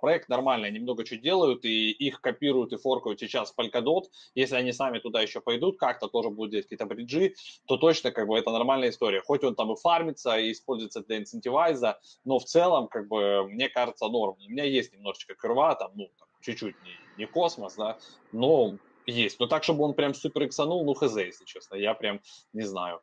проект 0.00 0.28
нормальный. 0.28 0.68
Они 0.68 0.78
много 0.78 1.04
чего 1.04 1.20
делают, 1.20 1.64
и 1.64 1.90
их 1.90 2.20
копируют 2.20 2.72
и 2.72 2.76
форкают 2.76 3.18
сейчас 3.18 3.52
в 3.52 3.58
Polkadot. 3.58 4.04
Если 4.34 4.54
они 4.54 4.72
сами 4.72 5.00
туда 5.00 5.20
еще 5.20 5.40
пойдут, 5.40 5.78
как-то 5.78 6.06
тоже 6.06 6.30
будут 6.30 6.52
делать 6.52 6.66
какие-то 6.66 6.86
бриджи, 6.86 7.34
то 7.66 7.76
точно, 7.76 8.12
как 8.12 8.28
бы, 8.28 8.38
это 8.38 8.50
нормальная 8.52 8.90
история. 8.90 9.20
Хоть 9.20 9.42
он 9.42 9.56
там 9.56 9.72
и 9.72 9.76
фармится, 9.76 10.38
и 10.38 10.52
используется 10.52 11.02
для 11.02 11.18
инцентивайза, 11.18 11.98
но 12.24 12.38
в 12.38 12.44
целом, 12.44 12.86
как 12.86 13.08
бы, 13.08 13.48
мне 13.48 13.68
кажется, 13.68 14.06
норм. 14.08 14.36
У 14.38 14.48
меня 14.48 14.64
есть 14.64 14.92
немножечко 14.92 15.34
крыва, 15.34 15.74
там, 15.74 15.90
ну, 15.94 16.08
чуть-чуть 16.40 16.76
не, 16.84 16.92
не 17.18 17.26
космос, 17.26 17.74
да, 17.74 17.98
но 18.32 18.76
есть. 19.06 19.40
Но 19.40 19.46
так, 19.46 19.64
чтобы 19.64 19.84
он 19.84 19.94
прям 19.94 20.14
супер 20.14 20.46
иксанул, 20.46 20.84
ну 20.84 20.94
хз, 20.94 21.16
если 21.16 21.44
честно. 21.44 21.76
Я 21.76 21.94
прям 21.94 22.20
не 22.52 22.62
знаю. 22.62 23.00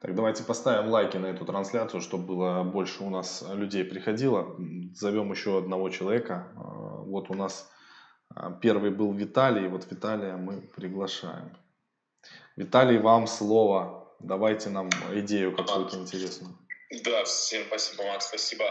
Так, 0.00 0.14
давайте 0.14 0.44
поставим 0.44 0.90
лайки 0.90 1.16
на 1.16 1.26
эту 1.26 1.46
трансляцию, 1.46 2.02
чтобы 2.02 2.24
было 2.24 2.62
больше 2.62 3.02
у 3.02 3.10
нас 3.10 3.42
людей 3.54 3.84
приходило. 3.84 4.54
Зовем 4.92 5.32
еще 5.32 5.58
одного 5.58 5.88
человека. 5.88 6.52
А, 6.56 6.60
вот 6.60 7.30
у 7.30 7.34
нас 7.34 7.70
а, 8.34 8.50
первый 8.50 8.90
был 8.90 9.12
Виталий. 9.14 9.66
Вот 9.68 9.90
Виталия 9.90 10.36
мы 10.36 10.60
приглашаем. 10.60 11.56
Виталий, 12.56 12.98
вам 12.98 13.26
слово. 13.26 14.14
Давайте 14.20 14.70
нам 14.70 14.90
идею 15.12 15.56
какую-то 15.56 15.96
интересную. 15.96 16.54
Да, 17.02 17.24
всем 17.24 17.64
спасибо, 17.66 18.04
Макс, 18.04 18.28
спасибо. 18.28 18.64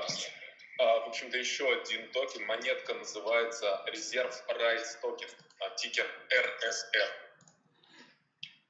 А, 0.84 1.00
в 1.00 1.08
общем-то, 1.08 1.38
еще 1.38 1.72
один 1.72 2.12
токен. 2.12 2.46
Монетка 2.46 2.94
называется 2.94 3.82
Reserve 3.88 4.34
Rights 4.50 5.00
токен, 5.02 5.30
а, 5.60 5.70
тикер 5.76 6.06
RSR. 6.30 7.10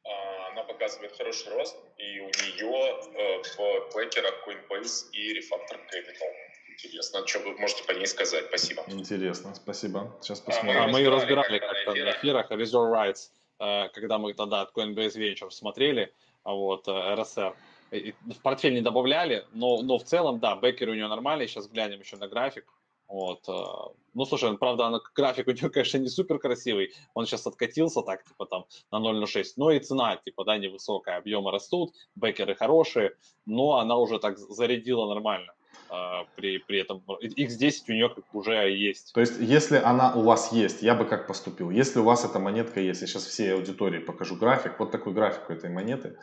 А, 0.05 0.47
она 0.49 0.63
показывает 0.63 1.15
хороший 1.17 1.51
рост, 1.53 1.75
и 1.97 2.19
у 2.19 2.27
нее 2.27 3.01
э, 3.15 3.41
в 3.41 3.89
backer 3.93 4.29
ах 4.29 4.47
Coinbase 4.47 5.09
и 5.11 5.39
Refactor 5.39 5.79
Capital. 5.91 6.29
Интересно, 6.69 7.25
что 7.25 7.39
вы 7.39 7.57
можете 7.57 7.83
по 7.83 7.91
ней 7.93 8.05
сказать? 8.05 8.45
Спасибо. 8.49 8.83
Интересно, 8.89 9.55
спасибо. 9.55 10.15
Сейчас 10.21 10.39
посмотрим. 10.39 10.81
А, 10.83 10.87
мы 10.87 10.99
ее 10.99 11.09
разбирали 11.09 11.57
как-то 11.57 11.95
на 11.95 12.11
эфирах 12.11 12.51
Reserve 12.51 12.91
Rights, 12.91 13.31
э, 13.59 13.89
когда 13.89 14.19
мы 14.19 14.35
тогда 14.35 14.61
от 14.61 14.77
Coinbase 14.77 15.15
Venture 15.15 15.49
смотрели, 15.49 16.13
вот, 16.43 16.87
RSR. 16.87 17.55
Э, 17.93 18.11
в 18.25 18.41
портфель 18.41 18.73
не 18.73 18.81
добавляли, 18.81 19.45
но, 19.53 19.81
но 19.83 19.97
в 19.99 20.03
целом, 20.03 20.39
да, 20.39 20.55
бэкер 20.55 20.89
у 20.89 20.93
него 20.95 21.07
нормальный. 21.07 21.47
Сейчас 21.47 21.67
глянем 21.67 21.99
еще 21.99 22.17
на 22.17 22.27
график. 22.27 22.65
Вот. 23.07 23.47
Э, 23.47 23.93
ну, 24.15 24.25
слушай, 24.25 24.57
правда, 24.57 24.87
она, 24.87 24.99
график 25.15 25.47
у 25.47 25.51
него, 25.51 25.69
конечно, 25.73 25.99
не 25.99 26.07
супер 26.07 26.39
красивый. 26.39 26.91
Он 27.13 27.25
сейчас 27.25 27.45
откатился 27.45 28.01
так, 28.01 28.23
типа 28.23 28.45
там 28.47 28.65
на 28.91 28.97
0.06. 28.97 29.53
Но 29.57 29.71
и 29.71 29.79
цена, 29.79 30.17
типа, 30.17 30.43
да, 30.43 30.57
невысокая. 30.57 31.17
Объемы 31.17 31.51
растут, 31.51 31.93
бэкеры 32.15 32.55
хорошие, 32.55 33.15
но 33.45 33.77
она 33.77 33.97
уже 33.97 34.19
так 34.19 34.37
зарядила 34.37 35.07
нормально. 35.07 35.53
А, 35.95 36.25
при, 36.35 36.57
при 36.57 36.81
этом 36.81 37.03
X10 37.07 37.83
у 37.89 37.91
нее 37.91 38.09
уже 38.31 38.53
есть. 38.71 39.13
То 39.13 39.21
есть, 39.21 39.39
если 39.39 39.77
она 39.77 40.15
у 40.15 40.23
вас 40.23 40.51
есть, 40.51 40.81
я 40.81 40.95
бы 40.95 41.05
как 41.05 41.27
поступил? 41.27 41.69
Если 41.69 41.99
у 41.99 42.03
вас 42.03 42.25
эта 42.25 42.39
монетка 42.39 42.79
есть, 42.79 43.01
я 43.01 43.07
сейчас 43.07 43.25
всей 43.25 43.53
аудитории 43.53 43.99
покажу 43.99 44.35
график, 44.35 44.79
вот 44.79 44.89
такой 44.89 45.13
график 45.13 45.47
у 45.49 45.53
этой 45.53 45.69
монеты. 45.69 46.17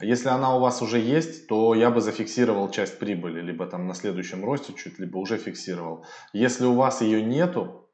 Если 0.00 0.28
она 0.28 0.54
у 0.54 0.60
вас 0.60 0.80
уже 0.80 1.00
есть, 1.00 1.48
то 1.48 1.74
я 1.74 1.90
бы 1.90 2.00
зафиксировал 2.00 2.70
часть 2.70 3.00
прибыли, 3.00 3.40
либо 3.40 3.66
там 3.66 3.88
на 3.88 3.94
следующем 3.94 4.44
росте 4.44 4.74
чуть, 4.74 5.00
либо 5.00 5.18
уже 5.18 5.38
фиксировал. 5.38 6.06
Если 6.32 6.64
у 6.64 6.74
вас 6.74 7.00
ее 7.00 7.20
нету, 7.20 7.90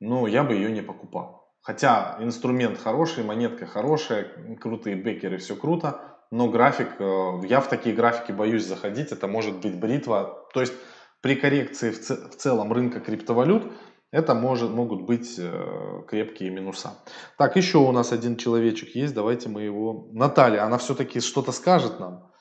ну, 0.00 0.26
я 0.26 0.42
бы 0.42 0.54
ее 0.54 0.72
не 0.72 0.82
покупал. 0.82 1.54
Хотя 1.60 2.16
инструмент 2.18 2.78
хороший, 2.78 3.22
монетка 3.22 3.64
хорошая, 3.66 4.56
крутые 4.60 4.96
бекеры, 4.96 5.38
все 5.38 5.54
круто, 5.54 6.17
но 6.30 6.48
график, 6.48 7.00
э, 7.00 7.46
я 7.46 7.60
в 7.60 7.68
такие 7.68 7.94
графики 7.94 8.32
боюсь 8.32 8.66
заходить, 8.66 9.12
это 9.12 9.26
может 9.26 9.60
быть 9.60 9.78
бритва. 9.78 10.46
То 10.52 10.60
есть 10.60 10.74
при 11.20 11.34
коррекции 11.34 11.90
в, 11.90 11.98
в 11.98 12.36
целом 12.36 12.72
рынка 12.72 13.00
криптовалют 13.00 13.72
это 14.10 14.34
может, 14.34 14.70
могут 14.70 15.02
быть 15.02 15.38
э, 15.38 16.02
крепкие 16.08 16.50
минуса. 16.50 16.98
Так, 17.36 17.56
еще 17.56 17.78
у 17.78 17.92
нас 17.92 18.12
один 18.12 18.36
человечек 18.36 18.94
есть, 18.94 19.14
давайте 19.14 19.48
мы 19.48 19.62
его... 19.62 20.08
Наталья, 20.12 20.64
она 20.64 20.78
все-таки 20.78 21.20
что-то 21.20 21.52
скажет 21.52 22.00
нам? 22.00 22.32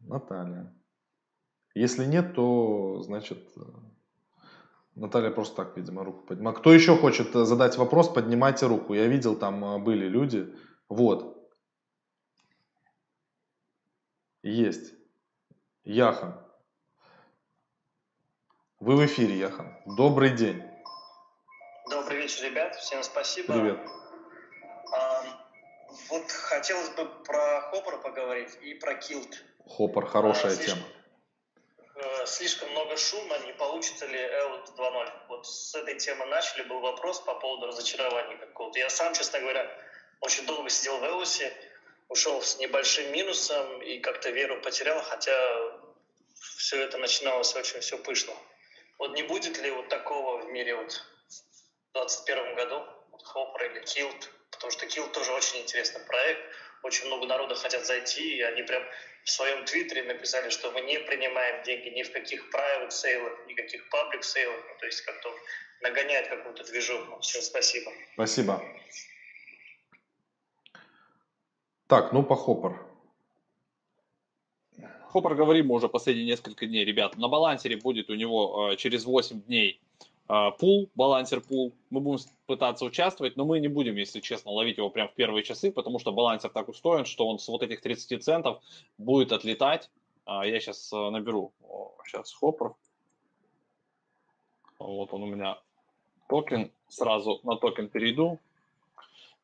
Наталья. 0.00 0.74
Если 1.74 2.06
нет, 2.06 2.34
то, 2.34 3.00
значит, 3.02 3.38
э, 3.56 3.60
Наталья 4.94 5.30
просто 5.30 5.56
так, 5.56 5.76
видимо, 5.76 6.04
руку 6.04 6.26
поднимает. 6.26 6.58
Кто 6.58 6.72
еще 6.72 6.96
хочет 6.96 7.32
задать 7.32 7.76
вопрос, 7.76 8.08
поднимайте 8.08 8.66
руку. 8.66 8.94
Я 8.94 9.06
видел, 9.06 9.36
там 9.36 9.84
были 9.84 10.08
люди. 10.08 10.54
Вот, 10.88 11.39
есть. 14.42 14.94
Яхан. 15.84 16.34
Вы 18.78 18.96
в 18.96 19.06
эфире, 19.06 19.36
Яхан. 19.36 19.76
Добрый 19.84 20.30
день. 20.30 20.62
Добрый 21.90 22.18
вечер, 22.18 22.44
ребят. 22.44 22.74
Всем 22.76 23.02
спасибо. 23.02 23.52
Привет. 23.52 23.78
А, 24.92 25.24
вот 26.08 26.30
хотелось 26.30 26.90
бы 26.90 27.04
про 27.24 27.60
Хоппер 27.70 27.98
поговорить 27.98 28.56
и 28.62 28.74
про 28.74 28.94
Килт. 28.94 29.42
Хоппер 29.66 30.06
хорошая 30.06 30.52
а, 30.52 30.54
слишком, 30.54 30.78
тема. 30.78 30.88
Э, 31.96 32.26
слишком 32.26 32.70
много 32.70 32.96
шума, 32.96 33.38
не 33.40 33.52
получится 33.52 34.06
ли 34.06 34.18
Элот 34.18 34.72
2.0? 34.78 35.12
Вот 35.28 35.46
с 35.46 35.74
этой 35.74 35.98
темы 35.98 36.24
начали, 36.26 36.62
был 36.62 36.80
вопрос 36.80 37.20
по 37.20 37.34
поводу 37.34 37.66
разочарования 37.66 38.36
какого-то. 38.36 38.78
Я 38.78 38.88
сам, 38.88 39.12
честно 39.12 39.40
говоря, 39.40 39.68
очень 40.20 40.46
долго 40.46 40.70
сидел 40.70 40.98
в 40.98 41.04
Элосе, 41.04 41.52
ушел 42.10 42.42
с 42.42 42.58
небольшим 42.58 43.10
минусом 43.12 43.82
и 43.82 43.98
как-то 44.00 44.30
веру 44.30 44.60
потерял, 44.60 45.00
хотя 45.00 45.32
все 46.58 46.82
это 46.82 46.98
начиналось 46.98 47.54
очень 47.54 47.80
все 47.80 47.96
пышно. 47.98 48.34
Вот 48.98 49.14
не 49.14 49.22
будет 49.22 49.58
ли 49.62 49.70
вот 49.70 49.88
такого 49.88 50.42
в 50.42 50.50
мире 50.50 50.74
вот 50.74 50.92
в 50.92 51.92
2021 51.94 52.54
году, 52.56 52.84
вот 53.12 53.22
Хоппер 53.22 53.70
или 53.70 53.84
Килт, 53.84 54.30
потому 54.50 54.70
что 54.72 54.86
Килт 54.86 55.12
тоже 55.12 55.32
очень 55.32 55.60
интересный 55.60 56.00
проект, 56.04 56.42
очень 56.82 57.06
много 57.06 57.26
народа 57.26 57.54
хотят 57.54 57.86
зайти, 57.86 58.38
и 58.38 58.42
они 58.42 58.62
прям 58.62 58.82
в 59.24 59.30
своем 59.30 59.64
твиттере 59.64 60.02
написали, 60.02 60.50
что 60.50 60.70
мы 60.72 60.80
не 60.80 60.98
принимаем 60.98 61.62
деньги 61.62 61.88
ни 61.90 62.02
в 62.02 62.12
каких 62.12 62.42
private 62.52 62.90
сейлах, 62.90 63.46
никаких 63.46 63.82
public 63.88 64.22
сейлах, 64.22 64.60
ну, 64.68 64.78
то 64.78 64.86
есть 64.86 65.02
как-то 65.02 65.32
нагоняет 65.82 66.28
какую-то 66.28 66.64
движуху. 66.64 67.20
Все, 67.20 67.40
спасибо. 67.40 67.92
Спасибо. 68.14 68.62
Так, 71.90 72.12
ну 72.12 72.22
по 72.22 72.36
HOPR. 72.36 72.80
HOPR 75.08 75.34
говорим 75.34 75.72
уже 75.72 75.88
последние 75.88 76.24
несколько 76.24 76.64
дней, 76.66 76.84
ребят. 76.84 77.16
На 77.16 77.26
Balancer 77.26 77.70
е 77.70 77.76
будет 77.76 78.10
у 78.10 78.14
него 78.14 78.70
э, 78.70 78.76
через 78.76 79.04
8 79.04 79.42
дней 79.42 79.80
пул, 80.60 80.88
Balancer 80.94 81.40
пул. 81.40 81.74
Мы 81.90 82.00
будем 82.00 82.24
пытаться 82.46 82.84
участвовать, 82.84 83.36
но 83.36 83.44
мы 83.44 83.58
не 83.58 83.66
будем, 83.66 83.96
если 83.96 84.20
честно, 84.20 84.52
ловить 84.52 84.78
его 84.78 84.88
прямо 84.88 85.08
в 85.08 85.14
первые 85.14 85.42
часы, 85.42 85.72
потому 85.72 85.98
что 85.98 86.12
Balancer 86.12 86.50
так 86.50 86.68
устроен, 86.68 87.06
что 87.06 87.26
он 87.26 87.40
с 87.40 87.48
вот 87.48 87.64
этих 87.64 87.80
30 87.80 88.22
центов 88.22 88.62
будет 88.96 89.32
отлетать. 89.32 89.90
Я 90.28 90.60
сейчас 90.60 90.92
наберу, 90.92 91.52
сейчас 92.06 92.32
HOPR. 92.32 92.74
Вот 94.78 95.12
он 95.12 95.24
у 95.24 95.26
меня 95.26 95.58
токен, 96.28 96.70
сразу 96.86 97.40
на 97.42 97.56
токен 97.56 97.88
перейду. 97.88 98.38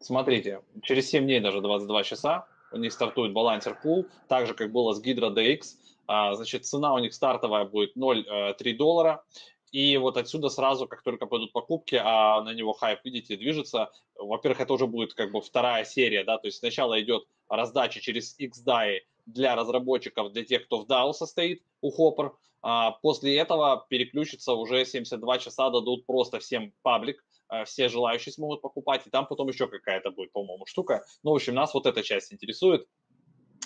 Смотрите, 0.00 0.62
через 0.82 1.08
7 1.10 1.24
дней, 1.24 1.40
даже 1.40 1.60
22 1.60 2.02
часа, 2.04 2.46
у 2.72 2.78
них 2.78 2.92
стартует 2.92 3.32
балансер 3.32 3.78
пул, 3.80 4.06
так 4.28 4.46
же, 4.46 4.54
как 4.54 4.72
было 4.72 4.92
с 4.92 5.02
Hydra 5.02 5.34
DX. 5.34 5.62
А, 6.06 6.34
значит, 6.34 6.66
цена 6.66 6.94
у 6.94 6.98
них 6.98 7.14
стартовая 7.14 7.64
будет 7.64 7.96
0,3 7.96 8.54
э, 8.58 8.74
доллара. 8.74 9.24
И 9.72 9.96
вот 9.96 10.16
отсюда 10.16 10.48
сразу, 10.48 10.86
как 10.86 11.02
только 11.02 11.26
пойдут 11.26 11.52
покупки, 11.52 12.00
а 12.02 12.40
на 12.42 12.54
него 12.54 12.72
хайп, 12.72 13.00
видите, 13.04 13.36
движется, 13.36 13.90
во-первых, 14.14 14.60
это 14.60 14.72
уже 14.72 14.86
будет 14.86 15.14
как 15.14 15.32
бы 15.32 15.40
вторая 15.40 15.84
серия, 15.84 16.24
да, 16.24 16.38
то 16.38 16.46
есть 16.46 16.58
сначала 16.58 17.00
идет 17.02 17.26
раздача 17.48 18.00
через 18.00 18.38
XDAI 18.38 19.00
для 19.26 19.56
разработчиков, 19.56 20.32
для 20.32 20.44
тех, 20.44 20.64
кто 20.66 20.78
в 20.78 20.86
DAO 20.86 21.12
состоит 21.12 21.62
у 21.80 21.90
Hopper, 21.90 22.30
а 22.62 22.92
после 22.92 23.36
этого 23.36 23.84
переключится 23.88 24.54
уже 24.54 24.84
72 24.84 25.38
часа, 25.38 25.68
дадут 25.70 26.06
просто 26.06 26.38
всем 26.38 26.72
паблик, 26.82 27.24
все 27.64 27.88
желающие 27.88 28.32
смогут 28.32 28.62
покупать, 28.62 29.06
и 29.06 29.10
там 29.10 29.26
потом 29.26 29.48
еще 29.48 29.66
какая-то 29.68 30.10
будет, 30.10 30.32
по-моему, 30.32 30.66
штука. 30.66 31.04
Ну, 31.22 31.32
в 31.32 31.34
общем, 31.34 31.54
нас 31.54 31.74
вот 31.74 31.86
эта 31.86 32.02
часть 32.02 32.32
интересует, 32.32 32.86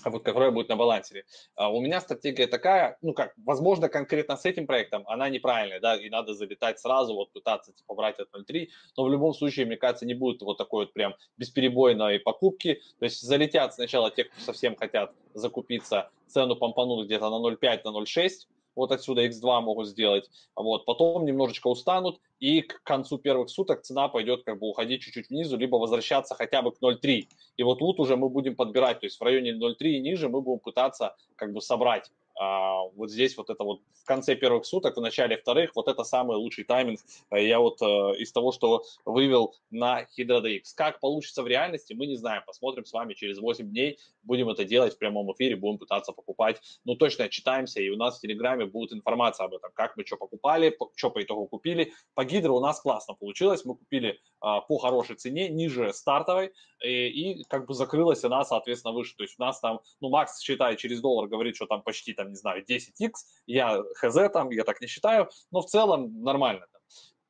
вот 0.04 0.22
которая 0.22 0.50
будет 0.50 0.68
на 0.68 0.76
балансере. 0.76 1.24
А 1.54 1.70
у 1.70 1.80
меня 1.80 2.00
стратегия 2.00 2.46
такая, 2.46 2.96
ну 3.02 3.12
как, 3.12 3.34
возможно, 3.44 3.88
конкретно 3.88 4.36
с 4.36 4.44
этим 4.44 4.66
проектом 4.66 5.04
она 5.06 5.28
неправильная, 5.28 5.80
да, 5.80 5.96
и 5.96 6.08
надо 6.08 6.34
залетать 6.34 6.78
сразу, 6.78 7.14
вот 7.14 7.32
пытаться 7.32 7.72
типа 7.72 7.94
брать 7.94 8.18
от 8.18 8.28
0.3, 8.34 8.68
но 8.96 9.04
в 9.04 9.10
любом 9.10 9.34
случае, 9.34 9.66
мне 9.66 9.76
кажется, 9.76 10.06
не 10.06 10.14
будет 10.14 10.42
вот 10.42 10.58
такой 10.58 10.86
вот 10.86 10.92
прям 10.92 11.14
бесперебойной 11.36 12.20
покупки, 12.20 12.80
то 12.98 13.04
есть 13.04 13.20
залетят 13.20 13.74
сначала 13.74 14.10
те, 14.10 14.24
кто 14.24 14.40
совсем 14.40 14.76
хотят 14.76 15.12
закупиться, 15.34 16.10
цену 16.28 16.56
помпанут 16.56 17.06
где-то 17.06 17.28
на 17.28 17.46
0.5, 17.46 17.80
на 17.84 17.90
0.6, 17.90 18.30
вот 18.74 18.92
отсюда 18.92 19.26
X2 19.26 19.60
могут 19.60 19.88
сделать, 19.88 20.30
вот, 20.54 20.84
потом 20.84 21.24
немножечко 21.24 21.68
устанут, 21.68 22.20
и 22.38 22.62
к 22.62 22.82
концу 22.82 23.18
первых 23.18 23.50
суток 23.50 23.82
цена 23.82 24.08
пойдет 24.08 24.44
как 24.44 24.58
бы 24.58 24.68
уходить 24.68 25.02
чуть-чуть 25.02 25.28
внизу, 25.28 25.56
либо 25.56 25.76
возвращаться 25.76 26.34
хотя 26.34 26.62
бы 26.62 26.72
к 26.72 26.80
0.3. 26.82 27.28
И 27.56 27.62
вот 27.62 27.78
тут 27.78 28.00
уже 28.00 28.16
мы 28.16 28.28
будем 28.28 28.56
подбирать, 28.56 29.00
то 29.00 29.06
есть 29.06 29.20
в 29.20 29.22
районе 29.22 29.52
0.3 29.52 29.74
и 29.80 30.00
ниже 30.00 30.28
мы 30.28 30.40
будем 30.40 30.60
пытаться 30.60 31.16
как 31.36 31.52
бы 31.52 31.60
собрать 31.60 32.10
а, 32.40 32.84
вот 32.96 33.10
здесь 33.10 33.36
вот 33.36 33.50
это 33.50 33.62
вот 33.64 33.82
в 34.02 34.06
конце 34.06 34.34
первых 34.34 34.64
суток, 34.64 34.96
в 34.96 35.00
начале 35.00 35.36
вторых, 35.36 35.72
вот 35.74 35.88
это 35.88 36.04
самый 36.04 36.38
лучший 36.38 36.64
тайминг. 36.64 36.98
Э, 37.30 37.46
я 37.46 37.60
вот 37.60 37.82
э, 37.82 37.84
из 38.16 38.32
того, 38.32 38.50
что 38.50 38.82
вывел 39.04 39.54
на 39.70 40.06
HydroDX. 40.18 40.62
Как 40.74 41.00
получится 41.00 41.42
в 41.42 41.46
реальности, 41.46 41.92
мы 41.92 42.06
не 42.06 42.16
знаем. 42.16 42.42
Посмотрим 42.46 42.86
с 42.86 42.92
вами 42.94 43.12
через 43.12 43.38
8 43.38 43.68
дней. 43.68 43.98
Будем 44.22 44.48
это 44.48 44.64
делать 44.64 44.94
в 44.94 44.98
прямом 44.98 45.32
эфире, 45.32 45.56
будем 45.56 45.78
пытаться 45.78 46.12
покупать. 46.12 46.60
Ну, 46.84 46.94
точно 46.94 47.28
читаемся, 47.28 47.80
и 47.80 47.88
у 47.88 47.96
нас 47.96 48.18
в 48.18 48.20
Телеграме 48.20 48.66
будет 48.66 48.92
информация 48.92 49.46
об 49.46 49.54
этом, 49.54 49.70
как 49.74 49.96
мы 49.96 50.04
что 50.04 50.16
покупали, 50.16 50.76
что 50.96 51.10
по 51.10 51.22
итогу 51.22 51.46
купили. 51.46 51.92
По 52.14 52.24
Гидро 52.24 52.52
у 52.52 52.60
нас 52.60 52.80
классно 52.80 53.14
получилось. 53.14 53.64
Мы 53.64 53.76
купили 53.76 54.20
а, 54.40 54.60
по 54.60 54.78
хорошей 54.78 55.16
цене, 55.16 55.48
ниже 55.48 55.92
стартовой, 55.92 56.52
и, 56.84 57.06
и 57.08 57.44
как 57.44 57.66
бы 57.66 57.74
закрылась 57.74 58.24
она, 58.24 58.44
соответственно, 58.44 58.94
выше. 58.94 59.16
То 59.16 59.22
есть 59.22 59.36
у 59.38 59.42
нас 59.42 59.60
там, 59.60 59.80
ну, 60.00 60.10
Макс 60.10 60.40
считает 60.40 60.78
через 60.78 61.00
доллар, 61.00 61.28
говорит, 61.28 61.56
что 61.56 61.66
там 61.66 61.82
почти 61.82 62.12
там 62.12 62.30
не 62.30 62.36
знаю, 62.36 62.64
10x, 62.64 63.12
я 63.46 63.82
хз 63.94 64.16
там, 64.32 64.50
я 64.50 64.64
так 64.64 64.80
не 64.80 64.86
считаю, 64.86 65.28
но 65.50 65.60
в 65.60 65.66
целом 65.66 66.22
нормально. 66.22 66.66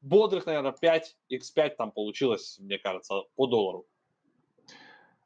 Бодрых, 0.00 0.46
наверное, 0.46 0.72
5, 0.72 1.16
x5 1.30 1.70
там 1.76 1.92
получилось, 1.92 2.58
мне 2.58 2.78
кажется, 2.78 3.22
по 3.36 3.46
доллару. 3.46 3.86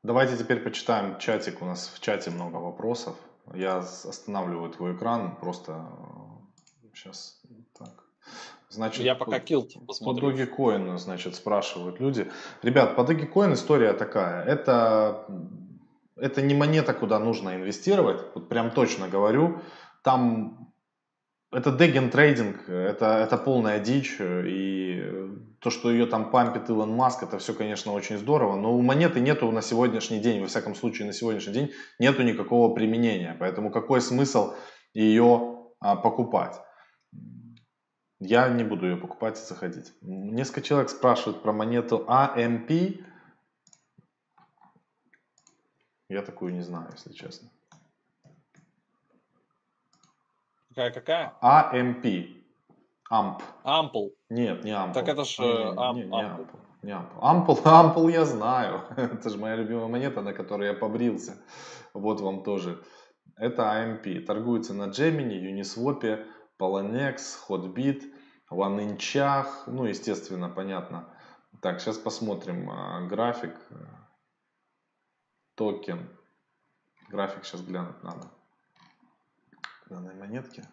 Давайте 0.05 0.37
теперь 0.37 0.61
почитаем 0.61 1.19
чатик. 1.19 1.63
У 1.63 1.65
нас 1.65 1.89
в 1.89 1.99
чате 1.99 2.31
много 2.31 2.57
вопросов. 2.57 3.17
Я 3.55 3.79
останавливаю 3.79 4.71
твой 4.71 4.95
экран, 4.95 5.35
просто 5.37 5.87
сейчас 6.95 7.41
э, 7.45 7.55
так. 7.79 8.05
Значит, 8.69 9.03
я 9.03 9.15
пока 9.15 9.41
килт 9.41 9.73
посмотрю. 9.87 10.31
По 10.31 10.37
Dogecoin, 10.37 10.99
значит, 10.99 11.37
спрашивают 11.37 12.01
люди. 12.01 12.31
Ребят, 12.63 12.97
по 12.97 13.01
Dogecoin 13.01 13.55
история 13.55 13.95
такая. 13.95 14.45
Это 14.45 15.27
это 16.17 16.43
не 16.43 16.55
монета, 16.55 16.93
куда 16.93 17.19
нужно 17.19 17.57
инвестировать, 17.57 18.21
вот 18.35 18.49
прям 18.49 18.71
точно 18.73 19.09
говорю. 19.09 19.63
Там 20.03 20.71
это 21.51 21.73
деген 21.73 22.11
трейдинг, 22.11 22.69
это, 22.69 23.07
это 23.07 23.39
полная 23.39 23.81
дичь, 23.81 24.19
и 24.21 25.03
то, 25.65 25.71
что 25.71 25.91
ее 25.91 26.05
там 26.05 26.31
пампит 26.31 26.69
Илон 26.69 26.95
Маск, 26.95 27.23
это 27.23 27.39
все, 27.39 27.55
конечно, 27.55 27.93
очень 27.93 28.19
здорово, 28.19 28.55
но 28.55 28.75
у 28.75 28.83
монеты 28.83 29.19
нету 29.19 29.51
на 29.51 29.63
сегодняшний 29.63 30.21
день, 30.21 30.43
во 30.43 30.47
всяком 30.47 30.75
случае 30.75 31.07
на 31.07 31.15
сегодняшний 31.15 31.55
день, 31.55 31.73
нету 31.99 32.23
никакого 32.23 32.75
применения, 32.75 33.35
поэтому 33.41 33.71
какой 33.71 34.03
смысл 34.03 34.53
ее 34.93 35.71
а, 35.81 35.97
покупать? 35.97 36.61
Я 38.21 38.49
не 38.51 38.63
буду 38.63 38.87
ее 38.87 38.99
покупать 38.99 39.39
и 39.39 39.43
заходить. 39.43 39.95
Несколько 40.03 40.61
человек 40.61 40.91
спрашивают 40.91 41.43
про 41.43 41.55
монету 41.55 42.05
AMP, 42.07 43.03
я 46.11 46.21
такую 46.21 46.53
не 46.53 46.61
знаю, 46.61 46.91
если 46.93 47.15
честно. 47.15 47.49
Какая-какая? 50.69 51.33
AMP. 51.43 52.44
AMP. 53.15 53.43
Ампл. 53.63 54.09
Нет, 54.29 54.65
не 54.65 54.73
Ample. 54.73 54.93
Так 54.93 55.09
это 55.09 55.25
ж 55.25 55.39
ам, 55.77 55.97
не, 55.97 56.03
не, 56.03 56.11
Ample. 56.11 56.59
Не 56.83 56.93
Ample. 56.93 57.21
Ample, 57.21 57.63
Ample 57.65 58.11
я 58.11 58.25
знаю. 58.25 58.83
это 58.97 59.31
же 59.31 59.39
моя 59.39 59.57
любимая 59.57 59.87
монета, 59.87 60.21
на 60.23 60.33
которой 60.33 60.69
я 60.69 60.75
побрился. 60.75 61.37
Вот 61.95 62.21
вам 62.21 62.43
тоже. 62.43 62.83
Это 63.37 63.63
AMP. 63.63 64.21
Торгуется 64.27 64.75
на 64.75 64.89
Gemini, 64.89 65.41
Uniswap, 65.41 66.25
Poloniex, 66.59 67.19
Hotbit, 67.49 68.03
OneInch. 68.51 69.47
Ну, 69.67 69.85
естественно, 69.85 70.49
понятно. 70.49 71.09
Так, 71.63 71.81
сейчас 71.81 71.99
посмотрим 71.99 72.69
а, 72.69 73.07
график 73.07 73.55
токен. 75.55 76.11
График 77.11 77.45
сейчас 77.45 77.63
глянуть 77.63 78.03
надо. 78.03 78.31
Данной 79.89 80.15
монетки. 80.15 80.65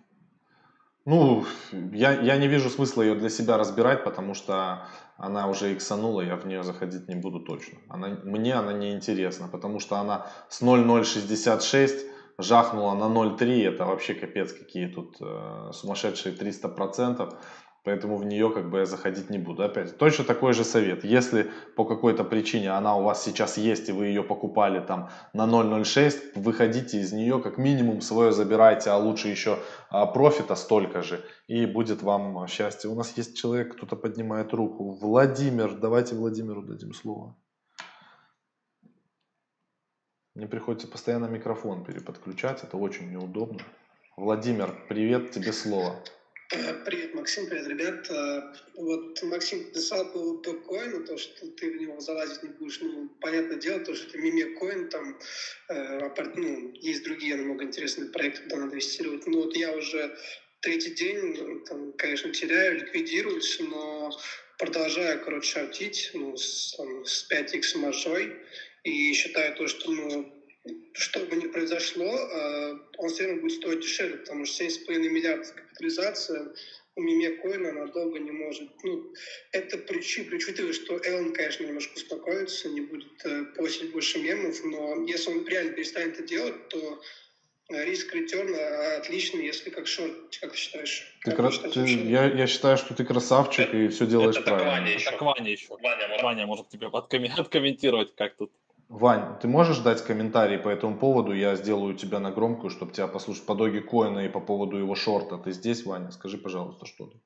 Ну, 1.05 1.45
я, 1.71 2.21
я 2.21 2.37
не 2.37 2.47
вижу 2.47 2.69
смысла 2.69 3.01
ее 3.01 3.15
для 3.15 3.29
себя 3.29 3.57
разбирать, 3.57 4.03
потому 4.03 4.35
что 4.35 4.85
она 5.17 5.47
уже 5.47 5.73
иксанула, 5.73 6.21
я 6.21 6.35
в 6.35 6.45
нее 6.45 6.63
заходить 6.63 7.07
не 7.07 7.15
буду 7.15 7.39
точно. 7.39 7.79
Она, 7.89 8.09
мне 8.23 8.53
она 8.53 8.73
не 8.73 8.91
интересна, 8.91 9.47
потому 9.47 9.79
что 9.79 9.97
она 9.97 10.27
с 10.49 10.61
0,066 10.61 12.05
жахнула 12.37 12.93
на 12.93 13.05
0,3, 13.05 13.67
это 13.67 13.85
вообще 13.85 14.13
капец 14.13 14.53
какие 14.53 14.87
тут 14.87 15.17
э, 15.21 15.71
сумасшедшие 15.73 16.35
300%. 16.35 17.35
Поэтому 17.83 18.17
в 18.17 18.25
нее 18.25 18.51
как 18.51 18.69
бы 18.69 18.79
я 18.79 18.85
заходить 18.85 19.31
не 19.31 19.39
буду. 19.39 19.63
Опять, 19.63 19.97
точно 19.97 20.23
такой 20.23 20.53
же 20.53 20.63
совет. 20.63 21.03
Если 21.03 21.49
по 21.75 21.83
какой-то 21.83 22.23
причине 22.23 22.69
она 22.69 22.95
у 22.95 23.03
вас 23.03 23.23
сейчас 23.23 23.57
есть, 23.57 23.89
и 23.89 23.91
вы 23.91 24.05
ее 24.05 24.23
покупали 24.23 24.79
там 24.79 25.09
на 25.33 25.47
0.06, 25.47 26.33
выходите 26.35 26.99
из 26.99 27.11
нее, 27.11 27.41
как 27.41 27.57
минимум 27.57 28.01
свое 28.01 28.31
забирайте, 28.31 28.91
а 28.91 28.97
лучше 28.97 29.29
еще 29.29 29.57
а, 29.89 30.05
профита 30.05 30.53
столько 30.55 31.01
же, 31.01 31.23
и 31.47 31.65
будет 31.65 32.03
вам 32.03 32.45
счастье. 32.47 32.87
У 32.87 32.95
нас 32.95 33.17
есть 33.17 33.35
человек, 33.35 33.75
кто-то 33.75 33.95
поднимает 33.95 34.53
руку. 34.53 34.91
Владимир, 34.91 35.73
давайте 35.73 36.13
Владимиру 36.13 36.61
дадим 36.61 36.93
слово. 36.93 37.35
Мне 40.35 40.47
приходится 40.47 40.87
постоянно 40.87 41.25
микрофон 41.25 41.83
переподключать, 41.83 42.63
это 42.63 42.77
очень 42.77 43.09
неудобно. 43.09 43.59
Владимир, 44.17 44.85
привет, 44.87 45.31
тебе 45.31 45.51
слово. 45.51 45.95
Э, 46.53 46.73
привет, 46.83 47.13
Максим, 47.13 47.47
привет, 47.47 47.67
ребят. 47.67 48.09
Э, 48.09 48.41
вот 48.75 49.23
Максим 49.23 49.71
писал 49.71 50.11
по 50.11 50.41
докоину, 50.41 51.05
то, 51.05 51.17
что 51.17 51.47
ты 51.47 51.71
в 51.71 51.77
него 51.77 51.97
залазить 52.01 52.43
не 52.43 52.49
будешь. 52.49 52.81
Ну, 52.81 53.07
понятное 53.21 53.55
дело, 53.55 53.79
то, 53.79 53.95
что 53.95 54.09
это 54.09 54.17
мимекоин, 54.17 54.89
там 54.89 55.17
э, 55.69 56.09
ну, 56.35 56.73
есть 56.73 57.03
другие 57.05 57.37
намного 57.37 57.63
интересные 57.63 58.09
проекты, 58.09 58.43
куда 58.43 58.57
надо 58.57 58.73
инвестировать. 58.73 59.25
Ну, 59.27 59.43
вот 59.43 59.55
я 59.55 59.71
уже 59.71 60.17
третий 60.59 60.91
день, 60.91 61.63
там, 61.69 61.93
конечно, 61.93 62.33
теряю, 62.33 62.79
ликвидируюсь, 62.79 63.57
но 63.61 64.11
продолжаю, 64.59 65.23
короче, 65.23 65.53
шортить 65.53 66.11
ну, 66.13 66.35
с, 66.35 66.75
там, 66.75 67.05
с 67.05 67.31
5x 67.31 67.77
маржой. 67.77 68.35
И 68.83 69.13
считаю 69.13 69.55
то, 69.55 69.67
что 69.67 69.89
ну, 69.89 70.40
что 70.93 71.19
бы 71.21 71.35
ни 71.35 71.47
произошло, 71.47 72.05
э, 72.05 72.77
он 72.97 73.09
все 73.09 73.25
равно 73.25 73.41
будет 73.41 73.53
стоить 73.53 73.81
дешевле, 73.81 74.17
потому 74.17 74.45
что 74.45 74.63
7,5 74.63 75.09
миллиардов 75.09 75.53
капитализация 75.53 76.53
у 76.95 77.01
меме-коина 77.01 77.69
она 77.69 77.85
долго 77.87 78.19
не 78.19 78.31
может. 78.31 78.69
Ну, 78.83 79.13
это 79.53 79.77
причина, 79.77 80.29
при 80.29 80.35
учитывая, 80.35 80.73
что 80.73 80.99
Эллен, 81.03 81.33
конечно, 81.33 81.63
немножко 81.65 81.95
успокоится, 81.95 82.69
не 82.69 82.81
будет 82.81 83.25
э, 83.25 83.45
постить 83.55 83.91
больше 83.91 84.19
мемов, 84.19 84.63
но 84.63 85.05
если 85.05 85.31
он 85.31 85.47
реально 85.47 85.71
перестанет 85.71 86.15
это 86.15 86.23
делать, 86.23 86.67
то 86.69 87.01
риск 87.69 88.13
ретерн 88.13 88.53
отличный, 88.99 89.45
если 89.45 89.69
как 89.69 89.87
шорт, 89.87 90.13
как 90.41 90.51
ты 90.51 90.57
считаешь? 90.57 91.17
Ты 91.23 91.31
как 91.31 91.73
ты, 91.73 91.79
я, 91.79 92.25
я 92.25 92.47
считаю, 92.47 92.77
что 92.77 92.93
ты 92.93 93.05
красавчик 93.05 93.67
это, 93.67 93.77
и 93.77 93.87
все 93.87 94.05
делаешь 94.05 94.35
это 94.35 94.43
правильно. 94.43 94.71
Ваня 94.71 94.93
еще. 94.93 95.11
Так 95.11 95.21
Ваня 95.21 95.51
еще. 95.51 95.67
Ваня, 95.69 96.07
может, 96.09 96.23
Ваня 96.23 96.45
может 96.45 96.69
тебе 96.69 96.87
откомментировать, 97.37 98.13
как 98.15 98.35
тут. 98.35 98.51
Вань, 98.91 99.37
ты 99.39 99.47
можешь 99.47 99.79
дать 99.79 100.03
комментарий 100.03 100.57
по 100.57 100.67
этому 100.67 100.97
поводу? 100.97 101.31
Я 101.31 101.55
сделаю 101.55 101.93
тебя 101.93 102.19
на 102.19 102.29
громкую, 102.29 102.69
чтобы 102.69 102.91
тебя 102.91 103.07
послушать 103.07 103.45
по 103.45 103.55
доге 103.55 103.79
Коина 103.79 104.19
и 104.19 104.29
по 104.29 104.41
поводу 104.41 104.75
его 104.75 104.95
шорта. 104.95 105.37
Ты 105.37 105.53
здесь, 105.53 105.85
Ваня? 105.85 106.11
Скажи, 106.11 106.37
пожалуйста, 106.37 106.85
что-то. 106.85 107.17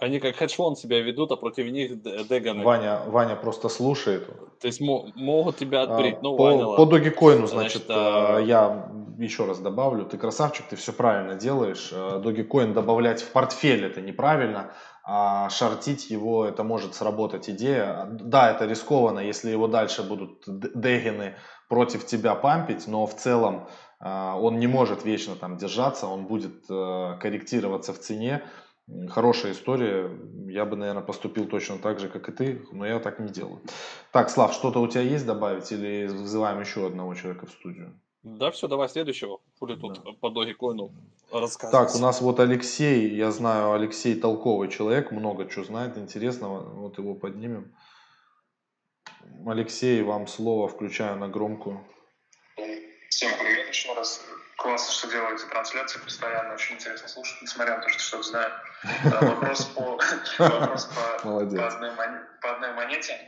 Они 0.00 0.18
как 0.18 0.34
хедж-фонд 0.34 0.76
себя 0.76 1.00
ведут, 1.00 1.30
а 1.30 1.36
против 1.36 1.70
них 1.70 2.02
Деганы. 2.02 2.64
Ваня, 2.64 3.02
Ваня 3.06 3.36
просто 3.36 3.68
слушает. 3.68 4.26
То 4.58 4.66
есть 4.66 4.80
могут 4.80 5.58
тебя 5.58 5.82
отбрить. 5.82 6.16
А, 6.16 6.20
ну, 6.20 6.36
по, 6.36 6.44
Ваня, 6.46 6.64
по 6.64 6.82
Dogecoin, 6.82 7.46
значит, 7.46 7.84
значит 7.84 7.84
а... 7.88 8.38
я 8.40 8.90
еще 9.18 9.46
раз 9.46 9.60
добавлю. 9.60 10.04
Ты 10.04 10.18
красавчик, 10.18 10.66
ты 10.66 10.74
все 10.74 10.92
правильно 10.92 11.36
делаешь. 11.36 11.92
Dogecoin 11.92 12.72
добавлять 12.72 13.22
в 13.22 13.30
портфель 13.30 13.84
это 13.84 14.00
неправильно. 14.00 14.72
А 15.04 15.50
шортить 15.50 16.10
его, 16.10 16.44
это 16.46 16.62
может 16.62 16.94
сработать 16.94 17.50
идея. 17.50 18.06
Да, 18.10 18.50
это 18.50 18.66
рискованно, 18.66 19.18
если 19.18 19.50
его 19.50 19.66
дальше 19.66 20.02
будут 20.02 20.44
дегины 20.46 21.36
против 21.68 22.06
тебя 22.06 22.34
пампить, 22.34 22.86
но 22.86 23.06
в 23.06 23.16
целом 23.16 23.68
он 24.00 24.58
не 24.58 24.66
может 24.66 25.04
вечно 25.04 25.34
там 25.34 25.56
держаться, 25.56 26.06
он 26.06 26.26
будет 26.26 26.66
корректироваться 26.66 27.92
в 27.92 27.98
цене 27.98 28.42
хорошая 29.08 29.52
история. 29.52 30.10
Я 30.48 30.64
бы, 30.64 30.76
наверное, 30.76 31.02
поступил 31.02 31.46
точно 31.46 31.78
так 31.78 32.00
же, 32.00 32.08
как 32.08 32.28
и 32.28 32.32
ты, 32.32 32.66
но 32.72 32.86
я 32.86 32.98
так 32.98 33.20
не 33.20 33.28
делаю. 33.28 33.62
Так, 34.12 34.30
Слав, 34.30 34.52
что-то 34.52 34.80
у 34.80 34.88
тебя 34.88 35.02
есть 35.02 35.26
добавить 35.26 35.70
или 35.72 36.06
вызываем 36.06 36.60
еще 36.60 36.86
одного 36.86 37.14
человека 37.14 37.46
в 37.46 37.50
студию? 37.50 38.01
Да, 38.22 38.52
все, 38.52 38.68
давай 38.68 38.88
следующего. 38.88 39.40
Хули 39.58 39.74
тут 39.74 40.02
да. 40.04 40.12
по 40.20 40.30
доге 40.30 40.54
коину 40.54 40.92
рассказывать. 41.32 41.88
Так, 41.88 41.96
у 41.96 41.98
нас 41.98 42.20
вот 42.20 42.38
Алексей, 42.38 43.08
я 43.16 43.32
знаю, 43.32 43.72
Алексей 43.72 44.14
толковый 44.14 44.70
человек, 44.70 45.10
много 45.10 45.48
чего 45.48 45.64
знает 45.64 45.98
интересного, 45.98 46.62
вот 46.62 46.98
его 46.98 47.14
поднимем. 47.14 47.74
Алексей, 49.44 50.02
вам 50.02 50.28
слово, 50.28 50.68
включаю 50.68 51.16
на 51.16 51.28
громкую. 51.28 51.84
Всем 53.08 53.32
привет 53.40 53.68
еще 53.68 53.92
раз. 53.94 54.24
Классно, 54.56 54.92
что 54.92 55.10
делаете 55.10 55.44
трансляции 55.46 55.98
постоянно, 55.98 56.54
очень 56.54 56.76
интересно 56.76 57.08
слушать, 57.08 57.42
несмотря 57.42 57.76
на 57.76 57.82
то, 57.82 57.88
что 57.88 58.00
что-то 58.00 58.22
знаю. 58.22 58.52
Вопрос 59.04 59.64
по, 59.64 59.80
вопрос 60.38 60.84
по, 60.84 61.22
по, 61.22 61.38
одной, 61.38 61.58
по 62.40 62.52
одной 62.52 62.72
монете. 62.74 63.18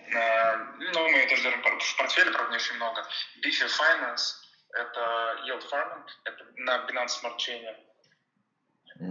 Ну, 0.79 1.09
мы 1.09 1.27
тоже 1.29 1.43
держим 1.43 1.61
в 1.61 1.97
портфеле, 1.99 2.31
правда, 2.31 2.51
не 2.51 2.57
очень 2.57 2.77
много. 2.77 3.05
Biffy 3.45 3.67
Finance— 3.67 4.39
это 4.75 5.01
yield 5.47 5.63
farming, 5.71 6.07
это 6.25 6.45
на 6.57 6.87
Binance 6.87 7.23
Smart 7.23 7.37
Chain. 7.39 7.75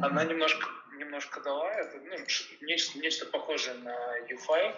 Она 0.01 0.23
немножко, 0.23 0.67
немножко 0.97 1.41
дала, 1.41 1.69
это 1.71 1.97
ну, 1.97 2.15
нечто, 2.61 2.99
нечто 2.99 3.25
похожее 3.25 3.75
на 3.75 4.19
UFI, 4.29 4.75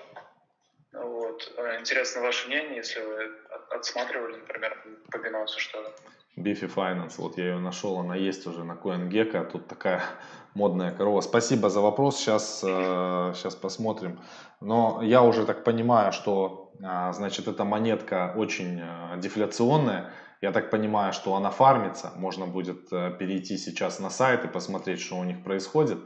вот. 0.93 1.51
Интересно 1.79 2.21
ваше 2.21 2.47
мнение, 2.47 2.77
если 2.77 3.01
вы 3.01 3.29
отсматривали, 3.71 4.37
например, 4.37 4.77
по 5.11 5.17
Binance 5.17 5.57
что-то. 5.57 5.91
Biffy 6.37 6.73
Finance, 6.73 7.13
вот 7.17 7.37
я 7.37 7.45
ее 7.45 7.59
нашел, 7.59 7.97
она 7.97 8.15
есть 8.15 8.45
уже 8.45 8.63
на 8.63 8.73
CoinGecko, 8.73 9.51
тут 9.51 9.67
такая 9.67 10.03
модная 10.53 10.91
корова. 10.91 11.21
Спасибо 11.21 11.69
за 11.69 11.79
вопрос, 11.81 12.17
сейчас, 12.17 12.59
сейчас 12.59 13.55
э, 13.55 13.59
посмотрим. 13.59 14.19
Но 14.59 15.01
я 15.01 15.21
уже 15.21 15.45
так 15.45 15.63
понимаю, 15.63 16.11
что, 16.11 16.73
э, 16.79 17.13
значит, 17.13 17.47
эта 17.47 17.63
монетка 17.63 18.33
очень 18.35 18.81
э, 18.81 19.17
дефляционная, 19.17 20.11
я 20.41 20.51
так 20.51 20.69
понимаю, 20.69 21.13
что 21.13 21.35
она 21.35 21.49
фармится. 21.49 22.11
Можно 22.15 22.45
будет 22.45 22.89
перейти 22.89 23.57
сейчас 23.57 23.99
на 23.99 24.09
сайт 24.09 24.45
и 24.45 24.47
посмотреть, 24.47 24.99
что 24.99 25.17
у 25.17 25.23
них 25.23 25.43
происходит. 25.43 25.99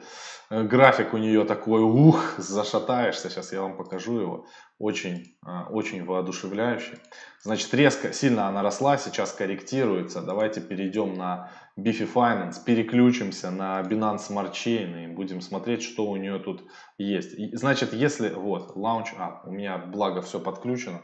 График 0.49 1.13
у 1.13 1.17
нее 1.17 1.45
такой, 1.45 1.81
ух, 1.81 2.35
зашатаешься. 2.37 3.29
Сейчас 3.29 3.51
я 3.51 3.61
вам 3.61 3.77
покажу 3.77 4.19
его 4.19 4.45
очень, 4.79 5.35
а, 5.43 5.67
очень 5.69 6.05
воодушевляющий. 6.05 6.97
Значит, 7.43 7.73
резко, 7.73 8.13
сильно 8.13 8.47
она 8.47 8.63
росла, 8.63 8.97
сейчас 8.97 9.33
корректируется. 9.33 10.21
Давайте 10.21 10.61
перейдем 10.61 11.13
на 11.13 11.51
Biffy 11.77 12.11
Finance, 12.11 12.63
переключимся 12.65 13.51
на 13.51 13.81
Binance 13.81 14.29
Smart 14.29 14.53
Chain 14.53 15.03
и 15.03 15.07
будем 15.07 15.41
смотреть, 15.41 15.83
что 15.83 16.05
у 16.05 16.15
нее 16.15 16.39
тут 16.39 16.63
есть. 16.97 17.35
Значит, 17.57 17.93
если, 17.93 18.29
вот, 18.29 18.75
Launch 18.75 19.17
Up, 19.17 19.41
у 19.45 19.51
меня, 19.51 19.77
благо, 19.77 20.21
все 20.21 20.39
подключено. 20.39 21.01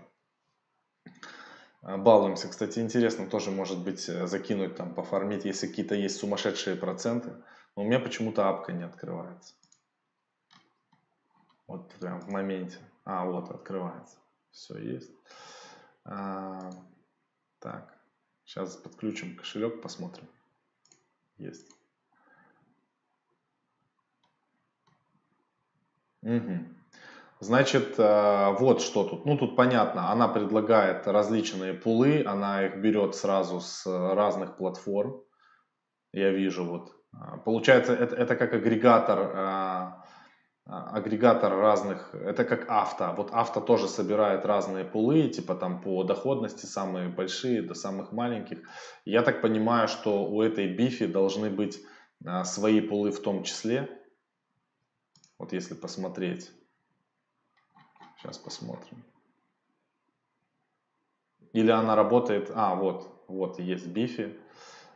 А, 1.86 1.98
балуемся, 1.98 2.50
кстати, 2.50 2.80
интересно 2.80 3.28
тоже, 3.30 3.52
может 3.52 3.84
быть, 3.84 4.10
э, 4.10 4.26
закинуть 4.26 4.76
там, 4.76 4.96
пофармить, 4.96 5.46
если 5.46 5.68
какие-то 5.68 5.94
есть 5.94 6.18
сумасшедшие 6.18 6.76
проценты. 6.76 7.36
Но 7.76 7.84
у 7.84 7.86
меня 7.86 8.00
почему-то 8.00 8.50
апка 8.50 8.74
не 8.74 8.84
открывается. 8.84 9.54
Вот 11.68 11.94
прям 12.00 12.22
в 12.22 12.28
моменте. 12.28 12.80
А, 13.04 13.26
вот, 13.26 13.52
открывается. 13.52 14.18
Все 14.50 14.80
есть. 14.80 15.12
А, 16.06 16.72
так, 17.60 17.96
сейчас 18.46 18.78
подключим 18.78 19.38
кошелек, 19.38 19.84
посмотрим. 19.84 20.28
Есть. 21.38 21.72
Угу. 26.24 26.66
Значит, 27.40 27.96
а, 27.98 28.52
вот 28.52 28.82
что 28.82 29.04
тут. 29.04 29.26
Ну, 29.26 29.38
тут 29.38 29.56
понятно, 29.56 30.10
она 30.12 30.28
предлагает 30.28 31.06
различные 31.08 31.74
пулы, 31.74 32.24
она 32.26 32.66
их 32.66 32.78
берет 32.78 33.16
сразу 33.16 33.60
с 33.60 33.86
разных 33.86 34.56
платформ. 34.58 35.22
Я 36.14 36.32
вижу 36.32 36.64
вот. 36.64 36.96
А, 37.12 37.38
получается, 37.38 37.94
это, 37.94 38.16
это 38.16 38.36
как 38.38 38.54
агрегатор 38.54 39.20
а, 39.36 40.04
агрегатор 40.66 41.54
разных, 41.54 42.16
это 42.16 42.46
как 42.46 42.70
авто. 42.70 43.14
Вот 43.18 43.32
авто 43.34 43.60
тоже 43.60 43.88
собирает 43.88 44.46
разные 44.46 44.86
пулы, 44.86 45.28
типа 45.28 45.56
там 45.56 45.82
по 45.82 46.04
доходности 46.04 46.66
самые 46.66 47.10
большие 47.10 47.62
до 47.62 47.76
самых 47.76 48.14
маленьких. 48.14 48.60
Я 49.04 49.22
так 49.22 49.42
понимаю, 49.42 49.88
что 49.88 50.26
у 50.26 50.42
этой 50.42 50.74
бифи 50.74 51.06
должны 51.06 51.52
быть 51.52 51.80
свои 52.46 52.82
пулы 52.82 53.12
в 53.12 53.22
том 53.22 53.44
числе. 53.44 53.90
Вот 55.38 55.54
если 55.54 55.76
посмотреть. 55.76 56.50
Сейчас 58.26 58.39
посмотрим. 58.39 59.03
Или 61.53 61.69
она 61.69 61.95
работает... 61.95 62.51
А, 62.55 62.73
вот, 62.73 63.23
вот 63.28 63.59
есть 63.59 63.86
бифи. 63.86 64.36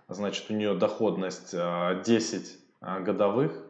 Значит, 0.07 0.49
у 0.49 0.53
нее 0.55 0.73
доходность 0.73 1.51
10 1.51 2.59
а, 2.82 2.99
годовых 3.01 3.68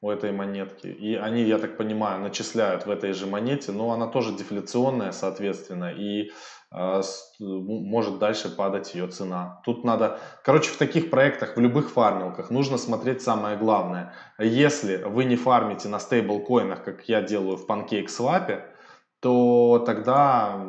у 0.00 0.10
этой 0.10 0.32
монетки. 0.32 0.86
И 0.86 1.14
они, 1.14 1.42
я 1.42 1.58
так 1.58 1.76
понимаю, 1.76 2.20
начисляют 2.20 2.86
в 2.86 2.90
этой 2.90 3.12
же 3.12 3.26
монете, 3.26 3.72
но 3.72 3.92
она 3.92 4.06
тоже 4.06 4.32
дефляционная, 4.32 5.12
соответственно, 5.12 5.92
и 5.92 6.30
э, 6.72 7.02
может 7.38 8.18
дальше 8.18 8.48
падать 8.48 8.94
ее 8.94 9.08
цена. 9.08 9.60
Тут 9.64 9.84
надо, 9.84 10.18
короче, 10.42 10.70
в 10.70 10.78
таких 10.78 11.10
проектах, 11.10 11.56
в 11.56 11.60
любых 11.60 11.90
фармилках 11.90 12.50
нужно 12.50 12.78
смотреть 12.78 13.20
самое 13.20 13.58
главное. 13.58 14.14
Если 14.38 14.96
вы 14.96 15.24
не 15.24 15.36
фармите 15.36 15.88
на 15.88 15.98
стейблкоинах, 15.98 16.82
как 16.82 17.06
я 17.08 17.20
делаю 17.20 17.58
в 17.58 17.68
PancakeSwap, 17.68 18.62
то 19.20 19.82
тогда 19.84 20.64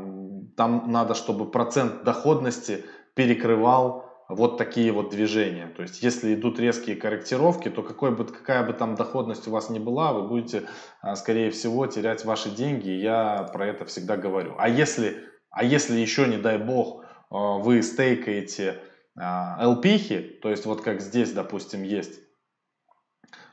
там 0.57 0.91
надо, 0.91 1.15
чтобы 1.15 1.49
процент 1.49 2.03
доходности 2.03 2.83
перекрывал 3.13 4.10
вот 4.35 4.57
такие 4.57 4.91
вот 4.91 5.09
движения. 5.09 5.67
То 5.67 5.81
есть, 5.81 6.01
если 6.01 6.33
идут 6.33 6.59
резкие 6.59 6.95
корректировки, 6.95 7.69
то 7.69 7.83
какой 7.83 8.11
бы, 8.11 8.25
какая 8.25 8.65
бы 8.65 8.73
там 8.73 8.95
доходность 8.95 9.47
у 9.47 9.51
вас 9.51 9.69
ни 9.69 9.79
была, 9.79 10.13
вы 10.13 10.27
будете, 10.27 10.63
а, 11.01 11.15
скорее 11.15 11.51
всего, 11.51 11.85
терять 11.87 12.25
ваши 12.25 12.49
деньги. 12.49 12.89
Я 12.89 13.49
про 13.53 13.67
это 13.67 13.85
всегда 13.85 14.17
говорю. 14.17 14.55
А 14.57 14.69
если, 14.69 15.17
а 15.49 15.63
если 15.63 15.99
еще, 15.99 16.27
не 16.27 16.37
дай 16.37 16.57
бог, 16.57 17.03
а, 17.29 17.57
вы 17.57 17.81
стейкаете 17.81 18.79
LP, 19.17 19.19
а, 19.19 20.41
то 20.41 20.49
есть 20.49 20.65
вот 20.65 20.81
как 20.81 21.01
здесь, 21.01 21.31
допустим, 21.33 21.83
есть, 21.83 22.21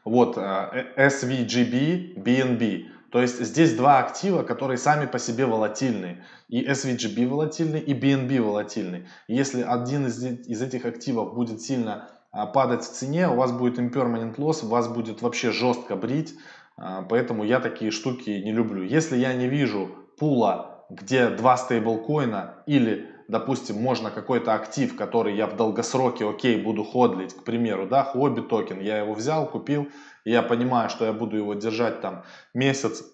вот 0.04 0.38
SVGB, 0.38 2.14
BNB, 2.16 2.86
то 3.10 3.22
есть 3.22 3.40
здесь 3.40 3.74
два 3.74 4.00
актива, 4.00 4.42
которые 4.42 4.76
сами 4.76 5.06
по 5.06 5.18
себе 5.18 5.46
волатильны. 5.46 6.24
И 6.48 6.66
SVGB 6.66 7.26
волатильный, 7.26 7.80
и 7.80 7.94
BNB 7.94 8.40
волатильный. 8.40 9.08
Если 9.28 9.62
один 9.62 10.06
из, 10.06 10.22
из 10.22 10.62
этих 10.62 10.84
активов 10.84 11.34
будет 11.34 11.62
сильно 11.62 12.10
а, 12.32 12.46
падать 12.46 12.82
в 12.82 12.90
цене, 12.90 13.28
у 13.28 13.36
вас 13.36 13.52
будет 13.52 13.78
impermanent 13.78 14.36
loss, 14.36 14.66
вас 14.66 14.88
будет 14.88 15.22
вообще 15.22 15.52
жестко 15.52 15.96
брить. 15.96 16.34
А, 16.76 17.02
поэтому 17.02 17.44
я 17.44 17.60
такие 17.60 17.90
штуки 17.90 18.30
не 18.30 18.52
люблю. 18.52 18.82
Если 18.82 19.16
я 19.16 19.32
не 19.32 19.48
вижу 19.48 19.88
пула, 20.18 20.84
где 20.90 21.30
два 21.30 21.56
стейблкоина 21.56 22.62
или 22.66 23.08
допустим, 23.28 23.76
можно 23.76 24.10
какой-то 24.10 24.54
актив, 24.54 24.96
который 24.96 25.36
я 25.36 25.46
в 25.46 25.54
долгосроке, 25.54 26.28
окей, 26.28 26.60
буду 26.60 26.82
ходлить, 26.82 27.34
к 27.34 27.44
примеру, 27.44 27.86
да, 27.86 28.02
Huobi 28.02 28.40
токен, 28.40 28.80
я 28.80 28.98
его 28.98 29.12
взял, 29.14 29.46
купил, 29.46 29.88
и 30.24 30.32
я 30.32 30.42
понимаю, 30.42 30.88
что 30.88 31.04
я 31.04 31.12
буду 31.12 31.36
его 31.36 31.54
держать 31.54 32.00
там 32.00 32.24
месяц, 32.54 33.04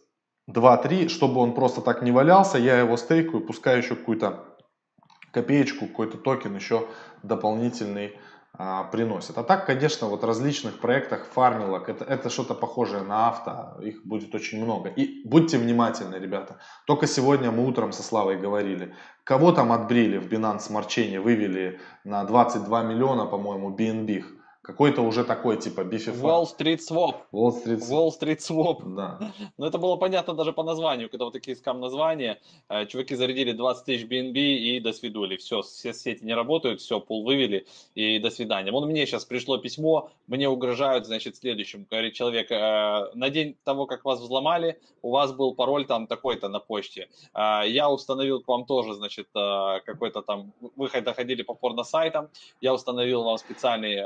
два-три, 0.46 1.08
чтобы 1.08 1.40
он 1.40 1.54
просто 1.54 1.80
так 1.80 2.02
не 2.02 2.12
валялся, 2.12 2.58
я 2.58 2.78
его 2.78 2.96
стейкаю, 2.96 3.44
пускай 3.44 3.78
еще 3.78 3.96
какую-то 3.96 4.44
копеечку, 5.32 5.86
какой-то 5.86 6.16
токен 6.16 6.54
еще 6.54 6.86
дополнительный 7.22 8.16
а, 8.56 8.84
приносит. 8.84 9.36
А 9.36 9.42
так, 9.42 9.66
конечно, 9.66 10.06
вот 10.08 10.22
различных 10.22 10.78
проектах 10.78 11.26
фармилок, 11.26 11.88
это, 11.88 12.04
это 12.04 12.30
что-то 12.30 12.54
похожее 12.54 13.02
на 13.02 13.28
авто, 13.28 13.82
их 13.82 14.04
будет 14.06 14.32
очень 14.34 14.62
много. 14.62 14.88
И 14.90 15.22
будьте 15.28 15.58
внимательны, 15.58 16.14
ребята. 16.16 16.58
Только 16.86 17.08
сегодня 17.08 17.50
мы 17.50 17.66
утром 17.66 17.92
со 17.92 18.04
Славой 18.04 18.36
говорили, 18.36 18.94
кого 19.24 19.50
там 19.50 19.72
отбрили 19.72 20.18
в 20.18 20.28
Binance 20.28 20.70
Smart 20.70 20.86
Chain, 20.86 21.18
вывели 21.20 21.80
на 22.04 22.22
22 22.24 22.82
миллиона, 22.84 23.26
по-моему, 23.26 23.76
BNB. 23.76 24.22
Какой-то 24.64 25.02
уже 25.02 25.24
такой, 25.24 25.58
типа, 25.58 25.82
BFF. 25.82 26.22
Wall 26.22 26.44
Street 26.44 26.78
Swap. 26.78 27.16
Wall 27.32 27.52
Street 27.52 27.80
Swap. 27.80 27.90
Wall 27.90 28.10
Street 28.18 28.38
Swap. 28.38 28.94
Да. 28.96 29.18
Но 29.58 29.66
это 29.66 29.76
было 29.76 29.96
понятно 29.96 30.32
даже 30.32 30.54
по 30.54 30.62
названию, 30.62 31.10
когда 31.10 31.26
вот 31.26 31.34
такие 31.34 31.54
скам-названия. 31.54 32.40
Э, 32.70 32.86
чуваки 32.86 33.14
зарядили 33.14 33.52
20 33.52 33.84
тысяч 33.84 34.06
BNB 34.06 34.38
и 34.38 34.80
до 34.80 34.94
свидули. 34.94 35.36
Все, 35.36 35.60
все 35.60 35.92
сети 35.92 36.24
не 36.24 36.34
работают, 36.34 36.80
все, 36.80 36.98
пул 36.98 37.24
вывели 37.24 37.66
и 37.94 38.18
до 38.18 38.30
свидания. 38.30 38.72
Вон 38.72 38.88
мне 38.88 39.04
сейчас 39.04 39.26
пришло 39.26 39.58
письмо, 39.58 40.08
мне 40.28 40.48
угрожают, 40.48 41.04
значит, 41.04 41.36
следующим. 41.36 41.86
Говорит 41.90 42.14
человек, 42.14 42.50
э, 42.50 43.10
на 43.14 43.28
день 43.28 43.56
того, 43.64 43.84
как 43.84 44.06
вас 44.06 44.20
взломали, 44.20 44.80
у 45.02 45.10
вас 45.10 45.34
был 45.34 45.54
пароль 45.54 45.84
там 45.84 46.06
такой-то 46.06 46.48
на 46.48 46.58
почте. 46.58 47.08
Э, 47.34 47.64
я 47.66 47.90
установил 47.90 48.40
к 48.40 48.48
вам 48.48 48.64
тоже, 48.64 48.94
значит, 48.94 49.28
какой-то 49.34 50.22
там, 50.22 50.52
вы 50.74 50.88
доходили 51.02 51.42
по 51.42 51.52
порно-сайтам, 51.52 52.30
я 52.62 52.72
установил 52.72 53.24
вам 53.24 53.36
специальный 53.36 53.96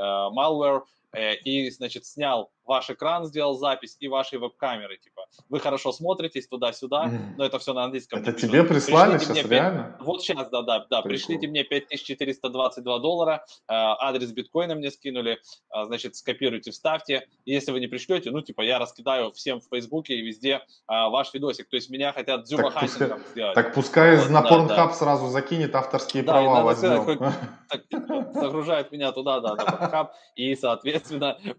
malware, 0.49 0.77
э, 0.77 0.98
и, 1.15 1.69
значит, 1.71 2.05
снял 2.05 2.51
ваш 2.69 2.89
экран 2.91 3.25
сделал 3.25 3.57
запись 3.57 3.97
и 3.99 4.07
вашей 4.07 4.37
веб-камеры, 4.37 4.97
типа, 4.97 5.23
вы 5.49 5.59
хорошо 5.59 5.91
смотритесь 5.91 6.47
туда-сюда, 6.47 7.07
mm. 7.07 7.19
но 7.35 7.43
это 7.43 7.57
все 7.57 7.73
на 7.73 7.83
английском. 7.83 8.21
Это 8.21 8.31
тебе 8.31 8.63
прислали 8.63 9.17
пришлите 9.17 9.33
сейчас, 9.33 9.47
мне 9.47 9.57
реально? 9.57 9.95
5... 9.97 10.05
Вот 10.05 10.21
сейчас, 10.21 10.49
да, 10.49 10.85
да, 10.87 11.01
пришлите 11.01 11.47
мне 11.47 11.63
5422 11.63 12.99
доллара, 12.99 13.43
э, 13.47 13.63
адрес 13.67 14.31
биткоина 14.31 14.75
мне 14.75 14.91
скинули, 14.91 15.39
э, 15.73 15.85
значит, 15.85 16.15
скопируйте, 16.15 16.69
вставьте, 16.69 17.27
если 17.43 17.71
вы 17.71 17.79
не 17.79 17.87
пришлете, 17.87 18.29
ну, 18.29 18.41
типа, 18.41 18.61
я 18.61 18.77
раскидаю 18.77 19.31
всем 19.31 19.61
в 19.61 19.67
Фейсбуке 19.71 20.13
и 20.13 20.21
везде 20.21 20.57
э, 20.57 20.61
ваш 20.87 21.33
видосик, 21.33 21.67
то 21.69 21.75
есть 21.75 21.89
меня 21.89 22.13
хотят 22.13 22.43
Дзюба 22.43 22.69
Хантингом 22.69 23.23
сделать. 23.31 23.55
Так 23.55 23.73
пускай 23.73 24.15
вот, 24.15 24.29
на 24.29 24.43
да, 24.43 24.49
Pornhub 24.49 24.89
да. 24.89 24.93
сразу 24.93 25.27
закинет 25.29 25.73
авторские 25.73 26.21
да, 26.21 26.33
права 26.33 26.61
возьмем. 26.61 27.01
Сказать, 27.01 27.35
так, 27.67 28.33
загружает 28.35 28.91
меня 28.91 29.11
туда, 29.11 29.39
да, 29.39 29.55
на 29.55 29.61
Pornhub, 29.63 30.09
и, 30.35 30.55
соответственно, 30.55 30.98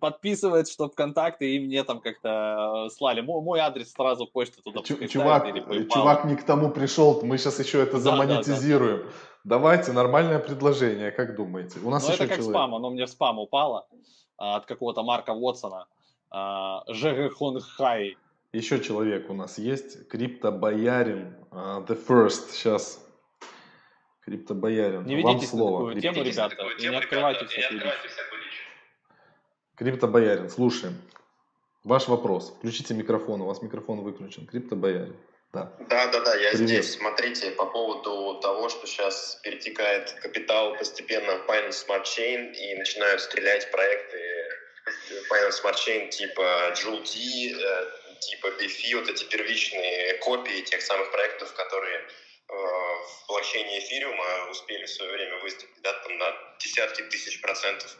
подписывает, 0.00 0.68
чтобы 0.68 0.94
контакты, 0.94 1.54
и 1.54 1.60
мне 1.60 1.84
там 1.84 2.00
как-то 2.00 2.86
э, 2.86 2.90
слали. 2.90 3.20
Мой, 3.20 3.42
мой 3.42 3.60
адрес 3.60 3.92
сразу 3.92 4.26
почты 4.26 4.62
туда 4.62 4.82
Ч- 4.82 5.08
чувак, 5.08 5.48
или 5.48 5.88
чувак 5.88 6.24
не 6.24 6.36
к 6.36 6.44
тому 6.44 6.70
пришел, 6.70 7.20
мы 7.22 7.38
сейчас 7.38 7.58
еще 7.58 7.82
это 7.82 7.98
замонетизируем. 7.98 8.98
Да, 8.98 9.02
да, 9.04 9.08
да. 9.08 9.14
Давайте, 9.42 9.92
нормальное 9.92 10.38
предложение, 10.38 11.10
как 11.10 11.34
думаете? 11.34 11.80
У 11.82 11.90
нас 11.90 12.06
ну, 12.06 12.12
еще 12.12 12.24
это 12.24 12.28
как 12.28 12.38
человек. 12.38 12.56
спам, 12.56 12.74
оно 12.74 12.90
мне 12.90 13.06
в 13.06 13.08
спам 13.08 13.38
упало 13.38 13.86
а, 14.36 14.56
от 14.56 14.66
какого-то 14.66 15.02
Марка 15.02 15.30
Уотсона. 15.30 15.86
А, 16.30 16.84
ЖГ 16.92 17.32
Хонхай. 17.32 18.16
Еще 18.52 18.80
человек 18.80 19.30
у 19.30 19.34
нас 19.34 19.58
есть, 19.58 20.08
Крипто 20.08 20.50
Боярин, 20.50 21.36
uh, 21.52 21.86
The 21.86 21.96
First, 22.06 22.50
сейчас. 22.50 23.00
Крипто 24.22 24.54
Боярин, 24.54 25.04
Не 25.04 25.22
вам 25.22 25.34
ведитесь 25.34 25.50
слово. 25.50 25.70
на 25.70 25.94
такую 25.94 26.02
тему, 26.02 26.24
ребята, 26.24 26.56
и 26.78 26.82
не 26.82 26.96
открывайте 26.96 27.46
всякую 27.46 27.80
Крипто 29.80 30.08
Боярин, 30.08 30.50
слушаем. 30.50 31.00
Ваш 31.84 32.06
вопрос. 32.06 32.52
Включите 32.58 32.92
микрофон, 32.92 33.40
у 33.40 33.46
вас 33.46 33.62
микрофон 33.62 34.02
выключен. 34.02 34.46
Крипто 34.46 34.76
Боярин. 34.76 35.16
Да. 35.54 35.72
да, 35.88 36.06
да, 36.08 36.20
да, 36.20 36.34
я 36.34 36.50
Привет. 36.50 36.68
здесь. 36.68 36.92
Смотрите, 36.92 37.50
по 37.52 37.64
поводу 37.64 38.38
того, 38.42 38.68
что 38.68 38.86
сейчас 38.86 39.40
перетекает 39.42 40.12
капитал 40.20 40.76
постепенно 40.76 41.38
в 41.38 41.48
Binance 41.48 41.86
Smart 41.86 42.04
Chain 42.04 42.52
и 42.52 42.74
начинают 42.74 43.22
стрелять 43.22 43.70
проекты 43.70 44.18
Binance 45.32 45.62
Smart 45.62 45.76
Chain 45.76 46.10
типа 46.10 46.74
JULD, 46.74 47.56
э, 47.56 47.86
типа 48.20 48.48
BFI, 48.48 48.96
вот 48.96 49.08
эти 49.08 49.24
первичные 49.24 50.18
копии 50.18 50.60
тех 50.60 50.82
самых 50.82 51.10
проектов, 51.10 51.54
которые 51.54 51.96
э, 51.96 52.52
в 52.52 53.28
блокчейне 53.28 53.78
эфириума 53.78 54.50
успели 54.50 54.84
в 54.84 54.90
свое 54.90 55.10
время 55.10 55.38
выстрелить 55.38 55.80
да, 55.82 55.94
там, 56.04 56.18
на 56.18 56.36
десятки 56.58 57.00
тысяч 57.04 57.40
процентов 57.40 57.96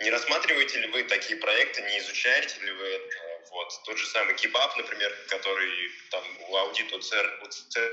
не 0.00 0.10
рассматриваете 0.10 0.78
ли 0.80 0.88
вы 0.88 1.02
такие 1.04 1.38
проекты, 1.40 1.82
не 1.82 1.98
изучаете 1.98 2.60
ли 2.60 2.72
вы 2.72 2.84
это? 2.84 3.16
Вот. 3.50 3.80
Тот 3.84 3.98
же 3.98 4.06
самый 4.06 4.34
Кебаб, 4.34 4.76
например, 4.76 5.12
который 5.28 5.70
там 6.10 6.22
у 6.48 6.56
аудиту 6.56 6.98
ЦР, 7.00 7.40
у 7.42 7.48
ЦР 7.48 7.92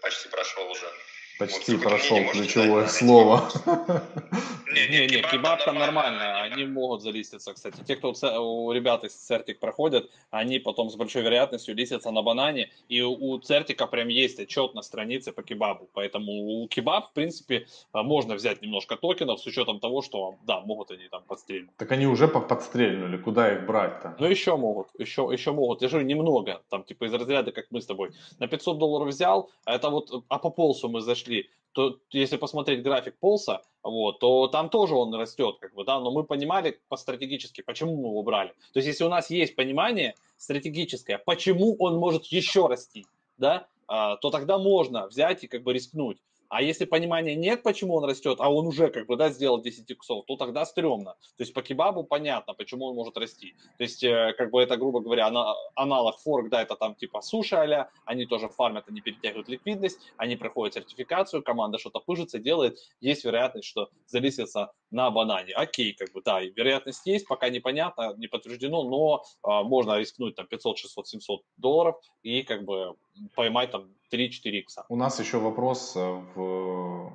почти 0.00 0.28
прошел 0.28 0.70
уже. 0.70 0.90
Почти 1.38 1.74
вот, 1.76 1.82
прошел 1.82 2.30
ключевое 2.30 2.88
слово. 2.88 3.52
Не, 4.76 4.88
не, 4.88 5.06
не, 5.06 5.22
кебаб 5.22 5.64
там 5.64 5.78
нормально, 5.78 6.42
они 6.42 6.66
могут 6.66 7.02
залиститься, 7.02 7.54
кстати. 7.54 7.82
Те, 7.86 7.96
кто 7.96 8.12
у 8.40 8.72
ребят 8.72 9.04
из 9.04 9.14
Цертик 9.14 9.58
проходят, 9.58 10.10
они 10.30 10.58
потом 10.58 10.90
с 10.90 10.96
большой 10.96 11.22
вероятностью 11.22 11.74
листятся 11.74 12.10
на 12.10 12.22
банане, 12.22 12.70
и 12.88 13.00
у 13.00 13.38
Цертика 13.38 13.86
прям 13.86 14.08
есть 14.08 14.38
отчет 14.38 14.74
на 14.74 14.82
странице 14.82 15.32
по 15.32 15.42
кебабу, 15.42 15.88
поэтому 15.94 16.62
у 16.62 16.68
кебаб, 16.68 17.10
в 17.10 17.12
принципе, 17.14 17.66
можно 17.94 18.34
взять 18.34 18.60
немножко 18.60 18.96
токенов 18.96 19.40
с 19.40 19.46
учетом 19.46 19.80
того, 19.80 20.02
что, 20.02 20.34
да, 20.46 20.60
могут 20.60 20.90
они 20.90 21.08
там 21.08 21.22
подстрелить. 21.22 21.74
Так 21.76 21.92
они 21.92 22.06
уже 22.06 22.28
подстрельнули, 22.28 23.16
куда 23.16 23.54
их 23.54 23.66
брать-то? 23.66 24.16
Ну, 24.18 24.26
еще 24.26 24.56
могут, 24.56 24.88
еще, 24.98 25.28
еще 25.32 25.52
могут, 25.52 25.82
я 25.82 25.88
же 25.88 26.04
немного, 26.04 26.62
там, 26.68 26.84
типа, 26.84 27.04
из 27.04 27.14
разряда, 27.14 27.50
как 27.52 27.66
мы 27.70 27.80
с 27.80 27.86
тобой. 27.86 28.10
На 28.38 28.46
500 28.46 28.78
долларов 28.78 29.08
взял, 29.08 29.50
а 29.64 29.74
это 29.74 29.88
вот, 29.88 30.24
а 30.28 30.38
по 30.38 30.50
полсу 30.50 30.88
мы 30.88 31.00
зашли, 31.00 31.48
то 31.76 31.98
если 32.10 32.38
посмотреть 32.38 32.82
график 32.82 33.18
полса, 33.18 33.60
вот, 33.82 34.18
то 34.18 34.48
там 34.48 34.70
тоже 34.70 34.94
он 34.94 35.14
растет, 35.14 35.58
как 35.60 35.74
бы, 35.74 35.84
да, 35.84 36.00
но 36.00 36.10
мы 36.10 36.24
понимали 36.24 36.80
по 36.88 36.96
стратегически, 36.96 37.60
почему 37.60 37.96
мы 37.96 38.08
его 38.08 38.22
брали. 38.22 38.48
То 38.72 38.78
есть, 38.78 38.86
если 38.86 39.04
у 39.04 39.10
нас 39.10 39.28
есть 39.28 39.54
понимание 39.54 40.14
стратегическое, 40.38 41.18
почему 41.18 41.76
он 41.78 41.98
может 41.98 42.24
еще 42.24 42.66
расти, 42.66 43.04
да, 43.36 43.66
а, 43.88 44.16
то 44.16 44.30
тогда 44.30 44.56
можно 44.56 45.06
взять 45.06 45.44
и 45.44 45.48
как 45.48 45.64
бы 45.64 45.74
рискнуть. 45.74 46.16
А 46.48 46.62
если 46.62 46.84
понимания 46.84 47.34
нет, 47.34 47.62
почему 47.62 47.94
он 47.94 48.04
растет, 48.04 48.38
а 48.40 48.52
он 48.52 48.66
уже 48.66 48.88
как 48.88 49.06
бы 49.06 49.16
да, 49.16 49.30
сделал 49.30 49.60
10 49.60 49.90
иксов, 49.90 50.24
то 50.26 50.36
тогда 50.36 50.64
стрёмно. 50.64 51.12
То 51.36 51.42
есть 51.42 51.54
по 51.54 51.62
кебабу 51.62 52.04
понятно, 52.04 52.54
почему 52.54 52.86
он 52.86 52.94
может 52.94 53.16
расти. 53.16 53.54
То 53.78 53.84
есть 53.84 54.02
э, 54.04 54.34
как 54.36 54.50
бы 54.50 54.62
это, 54.62 54.76
грубо 54.76 55.00
говоря, 55.00 55.30
аналог 55.74 56.18
форк, 56.18 56.48
да, 56.48 56.62
это 56.62 56.76
там 56.76 56.94
типа 56.94 57.20
суши 57.20 57.56
а 57.56 57.88
они 58.04 58.26
тоже 58.26 58.48
фармят, 58.48 58.84
они 58.88 59.00
перетягивают 59.00 59.48
ликвидность, 59.48 59.98
они 60.16 60.36
проходят 60.36 60.74
сертификацию, 60.74 61.42
команда 61.42 61.78
что-то 61.78 62.00
пыжится, 62.00 62.38
делает, 62.38 62.78
есть 63.00 63.24
вероятность, 63.24 63.68
что 63.68 63.88
залисится 64.06 64.72
на 64.90 65.10
банане. 65.10 65.52
Окей, 65.54 65.92
как 65.92 66.12
бы, 66.12 66.22
да, 66.22 66.40
вероятность 66.40 67.06
есть, 67.06 67.26
пока 67.26 67.48
непонятно, 67.48 68.14
не 68.16 68.28
подтверждено, 68.28 68.84
но 68.84 69.24
а, 69.42 69.62
можно 69.62 69.98
рискнуть 69.98 70.36
там 70.36 70.46
500, 70.46 70.78
600, 70.78 71.08
700 71.08 71.42
долларов 71.56 71.96
и 72.22 72.42
как 72.42 72.64
бы 72.64 72.96
поймать 73.34 73.70
там 73.70 73.94
3-4 74.12 74.28
икса. 74.50 74.84
У 74.88 74.96
нас 74.96 75.18
еще 75.20 75.38
вопрос 75.38 75.96
э, 75.96 76.22
в... 76.34 77.12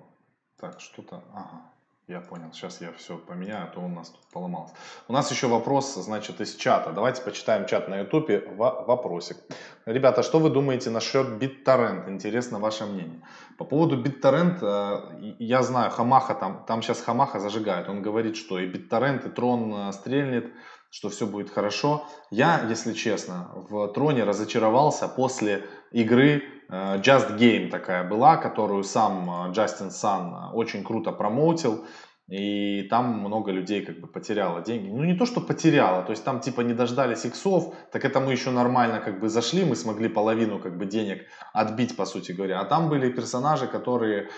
Так, 0.57 0.79
что-то... 0.79 1.23
Ага. 1.33 1.71
Я 2.11 2.19
понял, 2.19 2.51
сейчас 2.51 2.81
я 2.81 2.91
все 2.91 3.17
поменяю, 3.17 3.63
а 3.63 3.67
то 3.67 3.79
у 3.79 3.87
нас 3.87 4.09
тут 4.09 4.19
поломалось. 4.33 4.71
У 5.07 5.13
нас 5.13 5.31
еще 5.31 5.47
вопрос, 5.47 5.95
значит, 5.95 6.41
из 6.41 6.55
чата. 6.55 6.91
Давайте 6.91 7.21
почитаем 7.21 7.65
чат 7.65 7.87
на 7.87 7.99
ютубе. 7.99 8.45
Вопросик. 8.57 9.37
Ребята, 9.85 10.21
что 10.21 10.39
вы 10.39 10.49
думаете 10.49 10.89
насчет 10.89 11.25
BitTorrent? 11.41 12.09
Интересно 12.09 12.59
ваше 12.59 12.85
мнение. 12.85 13.21
По 13.57 13.63
поводу 13.63 13.95
BitTorrent, 13.95 14.57
э, 14.61 15.35
я 15.39 15.63
знаю, 15.63 15.89
Хамаха 15.89 16.35
там, 16.35 16.65
там 16.67 16.81
сейчас 16.81 17.01
Хамаха 17.01 17.39
зажигает. 17.39 17.87
Он 17.87 18.01
говорит, 18.01 18.35
что 18.35 18.59
и 18.59 18.69
BitTorrent, 18.69 19.27
и 19.27 19.29
Трон 19.29 19.73
э, 19.73 19.93
стрельнет, 19.93 20.51
что 20.91 21.09
все 21.09 21.25
будет 21.25 21.49
хорошо. 21.49 22.05
Я, 22.29 22.67
если 22.69 22.93
честно, 22.93 23.49
в 23.69 23.87
Троне 23.87 24.23
разочаровался 24.23 25.07
после 25.07 25.65
игры 25.91 26.43
э, 26.69 26.97
Just 26.97 27.37
Game 27.37 27.69
такая 27.69 28.07
была, 28.07 28.37
которую 28.37 28.83
сам 28.83 29.51
Джастин 29.51 29.89
Сан 29.89 30.51
очень 30.53 30.83
круто 30.83 31.11
промоутил. 31.11 31.85
И 32.31 32.83
там 32.83 33.19
много 33.19 33.51
людей 33.51 33.85
как 33.85 33.99
бы 33.99 34.07
потеряло 34.07 34.61
деньги. 34.61 34.89
Ну 34.89 35.03
не 35.03 35.15
то, 35.17 35.25
что 35.25 35.41
потеряло, 35.41 36.01
то 36.01 36.11
есть 36.11 36.23
там 36.23 36.39
типа 36.39 36.61
не 36.61 36.73
дождались 36.73 37.25
иксов, 37.25 37.73
так 37.91 38.05
это 38.05 38.21
мы 38.21 38.31
еще 38.31 38.51
нормально 38.51 39.01
как 39.01 39.19
бы 39.19 39.27
зашли, 39.27 39.65
мы 39.65 39.75
смогли 39.75 40.07
половину 40.07 40.59
как 40.59 40.77
бы 40.77 40.85
денег 40.85 41.25
отбить, 41.51 41.97
по 41.97 42.05
сути 42.05 42.31
говоря. 42.31 42.61
А 42.61 42.65
там 42.65 42.87
были 42.87 43.11
персонажи, 43.11 43.67
которые 43.67 44.29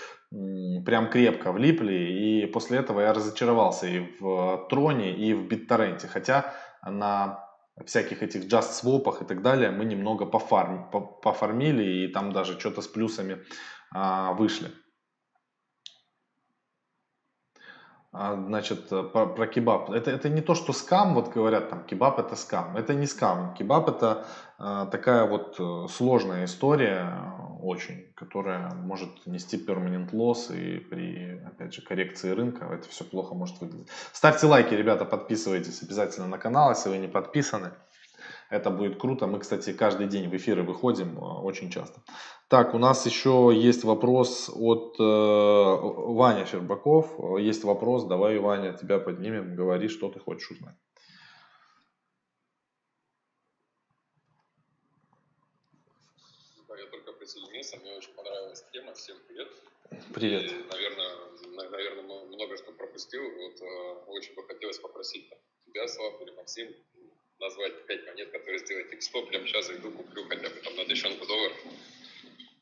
прям 0.86 1.10
крепко 1.10 1.52
влипли, 1.52 1.94
и 1.94 2.46
после 2.48 2.80
этого 2.80 3.02
я 3.02 3.14
разочаровался 3.14 3.88
и 3.88 4.00
в 4.20 4.68
Троне, 4.70 5.16
и 5.16 5.34
в 5.34 5.48
Битторренте. 5.48 6.08
Хотя 6.08 6.54
на 6.86 7.40
всяких 7.86 8.24
этих 8.24 8.46
just 8.46 8.74
свопах 8.74 9.22
и 9.22 9.26
так 9.26 9.42
далее 9.42 9.72
мы 9.72 9.86
немного 9.86 10.26
пофарм, 10.26 10.90
пофармили, 11.22 12.06
и 12.06 12.08
там 12.08 12.32
даже 12.32 12.60
что-то 12.60 12.82
с 12.82 12.88
плюсами 12.88 13.38
а, 13.92 14.34
вышли. 14.34 14.72
А, 18.16 18.36
значит, 18.36 18.90
про, 18.90 19.26
про 19.26 19.48
кебаб. 19.48 19.90
Это, 19.90 20.12
это 20.12 20.30
не 20.30 20.42
то, 20.42 20.54
что 20.54 20.72
скам, 20.72 21.16
вот 21.16 21.30
говорят, 21.30 21.70
там, 21.70 21.84
кебаб 21.84 22.20
это 22.20 22.36
скам. 22.36 22.78
Это 22.78 22.94
не 22.94 23.08
скам. 23.08 23.56
Кебаб 23.56 23.90
это 23.90 24.28
э, 24.60 24.86
такая 24.92 25.26
вот 25.26 25.60
э, 25.60 25.88
сложная 25.90 26.46
история. 26.46 27.33
Очень, 27.64 28.14
которая 28.16 28.74
может 28.74 29.26
нести 29.26 29.58
permanent 29.58 30.12
loss 30.12 30.54
и 30.56 30.80
при, 30.80 31.42
опять 31.46 31.74
же, 31.74 31.82
коррекции 31.82 32.32
рынка 32.32 32.66
это 32.66 32.90
все 32.90 33.04
плохо 33.04 33.34
может 33.36 33.60
выглядеть. 33.62 33.88
Ставьте 34.12 34.48
лайки, 34.48 34.74
ребята, 34.74 35.06
подписывайтесь 35.06 35.82
обязательно 35.82 36.28
на 36.28 36.38
канал, 36.38 36.70
если 36.72 36.90
вы 36.90 36.98
не 36.98 37.08
подписаны. 37.08 37.72
Это 38.50 38.70
будет 38.70 39.00
круто. 39.00 39.26
Мы, 39.26 39.40
кстати, 39.40 39.74
каждый 39.74 40.08
день 40.08 40.30
в 40.30 40.36
эфиры 40.36 40.64
выходим 40.64 41.18
а, 41.18 41.42
очень 41.42 41.72
часто. 41.72 42.02
Так, 42.50 42.76
у 42.76 42.78
нас 42.78 43.06
еще 43.06 43.52
есть 43.52 43.84
вопрос 43.84 44.52
от 44.54 44.96
э, 45.00 45.04
Ваня 45.04 46.46
Щербаков. 46.46 47.40
Есть 47.40 47.64
вопрос, 47.64 48.06
давай, 48.06 48.38
Ваня, 48.38 48.74
тебя 48.74 49.00
поднимем, 49.00 49.56
говори, 49.56 49.88
что 49.88 50.10
ты 50.10 50.20
хочешь 50.20 50.52
узнать. 50.52 50.76
Я 56.70 56.86
только 56.92 57.14
присоединился, 57.74 57.78
мне 57.80 57.98
очень 57.98 58.14
понравилась 58.14 58.64
тема. 58.72 58.94
Всем 58.94 59.18
привет. 59.28 59.48
Привет. 60.14 60.52
И, 60.52 60.56
наверное, 60.72 61.72
наверное, 61.72 62.26
много 62.26 62.58
что 62.58 62.72
пропустил. 62.72 63.22
Вот 63.24 63.62
э, 63.62 63.94
очень 64.08 64.34
бы 64.36 64.44
хотелось 64.44 64.80
попросить 64.80 65.30
тебя, 65.66 65.88
Слав 65.88 66.22
или 66.22 66.32
Максим, 66.32 66.74
назвать 67.40 67.86
5 67.86 68.06
монет, 68.08 68.32
которые 68.32 68.60
сделают 68.60 68.94
X100, 68.94 69.28
прямо 69.28 69.48
сейчас 69.48 69.68
зайду, 69.68 69.92
куплю 69.92 70.24
хотя 70.28 70.50
бы 70.50 70.56
там 70.64 70.76
на 70.76 70.86
тысячонку 70.86 71.26
долларов. 71.26 71.58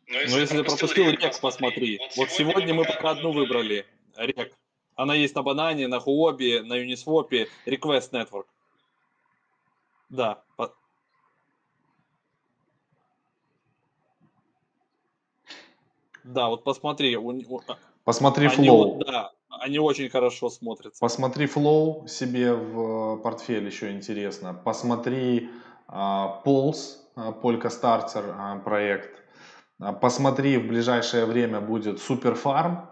Но 0.07 0.20
если, 0.20 0.36
Но 0.36 0.41
если 0.41 0.57
ты 0.57 0.64
пропустил 0.64 1.09
рек, 1.09 1.39
посмотри. 1.41 1.97
Вот, 1.97 2.18
вот 2.18 2.30
сегодня 2.32 2.74
мы 2.74 2.84
пока 2.86 3.12
одну 3.12 3.32
выбрали. 3.32 3.86
Рек. 4.18 4.53
Она 4.95 5.16
есть 5.16 5.36
на 5.36 5.41
банане, 5.41 5.88
на 5.88 5.99
хуобе, 5.99 6.64
на 6.64 6.76
юнисвопе, 6.76 7.47
Request 7.66 8.12
Network. 8.12 8.45
Да. 10.09 10.43
Да, 16.24 16.49
вот 16.49 16.63
посмотри. 16.63 17.15
А, 17.15 17.76
посмотри 18.03 18.47
флоу. 18.47 19.03
Да, 19.03 19.32
они 19.49 19.80
очень 19.80 20.09
хорошо 20.09 20.49
смотрятся. 20.49 20.99
Посмотри 20.99 21.47
Flow 21.47 22.08
себе 22.07 22.53
в 22.53 23.17
портфель, 23.17 23.65
еще 23.65 23.91
интересно. 23.91 24.53
Посмотри 24.53 25.49
POLS, 25.89 26.97
Polkastarter 27.16 28.64
проект. 28.63 29.22
Посмотри, 29.99 30.57
в 30.57 30.67
ближайшее 30.67 31.26
время 31.26 31.59
будет 31.59 31.99
SuperFarm. 31.99 32.88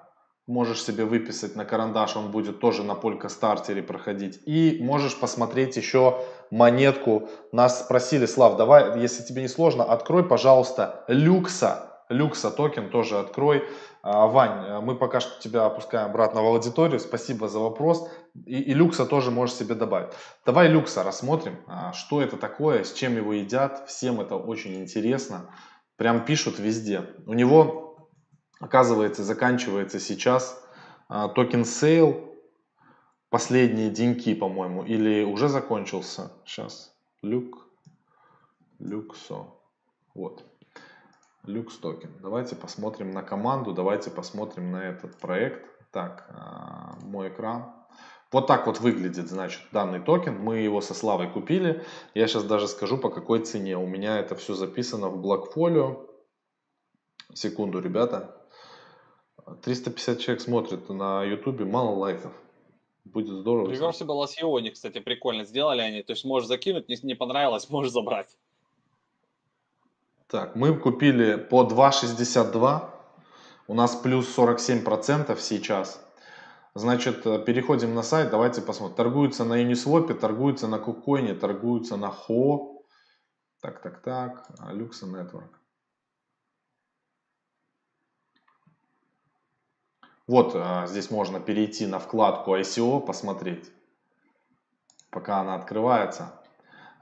Можешь 0.48 0.84
себе 0.84 1.06
выписать 1.06 1.56
на 1.56 1.64
карандаш, 1.64 2.16
он 2.16 2.32
будет 2.32 2.60
тоже 2.60 2.84
на 2.84 2.94
Polkastarter 2.94 3.30
е 3.30 3.84
проходить. 3.84 4.40
И 4.48 4.80
можешь 4.82 5.16
посмотреть 5.20 5.78
еще 5.78 6.24
монетку. 6.50 7.30
Нас 7.52 7.82
спросили, 7.86 8.26
Слав, 8.26 8.58
давай, 8.58 9.00
если 9.00 9.22
тебе 9.24 9.44
не 9.44 9.48
сложно, 9.48 9.84
открой, 9.84 10.28
пожалуйста, 10.28 11.06
LUKSO. 11.08 11.89
LUKSO 12.10 12.50
токен 12.50 12.90
тоже 12.90 13.20
открой. 13.20 13.64
А, 14.02 14.26
Вань, 14.26 14.66
э, 14.66 14.80
мы 14.82 14.96
пока 14.96 15.20
что 15.20 15.40
тебя 15.40 15.66
опускаем 15.66 16.10
обратно 16.10 16.42
в 16.42 16.46
аудиторию. 16.46 17.00
Спасибо 17.00 17.48
за 17.48 17.60
вопрос. 17.60 18.10
И, 18.46 18.60
и 18.60 18.74
LUKSO 18.74 19.06
тоже 19.06 19.30
можешь 19.30 19.56
себе 19.56 19.76
добавить. 19.76 20.10
Давай 20.44 20.68
LUKSO 20.70 21.04
рассмотрим, 21.04 21.58
а, 21.68 21.94
что 21.94 22.22
это 22.22 22.38
такое, 22.38 22.84
с 22.84 22.94
чем 22.94 23.16
его 23.16 23.34
едят. 23.34 23.88
Всем 23.88 24.20
это 24.22 24.36
очень 24.36 24.82
интересно. 24.82 25.54
Прям 25.98 26.26
пишут 26.26 26.58
везде. 26.58 27.04
У 27.28 27.34
него, 27.34 28.10
оказывается, 28.60 29.24
заканчивается 29.24 30.00
сейчас 30.00 30.64
а, 31.10 31.28
token 31.30 31.64
sale. 31.64 32.26
Последние 33.30 33.92
деньки, 33.92 34.34
по-моему. 34.34 34.84
Или 34.84 35.24
уже 35.24 35.48
закончился. 35.48 36.32
Сейчас. 36.44 36.92
Люк. 37.22 37.68
LUKSO. 38.80 39.46
Вот. 40.16 40.44
LUKSO 41.50 41.78
токен. 41.78 42.12
Давайте 42.22 42.56
посмотрим 42.56 43.12
на 43.12 43.24
команду, 43.24 43.74
давайте 43.74 44.12
посмотрим 44.12 44.72
на 44.72 44.90
этот 44.90 45.18
проект. 45.18 45.68
Так, 45.92 46.28
а, 46.30 46.96
мой 47.02 47.30
экран. 47.30 47.74
Вот 48.32 48.46
так 48.46 48.68
вот 48.68 48.80
выглядит, 48.80 49.28
значит, 49.28 49.62
данный 49.72 50.00
токен. 50.00 50.38
Мы 50.40 50.60
его 50.60 50.82
со 50.82 50.94
Славой 50.94 51.28
купили. 51.28 51.84
Я 52.14 52.28
сейчас 52.28 52.44
даже 52.44 52.68
скажу, 52.68 53.00
по 53.00 53.10
какой 53.10 53.40
цене. 53.40 53.76
У 53.78 53.88
меня 53.88 54.20
это 54.20 54.36
все 54.36 54.54
записано 54.54 55.10
в 55.10 55.26
Blockfolio. 55.26 56.08
Секунду, 57.34 57.80
ребята. 57.80 58.36
350 59.64 60.20
человек 60.20 60.42
смотрит 60.42 60.88
на 60.90 61.24
YouTube, 61.24 61.62
мало 61.62 61.96
лайков. 61.96 62.32
Будет 63.06 63.40
здорово. 63.40 63.72
Reversible 63.72 64.24
ICO, 64.26 64.70
кстати, 64.70 65.00
прикольно 65.00 65.46
сделали 65.46 65.82
они. 65.82 66.04
То 66.04 66.14
есть 66.14 66.24
можешь 66.26 66.48
закинуть, 66.48 66.88
не, 66.88 66.98
не 67.02 67.16
понравилось, 67.16 67.68
можешь 67.72 67.92
забрать. 67.92 68.38
Так, 70.30 70.56
мы 70.56 70.78
купили 70.78 71.38
по 71.38 71.64
2,62. 71.64 72.88
У 73.68 73.74
нас 73.74 73.96
плюс 73.96 74.38
47% 74.38 75.36
сейчас. 75.40 76.06
Значит, 76.76 77.26
э, 77.26 77.44
переходим 77.44 77.96
на 77.96 78.04
сайт, 78.04 78.30
давайте 78.30 78.62
посмотрим. 78.62 78.96
Торгуются 78.96 79.44
на 79.44 79.60
Uniswap, 79.60 80.14
торгуются 80.14 80.68
на 80.68 80.78
Кукоине, 80.78 81.34
торгуются 81.34 81.98
на 81.98 82.14
HO. 82.14 82.78
Так, 83.60 83.82
так, 83.82 84.04
так. 84.04 84.46
Luxa 84.72 85.08
Network. 85.12 85.50
Вот 90.28 90.52
э, 90.54 90.86
здесь 90.86 91.10
можно 91.10 91.40
перейти 91.40 91.88
на 91.88 91.98
вкладку 91.98 92.56
ICO, 92.56 93.04
посмотреть, 93.04 93.72
пока 95.10 95.40
она 95.40 95.56
открывается. 95.56 96.39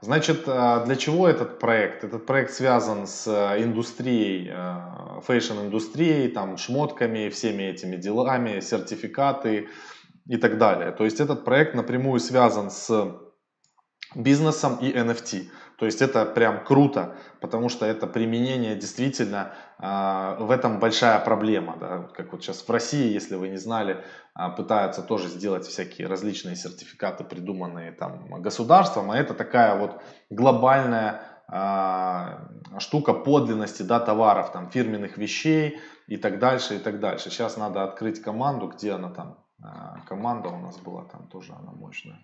Значит, 0.00 0.44
э, 0.46 0.82
для 0.86 0.94
чего 0.94 1.26
этот 1.26 1.58
проект? 1.58 2.04
Этот 2.04 2.24
проект 2.24 2.52
связан 2.52 3.06
с 3.06 3.26
э, 3.26 3.62
индустрией, 3.64 4.48
э, 4.48 5.20
fashion-индустрией, 5.22 6.28
там, 6.28 6.56
шмотками, 6.56 7.28
всеми 7.30 7.64
этими 7.64 7.96
делами, 7.96 8.60
сертификаты 8.60 9.68
и 10.26 10.36
так 10.36 10.58
далее. 10.58 10.92
То 10.92 11.04
есть 11.04 11.18
этот 11.18 11.44
проект 11.44 11.74
напрямую 11.74 12.20
связан 12.20 12.70
с 12.70 13.18
бизнесом 14.14 14.76
и 14.76 14.92
NFT. 14.92 15.48
То 15.78 15.86
есть 15.86 16.02
это 16.02 16.26
прям 16.26 16.64
круто, 16.64 17.14
потому 17.40 17.68
что 17.68 17.86
это 17.86 18.08
применение 18.08 18.74
действительно, 18.74 19.52
э, 19.78 20.36
в 20.40 20.50
этом 20.50 20.80
большая 20.80 21.20
проблема. 21.20 21.76
Да? 21.78 22.08
Как 22.14 22.32
вот 22.32 22.42
сейчас 22.42 22.66
в 22.66 22.70
России, 22.70 23.12
если 23.12 23.36
вы 23.36 23.48
не 23.48 23.58
знали, 23.58 23.94
э, 23.94 24.50
пытаются 24.56 25.02
тоже 25.02 25.28
сделать 25.28 25.66
всякие 25.66 26.08
различные 26.08 26.56
сертификаты, 26.56 27.22
придуманные 27.22 27.92
там 27.92 28.42
государством, 28.42 29.12
а 29.12 29.16
это 29.16 29.34
такая 29.34 29.78
вот 29.78 30.02
глобальная 30.30 31.20
э, 31.48 32.80
штука 32.80 33.14
подлинности 33.14 33.82
да, 33.82 34.00
товаров, 34.00 34.50
там, 34.50 34.70
фирменных 34.70 35.16
вещей 35.16 35.78
и 36.08 36.16
так 36.16 36.40
дальше, 36.40 36.74
и 36.74 36.78
так 36.80 36.98
дальше. 36.98 37.30
Сейчас 37.30 37.56
надо 37.56 37.84
открыть 37.84 38.20
команду, 38.20 38.66
где 38.66 38.94
она 38.94 39.10
там, 39.10 39.38
команда 40.08 40.48
у 40.48 40.58
нас 40.58 40.76
была 40.78 41.04
там 41.04 41.28
тоже, 41.28 41.52
она 41.52 41.70
мощная. 41.70 42.18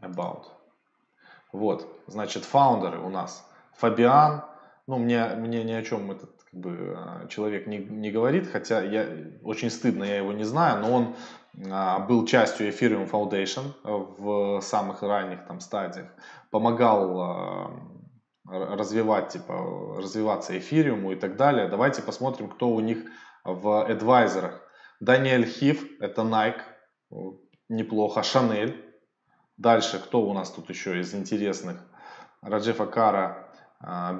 About. 0.00 0.44
Вот, 1.52 1.86
значит, 2.06 2.44
фаундеры 2.44 2.98
у 2.98 3.08
нас. 3.08 3.48
Фабиан, 3.76 4.44
ну, 4.86 4.98
мне, 4.98 5.26
мне 5.36 5.64
ни 5.64 5.72
о 5.72 5.82
чем 5.82 6.10
этот 6.10 6.30
как 6.50 6.60
бы, 6.60 6.94
а, 6.96 7.26
человек 7.28 7.66
не, 7.66 7.78
не 7.78 8.10
говорит, 8.10 8.50
хотя 8.50 8.82
я, 8.82 9.06
очень 9.42 9.70
стыдно, 9.70 10.04
я 10.04 10.18
его 10.18 10.32
не 10.32 10.44
знаю, 10.44 10.80
но 10.80 10.92
он 10.92 11.16
а, 11.70 12.00
был 12.00 12.26
частью 12.26 12.68
Ethereum 12.68 13.10
Foundation 13.10 13.72
в 13.82 14.60
самых 14.60 15.02
ранних 15.02 15.46
там 15.46 15.60
стадиях, 15.60 16.08
помогал 16.50 17.20
а, 17.20 17.70
развивать, 18.46 19.30
типа, 19.30 19.96
развиваться 19.96 20.54
Ethereum 20.54 21.12
и 21.12 21.16
так 21.16 21.36
далее. 21.36 21.68
Давайте 21.68 22.02
посмотрим, 22.02 22.48
кто 22.48 22.68
у 22.68 22.80
них 22.80 22.98
в 23.44 23.86
адвайзерах. 23.86 24.60
Даниэль 25.00 25.46
Хив, 25.46 25.84
это 26.00 26.22
Nike, 26.22 26.60
неплохо, 27.68 28.22
Шанель, 28.22 28.84
Дальше, 29.56 29.98
кто 29.98 30.20
у 30.22 30.32
нас 30.32 30.50
тут 30.50 30.68
еще 30.68 31.00
из 31.00 31.14
интересных? 31.14 31.76
Раджефа 32.42 32.86
Кара, 32.86 33.48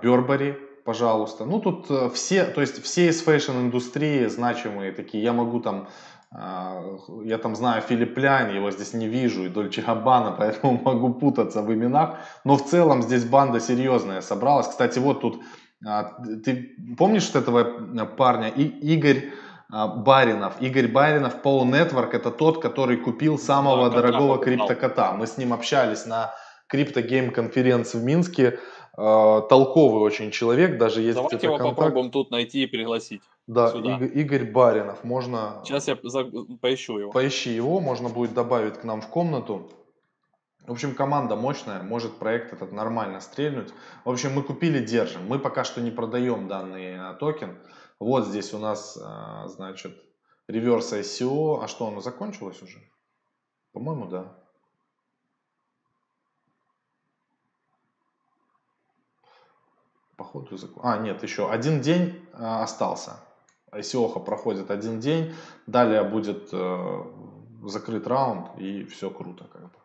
Burberry, 0.03 0.57
пожалуйста. 0.85 1.45
Ну, 1.45 1.61
тут 1.61 1.91
э, 1.91 2.11
все, 2.11 2.45
то 2.45 2.61
есть 2.61 2.83
все 2.83 3.09
из 3.09 3.23
fashion-индустрии 3.23 4.27
значимые 4.27 4.93
такие. 4.93 5.23
Я 5.23 5.33
могу 5.33 5.61
там, 5.61 5.89
а, 6.31 6.83
я 7.25 7.39
там 7.39 7.57
знаю 7.57 7.83
Филипп 7.83 8.17
Лянь, 8.19 8.55
его 8.55 8.71
здесь 8.71 8.93
не 8.93 9.09
вижу, 9.09 9.45
и 9.45 9.49
Дольче 9.49 9.83
Габбана, 9.83 10.33
поэтому 10.39 10.81
могу 10.83 11.15
путаться 11.15 11.63
в 11.63 11.73
именах. 11.73 12.19
Но 12.45 12.57
в 12.57 12.65
целом 12.65 13.03
здесь 13.03 13.25
банда 13.25 13.61
серьезная 13.61 14.21
собралась. 14.21 14.69
Кстати, 14.69 14.99
вот 14.99 15.21
тут, 15.21 15.43
а, 15.85 16.15
ты 16.45 16.77
помнишь 16.97 17.35
этого 17.35 17.61
э, 17.61 18.07
парня? 18.17 18.49
И, 18.49 18.63
Игорь 18.63 19.31
а, 19.31 19.44
Баринов. 19.75 20.61
Игорь 20.61 20.89
Баринов, 20.89 21.43
Paul 21.43 21.65
Network, 21.65 22.11
это 22.13 22.31
тот, 22.31 22.63
который 22.63 22.97
купил 22.97 23.39
самого 23.39 23.91
да, 23.91 24.03
дорогого 24.03 24.39
криптокота. 24.39 25.13
Мы 25.13 25.27
с 25.27 25.37
ним 25.37 25.53
общались 25.53 26.07
на 26.07 26.33
криптогейм 26.69 27.33
конференции 27.33 27.99
в 27.99 28.05
Минске. 28.05 28.61
Э, 28.97 29.41
толковый 29.49 30.03
очень 30.03 30.31
человек, 30.31 30.79
даже 30.79 31.01
есть 31.01 31.17
Давайте 31.17 31.47
его 31.47 31.57
контакт. 31.57 31.77
попробуем 31.77 32.11
тут 32.13 32.31
найти 32.31 32.63
и 32.63 32.67
пригласить. 32.67 33.23
Да, 33.49 33.71
Игорь, 33.71 34.11
Игорь 34.15 34.45
Баринов, 34.53 35.03
можно... 35.03 35.61
Сейчас 35.65 35.89
я 35.89 35.99
за... 36.03 36.25
поищу 36.61 36.99
его. 36.99 37.11
Поищи 37.11 37.51
его, 37.51 37.81
можно 37.81 38.09
будет 38.09 38.33
добавить 38.33 38.79
к 38.79 38.85
нам 38.85 39.01
в 39.01 39.09
комнату. 39.09 39.69
В 40.67 40.73
общем, 40.73 40.95
команда 40.95 41.37
мощная, 41.37 41.83
может 41.83 42.17
проект 42.17 42.55
этот 42.55 42.73
нормально 42.73 43.21
стрельнуть. 43.21 43.75
В 44.05 44.11
общем, 44.11 44.33
мы 44.33 44.43
купили, 44.43 44.79
держим. 44.79 45.27
Мы 45.29 45.39
пока 45.39 45.65
что 45.65 45.83
не 45.83 45.91
продаем 45.91 46.49
данный 46.49 46.99
а, 46.99 47.15
токен. 47.15 47.59
Вот 47.99 48.27
здесь 48.27 48.53
у 48.53 48.59
нас, 48.59 48.99
а, 49.01 49.49
значит, 49.49 49.97
реверс 50.49 50.93
ICO. 50.93 51.63
А 51.63 51.69
что, 51.69 51.89
оно 51.89 52.01
закончилось 52.01 52.61
уже? 52.63 52.79
По-моему, 53.73 54.07
да. 54.07 54.33
Походу, 60.17 60.57
закон... 60.57 60.83
А, 60.85 60.99
нет, 60.99 61.23
еще 61.23 61.51
один 61.51 61.81
день 61.81 62.25
а, 62.33 62.63
остался. 62.63 63.21
ICO 63.73 64.25
проходит 64.25 64.71
один 64.71 65.01
день. 65.01 65.35
Далее 65.67 66.05
будет 66.05 66.51
э, 66.53 67.05
закрыт 67.65 68.07
раунд 68.07 68.57
и 68.59 68.85
все 68.85 69.11
круто 69.11 69.45
как 69.53 69.63
бы. 69.63 69.79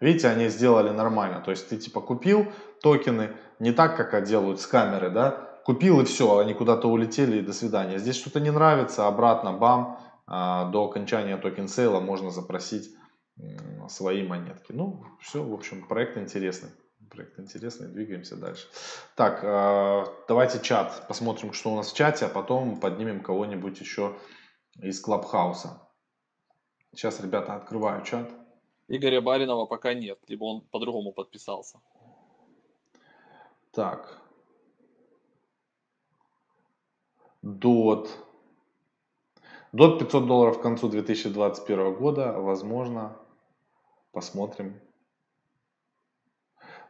Видите, 0.00 0.28
они 0.28 0.48
сделали 0.48 0.90
нормально. 0.90 1.40
То 1.40 1.50
есть 1.50 1.68
ты 1.68 1.76
типа 1.76 2.00
купил 2.00 2.50
токены, 2.80 3.36
не 3.58 3.72
так, 3.72 3.96
как 3.96 4.24
делают 4.24 4.60
скамеры, 4.60 5.10
да, 5.10 5.47
купил 5.68 6.00
и 6.00 6.04
все, 6.04 6.38
они 6.38 6.54
куда-то 6.54 6.88
улетели 6.88 7.40
и 7.40 7.42
до 7.42 7.52
свидания. 7.52 7.98
Здесь 7.98 8.16
что-то 8.16 8.40
не 8.40 8.50
нравится, 8.50 9.06
обратно, 9.06 9.52
бам, 9.52 10.00
а, 10.26 10.70
до 10.70 10.86
окончания 10.86 11.36
token 11.36 11.68
sale 11.68 11.89
-а 11.89 12.00
можно 12.00 12.30
запросить 12.30 12.88
свои 13.90 14.26
монетки. 14.26 14.72
Ну, 14.72 15.04
все, 15.20 15.42
в 15.42 15.52
общем, 15.52 15.86
проект 15.86 16.16
интересный. 16.16 16.70
Проект 17.10 17.38
интересный, 17.38 17.88
двигаемся 17.88 18.36
дальше. 18.36 18.66
Так, 19.14 19.40
а, 19.44 20.06
давайте 20.26 20.58
чат, 20.60 21.04
посмотрим, 21.06 21.52
что 21.52 21.70
у 21.70 21.76
нас 21.76 21.92
в 21.92 21.94
чате, 21.94 22.24
а 22.24 22.28
потом 22.30 22.80
поднимем 22.80 23.22
кого-нибудь 23.22 23.78
еще 23.78 24.16
из 24.80 24.98
Клабхауса. 25.02 25.82
Сейчас, 26.94 27.20
ребята, 27.20 27.56
открываю 27.56 28.02
чат. 28.06 28.30
Игоря 28.88 29.20
Баринова 29.20 29.66
пока 29.66 29.92
нет, 29.92 30.18
либо 30.28 30.44
он 30.44 30.62
по-другому 30.62 31.12
подписался. 31.12 31.78
Так. 33.74 34.27
DOT. 37.48 38.08
DOT 39.72 39.98
500 39.98 40.26
долларов 40.26 40.58
к 40.58 40.62
концу 40.62 40.88
2021 40.88 41.94
года. 41.94 42.32
Возможно. 42.32 43.16
Посмотрим. 44.12 44.80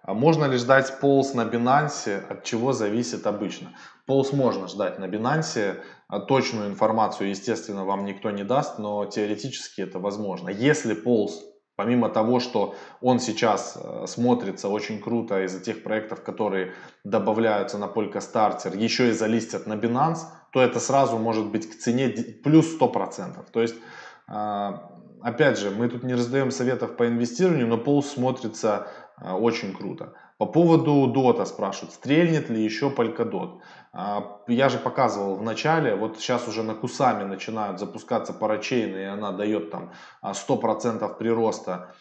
А 0.02 0.14
можно 0.14 0.46
ли 0.46 0.56
ждать 0.56 0.98
полз 1.00 1.34
на 1.34 1.42
Binance? 1.44 2.26
От 2.28 2.42
чего 2.42 2.72
зависит 2.72 3.26
обычно? 3.26 3.76
Полз 4.06 4.32
можно 4.32 4.66
ждать 4.66 4.98
на 4.98 5.04
Binance. 5.04 5.80
А 6.08 6.20
точную 6.20 6.68
информацию, 6.68 7.28
естественно, 7.28 7.84
вам 7.84 8.04
никто 8.04 8.30
не 8.30 8.42
даст, 8.42 8.78
но 8.78 9.04
теоретически 9.06 9.82
это 9.82 10.00
возможно. 10.00 10.48
Если 10.48 10.94
полз 10.94 11.44
Помимо 11.78 12.08
того, 12.08 12.40
что 12.40 12.74
он 13.00 13.20
сейчас 13.20 13.78
э, 13.80 14.06
смотрится 14.08 14.68
очень 14.68 15.00
круто 15.00 15.44
из-за 15.44 15.60
тех 15.60 15.84
проектов, 15.84 16.24
которые 16.24 16.74
добавляются 17.04 17.78
на 17.78 17.84
Polka 17.84 18.18
Starter, 18.18 18.76
еще 18.76 19.10
и 19.10 19.12
залистят 19.12 19.68
на 19.68 19.74
Binance, 19.74 20.22
то 20.52 20.60
это 20.60 20.80
сразу 20.80 21.18
может 21.18 21.50
быть 21.50 21.70
к 21.70 21.78
цене 21.78 22.08
плюс 22.08 22.78
100%. 22.78 23.44
То 23.52 23.60
есть, 23.60 23.76
э, 24.28 24.72
опять 25.22 25.58
же, 25.58 25.70
мы 25.70 25.88
тут 25.88 26.04
не 26.04 26.14
раздаем 26.14 26.50
советов 26.50 26.96
по 26.96 27.06
инвестированию, 27.06 27.66
но 27.66 27.78
пол 27.78 28.02
смотрится 28.02 28.88
э, 29.20 29.32
очень 29.32 29.74
круто. 29.74 30.14
По 30.38 30.46
поводу 30.46 31.08
дота 31.08 31.44
спрашивают, 31.44 31.92
стрельнет 31.92 32.48
ли 32.48 32.62
еще 32.62 32.90
Polkadot. 32.90 33.60
А, 33.92 34.38
я 34.46 34.68
же 34.68 34.78
показывал 34.78 35.34
в 35.34 35.42
начале, 35.42 35.96
вот 35.96 36.18
сейчас 36.18 36.46
уже 36.46 36.62
на 36.62 36.74
Кусами 36.74 37.24
начинают 37.24 37.80
запускаться 37.80 38.32
парачейны, 38.32 38.98
и 38.98 39.04
она 39.04 39.32
дает 39.32 39.72
там 39.72 39.92
100% 40.22 40.98
а, 41.02 41.08
прироста. 41.08 41.92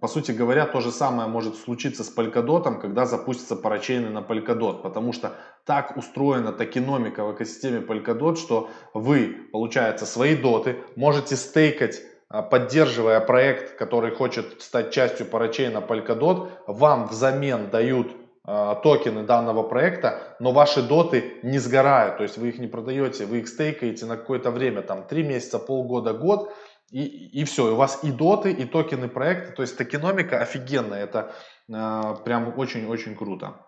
По 0.00 0.06
сути 0.06 0.30
говоря, 0.30 0.64
то 0.64 0.80
же 0.80 0.92
самое 0.92 1.28
может 1.28 1.56
случиться 1.56 2.04
с 2.04 2.16
Polkadot, 2.16 2.80
когда 2.80 3.04
запустятся 3.04 3.56
парачейны 3.56 4.08
на 4.08 4.20
Polkadot, 4.20 4.80
потому 4.82 5.12
что 5.12 5.32
так 5.64 5.96
устроена 5.96 6.52
токеномика 6.52 7.24
в 7.24 7.34
экосистеме 7.34 7.80
Polkadot, 7.80 8.36
что 8.36 8.70
вы, 8.92 9.48
получается, 9.50 10.06
свои 10.06 10.36
доты 10.36 10.76
можете 10.94 11.34
стейкать 11.34 12.00
а, 12.28 12.42
поддерживая 12.42 13.20
проект, 13.20 13.76
который 13.76 14.12
хочет 14.12 14.62
стать 14.62 14.92
частью 14.92 15.26
парачейна 15.26 15.78
Polkadot, 15.78 16.50
вам 16.68 17.08
взамен 17.08 17.70
дают 17.70 18.14
Э, 18.46 18.74
токены 18.82 19.22
данного 19.22 19.62
проекта, 19.62 20.36
но 20.38 20.52
ваши 20.52 20.82
доты 20.82 21.38
не 21.42 21.58
сгорают, 21.58 22.18
то 22.18 22.24
есть 22.24 22.36
вы 22.36 22.50
их 22.50 22.58
не 22.58 22.66
продаете, 22.66 23.24
вы 23.24 23.38
их 23.38 23.48
стейкаете 23.48 24.04
на 24.04 24.18
какое-то 24.18 24.50
время, 24.50 24.82
там 24.82 25.06
3 25.06 25.22
месяца, 25.22 25.58
полгода, 25.58 26.12
год, 26.12 26.52
и, 26.94 27.40
и 27.40 27.44
все, 27.44 27.72
у 27.72 27.76
вас 27.76 28.04
и 28.04 28.12
доты, 28.12 28.52
и 28.52 28.64
токены 28.64 29.08
проекта, 29.08 29.50
то 29.50 29.62
есть 29.62 29.76
токеномика 29.76 30.38
офигенная, 30.38 31.02
это 31.02 31.34
э, 31.68 32.16
прям 32.24 32.56
очень-очень 32.56 33.16
круто. 33.16 33.66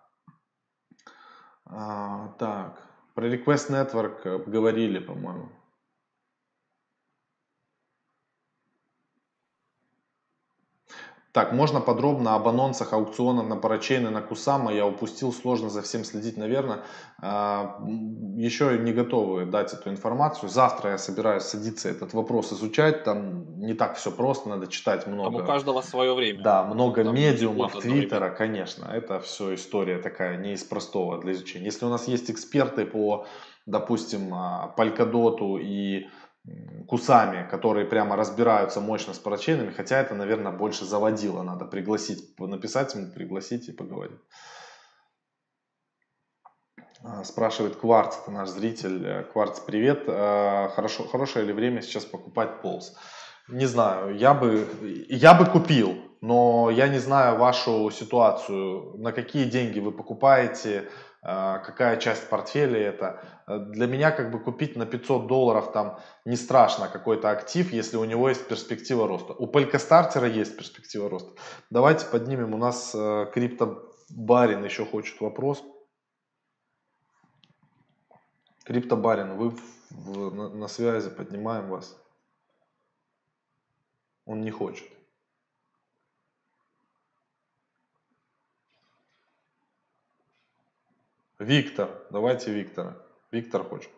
А, 1.64 2.29
так, 2.39 2.81
про 3.14 3.27
Request 3.27 3.70
Network 3.70 4.45
говорили, 4.49 5.01
по-моему. 5.01 5.49
Так, 11.37 11.53
можно 11.53 11.82
подробно 11.82 12.34
об 12.34 12.49
анонсах 12.49 12.95
аукциона 12.95 13.43
на 13.43 13.57
парачейны 13.57 14.09
на 14.09 14.22
Кусама. 14.22 14.72
Я 14.72 14.87
упустил, 14.87 15.34
сложно 15.34 15.68
за 15.68 15.82
всем 15.82 16.03
следить, 16.03 16.39
наверное. 16.39 16.78
А, 17.20 17.78
еще 18.39 18.78
не 18.78 18.95
готовы 18.95 19.45
дать 19.45 19.74
эту 19.74 19.91
информацию. 19.91 20.49
Завтра 20.49 20.93
я 20.93 20.99
собираюсь 20.99 21.43
садиться 21.43 21.91
этот 21.91 22.14
вопрос 22.14 22.55
изучать. 22.55 23.05
Там 23.05 23.61
не 23.61 23.74
так 23.74 23.97
все 23.97 24.11
просто, 24.12 24.49
надо 24.49 24.66
читать 24.66 25.07
много. 25.07 25.30
Там 25.30 25.45
у 25.45 25.47
каждого 25.47 25.82
свое 25.82 26.14
время. 26.14 26.43
Да, 26.43 26.64
много 26.64 27.05
Там 27.05 27.14
медиумов, 27.14 27.80
твиттера, 27.80 28.30
конечно. 28.30 28.87
Это 28.87 29.20
все 29.20 29.57
история 29.57 29.99
такая 29.99 30.39
не 30.39 30.55
из 30.55 30.64
простого 30.64 31.20
для 31.20 31.32
изучения. 31.32 31.66
Если 31.66 31.84
у 31.84 31.91
нас 31.91 32.09
есть 32.09 32.30
эксперты 32.30 32.87
по, 32.87 33.26
допустим, 33.66 34.34
Палькодоту 34.74 35.59
и 35.59 36.07
кусами, 36.88 37.49
которые 37.51 37.86
прямо 37.86 38.16
разбираются 38.16 38.80
мощно 38.80 39.12
с 39.12 39.18
парачейнами, 39.18 39.72
хотя 39.72 39.99
это, 39.99 40.14
наверное, 40.14 40.53
больше 40.53 40.84
заводило, 40.84 41.42
надо 41.42 41.64
пригласить, 41.64 42.38
написать 42.38 42.94
ему, 42.94 43.12
пригласить 43.12 43.68
и 43.68 43.72
поговорить. 43.72 44.20
А, 47.03 47.24
спрашивает 47.24 47.76
Кварц, 47.76 48.16
это 48.22 48.30
наш 48.30 48.49
зритель. 48.49 49.24
Кварц, 49.32 49.61
привет. 49.61 50.05
А, 50.09 50.68
хорошо, 50.74 51.05
хорошее 51.05 51.44
ли 51.44 51.53
время 51.53 51.82
сейчас 51.82 52.05
покупать 52.05 52.62
полз? 52.62 52.97
Не 53.49 53.66
знаю, 53.66 54.16
я 54.16 54.34
бы, 54.34 54.66
я 55.09 55.34
бы 55.34 55.47
купил, 55.47 55.97
но 56.20 56.68
я 56.70 56.88
не 56.88 56.99
знаю 56.99 57.38
вашу 57.38 57.90
ситуацию, 57.90 58.97
на 58.99 59.12
какие 59.12 59.44
деньги 59.44 59.78
вы 59.78 59.92
покупаете, 59.92 60.88
какая 61.27 61.97
часть 61.97 62.29
портфеля 62.29 62.79
это. 62.79 63.20
Для 63.49 63.89
меня 63.89 64.12
как 64.12 64.31
бы 64.31 64.39
купить 64.39 64.77
на 64.77 64.87
500 64.87 65.27
долларов 65.27 65.72
там 65.72 65.99
не 66.24 66.37
страшно 66.37 66.89
какой-то 66.89 67.31
актив, 67.31 67.72
если 67.72 67.97
у 67.97 68.05
него 68.05 68.29
есть 68.29 68.47
перспектива 68.47 69.09
роста. 69.09 69.33
У 69.33 69.49
Полькостартера 69.49 70.29
есть 70.29 70.57
перспектива 70.57 71.11
роста. 71.11 71.33
Давайте 71.68 72.07
поднимем, 72.07 72.55
у 72.55 72.59
нас 72.59 72.95
э, 72.95 73.27
криптобарин 73.35 74.64
еще 74.64 74.87
хочет 74.87 75.20
вопрос. 75.20 75.64
Криптобарин, 78.64 79.37
вы 79.37 79.51
в, 79.51 79.61
в, 79.91 80.35
на, 80.35 80.49
на 80.49 80.68
связи, 80.68 81.11
поднимаем 81.11 81.68
вас. 81.70 81.97
Он 84.27 84.43
не 84.43 84.53
хочет. 84.53 84.95
Виктор, 91.39 91.91
давайте 92.11 92.51
Виктора. 92.51 92.97
Виктор 93.30 93.62
хочет. 93.62 93.91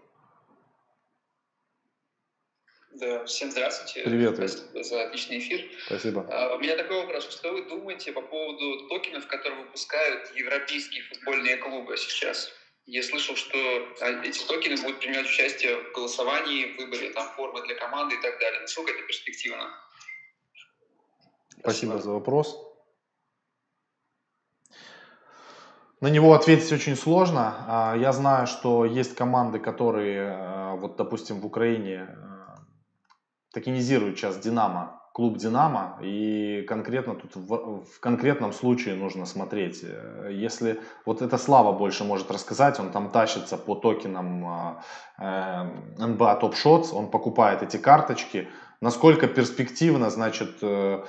Да, 2.93 3.25
всем 3.27 3.53
здравствуйте. 3.53 4.03
Привет. 4.03 4.35
Спасибо 4.35 4.83
за 4.83 5.05
отличный 5.05 5.39
эфир. 5.39 5.71
Спасибо. 5.87 6.27
А, 6.29 6.57
у 6.57 6.59
меня 6.59 6.77
такой 6.77 6.97
вопрос. 6.97 7.31
Что 7.31 7.53
вы 7.53 7.63
думаете 7.69 8.11
по 8.11 8.23
поводу 8.23 8.89
токенов, 8.89 9.29
которые 9.29 9.63
выпускают 9.63 10.35
европейские 10.35 11.05
футбольные 11.05 11.59
клубы 11.59 11.97
сейчас? 11.97 12.51
Я 12.87 13.05
слышал, 13.05 13.37
что 13.37 13.57
а, 14.01 14.25
эти 14.25 14.45
токены 14.45 14.77
будут 14.83 14.99
принимать 14.99 15.27
участие 15.27 15.77
в 15.77 15.93
голосовании, 15.93 16.73
в 16.73 16.79
выборе 16.79 17.11
там, 17.11 17.29
формы 17.37 17.65
для 17.67 17.77
команды 17.77 18.17
и 18.17 18.21
так 18.21 18.41
далее. 18.41 18.63
Насколько 18.63 18.91
это 18.91 19.03
перспективно? 19.03 19.71
Спасибо, 21.51 21.61
Спасибо 21.61 21.99
за 21.99 22.11
вопрос. 22.11 22.68
На 26.01 26.09
него 26.09 26.33
ответить 26.35 26.71
очень 26.73 26.95
сложно. 26.95 27.55
А, 27.67 27.97
я 27.97 28.13
знаю, 28.13 28.47
что 28.47 28.85
есть 28.85 29.17
команды, 29.17 29.59
которые, 29.59 30.31
а, 30.31 30.77
вот, 30.77 30.97
допустим, 30.97 31.41
в 31.41 31.47
Украине 31.47 32.07
а, 32.09 32.59
токенизируют 33.53 34.17
сейчас 34.17 34.39
Динамо, 34.39 35.03
клуб 35.13 35.39
Динамо, 35.39 35.99
и 36.01 36.65
конкретно 36.69 37.17
тут 37.17 37.35
в, 37.35 37.85
в 37.85 38.01
конкретном 38.01 38.53
случае 38.53 38.95
нужно 38.95 39.27
смотреть. 39.27 39.85
Если 40.31 40.81
вот 41.05 41.21
это 41.21 41.37
Слава 41.37 41.73
больше 41.73 42.05
может 42.05 42.31
рассказать, 42.31 42.79
он 42.79 42.93
там 42.93 43.11
тащится 43.11 43.57
по 43.57 43.75
токенам 43.75 44.79
э, 45.19 45.25
NBA 45.99 46.41
Top 46.41 46.55
Shots, 46.55 46.93
он 46.93 47.11
покупает 47.11 47.65
эти 47.65 47.77
карточки. 47.77 48.49
Насколько 48.81 49.27
перспективно, 49.27 50.11
значит, 50.11 50.59
э, 50.63 51.03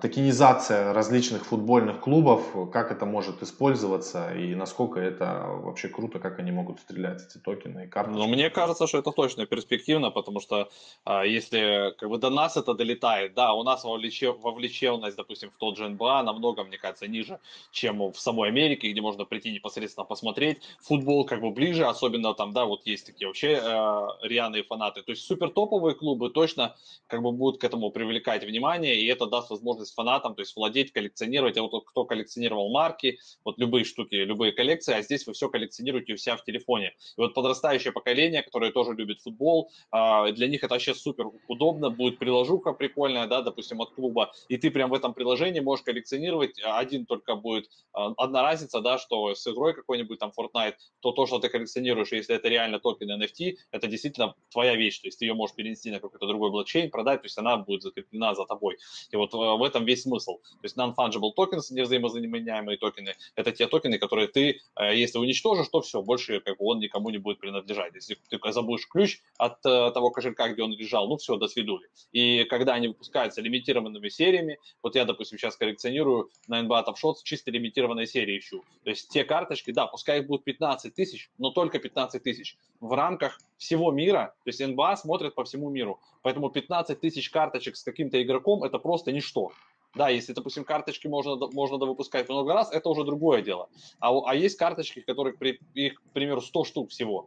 токенизация 0.00 0.92
различных 0.92 1.44
футбольных 1.44 2.00
клубов, 2.00 2.70
как 2.72 2.90
это 2.90 3.04
может 3.04 3.42
использоваться 3.42 4.34
и 4.34 4.54
насколько 4.54 4.98
это 4.98 5.44
вообще 5.62 5.88
круто, 5.88 6.18
как 6.18 6.38
они 6.38 6.52
могут 6.52 6.80
стрелять 6.80 7.22
эти 7.22 7.38
токены 7.38 7.84
и 7.84 7.86
карты. 7.86 8.12
Ну, 8.12 8.26
мне 8.26 8.48
кажется, 8.50 8.86
что 8.86 8.98
это 8.98 9.12
точно 9.12 9.46
перспективно, 9.46 10.10
потому 10.10 10.40
что 10.40 10.70
а, 11.04 11.24
если 11.24 11.94
как 11.98 12.08
бы 12.08 12.18
до 12.18 12.30
нас 12.30 12.56
это 12.56 12.74
долетает, 12.74 13.34
да, 13.34 13.52
у 13.52 13.62
нас 13.62 13.84
вовлеченность, 13.84 15.16
допустим, 15.16 15.50
в 15.50 15.58
тот 15.58 15.76
же 15.76 15.88
НБА 15.88 16.22
намного, 16.22 16.64
мне 16.64 16.78
кажется, 16.78 17.06
ниже, 17.06 17.38
чем 17.70 18.12
в 18.12 18.18
самой 18.18 18.48
Америке, 18.48 18.90
где 18.90 19.00
можно 19.00 19.24
прийти 19.26 19.52
непосредственно 19.52 20.04
посмотреть. 20.04 20.62
Футбол 20.80 21.26
как 21.26 21.40
бы 21.40 21.50
ближе, 21.50 21.84
особенно 21.84 22.34
там, 22.34 22.52
да, 22.52 22.64
вот 22.64 22.86
есть 22.86 23.06
такие 23.06 23.26
вообще 23.26 23.60
э, 23.62 24.06
рьяные 24.22 24.62
фанаты. 24.62 25.02
То 25.02 25.12
есть 25.12 25.26
супер 25.26 25.50
топовые 25.50 25.94
клубы 25.94 26.30
точно 26.30 26.74
как 27.06 27.22
бы 27.22 27.32
будут 27.32 27.60
к 27.60 27.64
этому 27.64 27.90
привлекать 27.90 28.44
внимание, 28.44 28.96
и 28.96 29.06
это 29.06 29.26
даст 29.26 29.57
возможность 29.58 29.94
фанатам, 29.94 30.34
то 30.34 30.42
есть 30.42 30.56
владеть, 30.56 30.92
коллекционировать. 30.92 31.56
А 31.56 31.62
вот 31.62 31.84
кто 31.84 32.04
коллекционировал 32.04 32.70
марки, 32.70 33.18
вот 33.44 33.58
любые 33.58 33.84
штуки, 33.84 34.14
любые 34.14 34.52
коллекции, 34.52 34.94
а 34.94 35.02
здесь 35.02 35.26
вы 35.26 35.32
все 35.32 35.48
коллекционируете 35.48 36.14
у 36.14 36.16
себя 36.16 36.36
в 36.36 36.44
телефоне. 36.44 36.94
И 37.16 37.20
вот 37.20 37.34
подрастающее 37.34 37.92
поколение, 37.92 38.42
которое 38.42 38.70
тоже 38.72 38.92
любит 38.92 39.20
футбол, 39.20 39.70
а, 39.90 40.30
для 40.32 40.46
них 40.48 40.62
это 40.62 40.74
вообще 40.74 40.94
супер 40.94 41.26
удобно, 41.48 41.90
будет 41.90 42.18
приложуха 42.18 42.72
прикольная, 42.72 43.26
да, 43.26 43.42
допустим, 43.42 43.80
от 43.80 43.90
клуба, 43.90 44.32
и 44.48 44.56
ты 44.56 44.70
прям 44.70 44.90
в 44.90 44.94
этом 44.94 45.14
приложении 45.14 45.60
можешь 45.60 45.84
коллекционировать, 45.84 46.60
один 46.62 47.06
только 47.06 47.34
будет, 47.34 47.68
а, 47.92 48.12
одна 48.16 48.42
разница, 48.42 48.80
да, 48.80 48.98
что 48.98 49.34
с 49.34 49.46
игрой 49.46 49.74
какой-нибудь 49.74 50.18
там 50.18 50.32
Fortnite, 50.38 50.74
то 51.00 51.12
то, 51.12 51.26
что 51.26 51.38
ты 51.38 51.48
коллекционируешь, 51.48 52.12
если 52.12 52.36
это 52.36 52.48
реально 52.48 52.78
токен 52.78 53.10
NFT, 53.10 53.56
это 53.72 53.86
действительно 53.86 54.34
твоя 54.50 54.76
вещь, 54.76 55.00
то 55.00 55.08
есть 55.08 55.18
ты 55.18 55.24
ее 55.24 55.34
можешь 55.34 55.56
перенести 55.56 55.90
на 55.90 56.00
какой-то 56.00 56.26
другой 56.26 56.50
блокчейн, 56.50 56.90
продать, 56.90 57.22
то 57.22 57.26
есть 57.26 57.38
она 57.38 57.56
будет 57.56 57.82
закреплена 57.82 58.34
за 58.34 58.44
тобой. 58.44 58.78
И 59.10 59.16
вот 59.16 59.34
э, 59.34 59.47
в 59.56 59.62
этом 59.62 59.84
весь 59.84 60.02
смысл. 60.02 60.38
То 60.38 60.64
есть 60.64 60.76
non-fungible 60.76 61.32
tokens, 61.36 61.70
невзаимозаменяемые 61.70 62.78
токены, 62.78 63.14
это 63.34 63.52
те 63.52 63.66
токены, 63.66 63.98
которые 63.98 64.28
ты, 64.28 64.60
э, 64.76 64.96
если 64.96 65.18
уничтожишь, 65.18 65.68
то 65.68 65.80
все, 65.80 66.02
больше 66.02 66.40
как 66.40 66.58
бы 66.58 66.64
он 66.66 66.78
никому 66.78 67.10
не 67.10 67.18
будет 67.18 67.38
принадлежать. 67.38 67.94
Если 67.94 68.18
ты 68.28 68.38
забудешь 68.52 68.86
ключ 68.88 69.20
от 69.38 69.64
э, 69.64 69.90
того 69.92 70.10
кошелька, 70.10 70.48
где 70.48 70.62
он 70.62 70.72
лежал, 70.72 71.08
ну 71.08 71.16
все, 71.16 71.36
до 71.36 71.48
свидули. 71.48 71.88
И 72.12 72.44
когда 72.44 72.74
они 72.74 72.88
выпускаются 72.88 73.40
лимитированными 73.40 74.08
сериями, 74.08 74.58
вот 74.82 74.94
я, 74.94 75.04
допустим, 75.04 75.38
сейчас 75.38 75.56
коллекционирую 75.56 76.30
на 76.46 76.60
NBA 76.62 76.86
Top 76.86 76.94
Shots 77.02 77.18
чисто 77.24 77.50
лимитированные 77.50 78.06
серии 78.06 78.38
ищу. 78.38 78.64
То 78.84 78.90
есть 78.90 79.08
те 79.08 79.24
карточки, 79.24 79.70
да, 79.70 79.86
пускай 79.86 80.20
их 80.20 80.26
будет 80.26 80.44
15 80.44 80.94
тысяч, 80.94 81.30
но 81.38 81.50
только 81.50 81.78
15 81.78 82.22
тысяч 82.22 82.56
в 82.80 82.92
рамках 82.92 83.38
всего 83.56 83.90
мира, 83.90 84.34
то 84.44 84.48
есть 84.48 84.64
НБА 84.64 84.96
смотрит 84.96 85.34
по 85.34 85.44
всему 85.44 85.68
миру, 85.70 85.98
поэтому 86.22 86.50
15 86.50 87.00
тысяч 87.00 87.30
карточек 87.30 87.76
с 87.76 87.82
каким-то 87.82 88.22
игроком 88.22 88.64
это 88.64 88.78
просто 88.78 89.12
ничто. 89.12 89.52
Да, 89.94 90.10
если, 90.10 90.32
допустим, 90.32 90.64
карточки 90.64 91.06
можно, 91.06 91.36
можно 91.52 91.78
выпускать 91.78 92.28
много 92.28 92.52
раз, 92.52 92.70
это 92.70 92.88
уже 92.88 93.04
другое 93.04 93.42
дело. 93.42 93.68
А, 93.98 94.12
а 94.26 94.34
есть 94.34 94.56
карточки, 94.58 95.00
которых, 95.00 95.40
их, 95.74 95.94
к 96.00 96.12
примеру, 96.12 96.40
100 96.40 96.64
штук 96.64 96.90
всего 96.90 97.26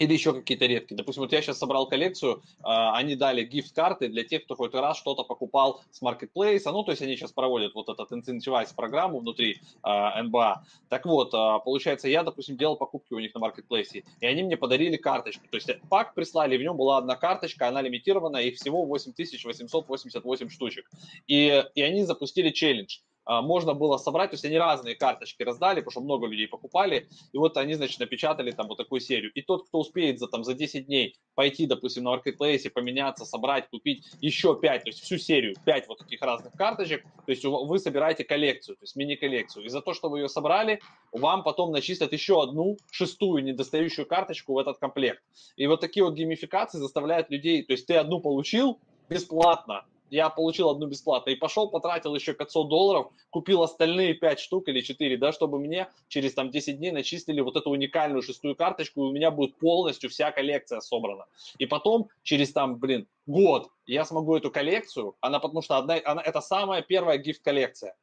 или 0.00 0.14
еще 0.14 0.32
какие-то 0.32 0.64
редкие. 0.64 0.96
Допустим, 0.96 1.22
вот 1.22 1.32
я 1.32 1.42
сейчас 1.42 1.58
собрал 1.58 1.86
коллекцию, 1.86 2.42
а, 2.62 2.96
они 2.96 3.16
дали 3.16 3.44
гифт-карты 3.44 4.08
для 4.08 4.24
тех, 4.24 4.44
кто 4.44 4.56
хоть 4.56 4.74
раз 4.74 4.96
что-то 4.96 5.24
покупал 5.24 5.82
с 5.90 6.00
маркетплейса, 6.00 6.72
ну, 6.72 6.82
то 6.82 6.90
есть 6.90 7.02
они 7.02 7.16
сейчас 7.16 7.32
проводят 7.32 7.74
вот 7.74 7.90
этот 7.90 8.10
инцентивайз 8.10 8.72
программу 8.72 9.20
внутри 9.20 9.60
а, 9.82 10.20
НБА. 10.22 10.64
Так 10.88 11.04
вот, 11.04 11.34
а, 11.34 11.58
получается, 11.58 12.08
я, 12.08 12.22
допустим, 12.22 12.56
делал 12.56 12.76
покупки 12.76 13.12
у 13.12 13.18
них 13.18 13.34
на 13.34 13.40
маркетплейсе, 13.40 14.04
и 14.20 14.26
они 14.26 14.42
мне 14.42 14.56
подарили 14.56 14.96
карточку. 14.96 15.46
То 15.50 15.56
есть 15.56 15.68
пак 15.90 16.14
прислали, 16.14 16.56
в 16.56 16.62
нем 16.62 16.78
была 16.78 16.96
одна 16.96 17.14
карточка, 17.16 17.68
она 17.68 17.82
лимитированная, 17.82 18.42
их 18.42 18.56
всего 18.56 18.86
8888 18.86 20.48
штучек. 20.48 20.90
И, 21.26 21.62
и 21.74 21.82
они 21.82 22.04
запустили 22.04 22.48
челлендж. 22.48 23.00
А, 23.24 23.42
можно 23.42 23.74
было 23.74 23.96
собрать, 23.96 24.30
то 24.30 24.34
есть 24.34 24.44
они 24.44 24.58
разные 24.58 24.94
карточки 24.94 25.42
раздали, 25.42 25.80
потому 25.80 25.90
что 25.92 26.00
много 26.00 26.26
людей 26.26 26.48
покупали, 26.48 27.08
и 27.32 27.38
вот 27.38 27.56
они, 27.56 27.74
значит, 27.74 28.00
напечатали 28.00 28.50
там 28.50 28.68
вот 28.68 28.76
такую 28.78 29.00
серию. 29.00 29.30
И 29.34 29.42
тот, 29.42 29.68
кто 29.68 29.80
успеет 29.80 30.18
за, 30.18 30.26
там, 30.26 30.44
за 30.44 30.54
10 30.54 30.86
дней 30.86 31.16
пойти, 31.34 31.66
допустим, 31.66 32.04
на 32.04 32.10
маркетплейсе, 32.10 32.70
поменяться, 32.70 33.24
собрать, 33.24 33.68
купить 33.68 34.04
еще 34.20 34.58
5, 34.58 34.82
то 34.82 34.88
есть 34.88 35.00
всю 35.00 35.18
серию, 35.18 35.54
5 35.64 35.88
вот 35.88 35.98
таких 35.98 36.20
разных 36.22 36.52
карточек, 36.54 37.02
то 37.02 37.30
есть 37.30 37.44
вы 37.44 37.78
собираете 37.78 38.24
коллекцию, 38.24 38.76
то 38.76 38.84
есть 38.84 38.96
мини-коллекцию. 38.96 39.64
И 39.64 39.68
за 39.68 39.80
то, 39.80 39.94
что 39.94 40.08
вы 40.08 40.20
ее 40.20 40.28
собрали, 40.28 40.80
вам 41.12 41.42
потом 41.42 41.72
начислят 41.72 42.12
еще 42.12 42.42
одну 42.42 42.76
шестую 42.90 43.44
недостающую 43.44 44.06
карточку 44.06 44.54
в 44.54 44.58
этот 44.58 44.78
комплект. 44.78 45.22
И 45.56 45.66
вот 45.66 45.80
такие 45.80 46.04
вот 46.04 46.14
геймификации 46.14 46.78
заставляют 46.78 47.30
людей, 47.30 47.62
то 47.62 47.72
есть 47.72 47.86
ты 47.86 47.94
одну 47.94 48.20
получил 48.20 48.80
бесплатно, 49.08 49.84
я 50.10 50.28
получил 50.28 50.68
одну 50.68 50.86
бесплатно 50.86 51.30
и 51.30 51.36
пошел, 51.36 51.70
потратил 51.70 52.14
еще 52.14 52.34
500 52.34 52.68
долларов, 52.68 53.12
купил 53.30 53.62
остальные 53.62 54.14
5 54.14 54.40
штук 54.40 54.68
или 54.68 54.80
4, 54.80 55.16
да, 55.16 55.32
чтобы 55.32 55.58
мне 55.58 55.88
через 56.08 56.34
там 56.34 56.50
10 56.50 56.78
дней 56.78 56.90
начислили 56.90 57.40
вот 57.40 57.56
эту 57.56 57.70
уникальную 57.70 58.22
шестую 58.22 58.56
карточку, 58.56 59.04
и 59.04 59.08
у 59.08 59.12
меня 59.12 59.30
будет 59.30 59.56
полностью 59.58 60.10
вся 60.10 60.30
коллекция 60.32 60.80
собрана. 60.80 61.26
И 61.58 61.66
потом 61.66 62.08
через 62.22 62.52
там, 62.52 62.76
блин, 62.76 63.06
год 63.26 63.70
я 63.86 64.04
смогу 64.04 64.36
эту 64.36 64.50
коллекцию, 64.50 65.16
она 65.20 65.38
потому 65.38 65.62
что 65.62 65.76
одна, 65.76 65.98
она, 66.04 66.22
это 66.22 66.40
самая 66.40 66.82
первая 66.82 67.18
гифт-коллекция 67.18 67.94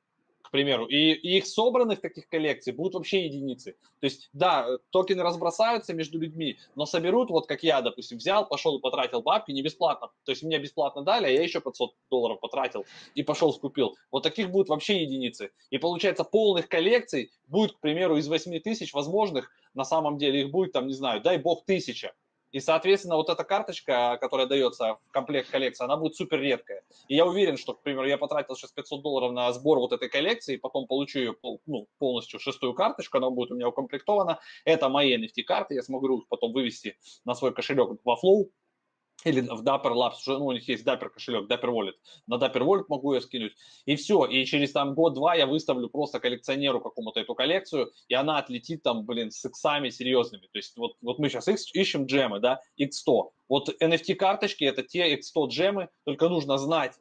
к 0.48 0.52
примеру, 0.52 0.86
и, 0.86 1.11
их 1.11 1.45
собранных 1.45 1.99
таких 1.99 2.30
коллекций 2.30 2.72
будут 2.72 2.94
вообще 2.94 3.26
единицы. 3.26 3.76
То 3.99 4.06
есть, 4.06 4.30
да, 4.32 4.65
токены 4.91 5.22
разбросаются 5.22 5.94
между 5.94 6.19
людьми, 6.19 6.57
но 6.76 6.86
соберут, 6.86 7.30
вот 7.30 7.48
как 7.48 7.64
я, 7.64 7.82
допустим, 7.82 8.18
взял, 8.18 8.48
пошел 8.48 8.78
и 8.78 8.82
потратил 8.82 9.22
бабки 9.22 9.52
не 9.52 9.61
бесплатно. 9.61 10.10
То 10.24 10.32
есть, 10.32 10.44
мне 10.44 10.57
бесплатно 10.57 11.02
дали, 11.02 11.26
а 11.26 11.30
я 11.30 11.44
еще 11.44 11.60
500 11.60 11.91
долларов 12.10 12.40
потратил 12.40 12.86
и 13.14 13.24
пошел 13.24 13.53
скупил. 13.53 13.98
Вот 14.10 14.24
таких 14.24 14.49
будут 14.49 14.69
вообще 14.69 15.02
единицы. 15.02 15.52
И 15.69 15.78
получается, 15.78 16.24
полных 16.24 16.69
коллекций 16.69 17.32
будет, 17.48 17.74
к 17.74 17.80
примеру, 17.80 18.15
из 18.18 18.30
8 18.30 18.60
тысяч 18.61 18.94
возможных, 18.94 19.52
на 19.74 19.84
самом 19.84 20.18
деле 20.18 20.41
их 20.41 20.52
будет 20.52 20.72
там, 20.72 20.88
не 20.88 20.94
знаю, 20.94 21.22
дай 21.22 21.38
бог, 21.38 21.65
тысяча. 21.65 22.14
И, 22.52 22.60
соответственно, 22.60 23.15
вот 23.15 23.30
эта 23.30 23.44
карточка, 23.44 24.18
которая 24.22 24.48
дается 24.48 24.98
в 25.07 25.11
комплект 25.11 25.49
коллекции, 25.49 25.84
она 25.84 25.98
будет 25.98 26.15
супер 26.15 26.40
редкая. 26.40 26.84
И 27.07 27.15
я 27.15 27.26
уверен, 27.26 27.57
что, 27.57 27.74
к 27.74 27.82
примеру, 27.82 28.07
я 28.07 28.18
потратил 28.18 28.56
сейчас 28.56 28.72
500 28.72 29.02
долларов 29.02 29.34
на 29.34 29.52
сбор 29.53 29.80
вот 29.80 29.94
этой 29.94 30.10
коллекции, 30.10 30.56
и 30.56 30.57
потом 30.57 30.88
получу 30.88 31.19
ее 31.19 31.36
ну, 31.65 31.88
полностью 31.99 32.40
шестую 32.40 32.74
карточку, 32.74 33.18
она 33.18 33.30
будет 33.30 33.52
у 33.52 33.56
меня 33.56 33.68
укомплектована. 33.68 34.40
Это 34.65 34.90
мои 34.90 35.18
NFT-карты, 35.18 35.76
я 35.76 35.84
смогу 35.84 36.19
их 36.19 36.28
потом 36.28 36.53
вывести 36.53 36.98
на 37.26 37.36
свой 37.36 37.53
кошелек 37.53 37.99
во 38.03 38.15
Flow, 38.15 38.49
или 39.23 39.41
в 39.41 39.64
Dapper 39.64 39.94
Labs, 39.94 40.19
уже, 40.22 40.38
ну, 40.38 40.45
у 40.45 40.52
них 40.52 40.68
есть 40.68 40.85
Dapper 40.85 41.10
кошелек, 41.10 41.49
Dapper 41.49 41.69
Wallet. 41.69 41.95
На 42.27 42.35
Dapper 42.35 42.61
Wallet 42.61 42.85
могу 42.88 43.14
ее 43.14 43.22
скинуть. 43.22 43.53
И 43.85 43.95
все. 43.95 44.26
И 44.26 44.45
через 44.45 44.72
там 44.72 44.94
год-два 44.94 45.35
я 45.35 45.48
выставлю 45.48 45.89
просто 45.89 46.19
коллекционеру 46.19 46.80
какому-то 46.80 47.19
эту 47.19 47.34
коллекцию, 47.35 47.91
и 48.07 48.14
она 48.14 48.38
отлетит 48.38 48.84
там, 48.84 49.06
блин, 49.06 49.31
с 49.31 49.44
иксами 49.44 49.89
серьезными. 49.89 50.44
То 50.44 50.57
есть 50.57 50.77
вот, 50.77 50.98
вот 51.02 51.19
мы 51.19 51.30
сейчас 51.30 51.48
ищем 51.48 52.06
джемы, 52.06 52.39
да, 52.39 52.61
X100. 52.80 53.31
Вот 53.49 53.69
NFT-карточки 53.81 54.64
это 54.65 54.84
те 54.84 55.15
X100 55.15 55.48
джемы, 55.49 55.89
только 56.06 56.30
нужно 56.30 56.57
знать, 56.57 56.94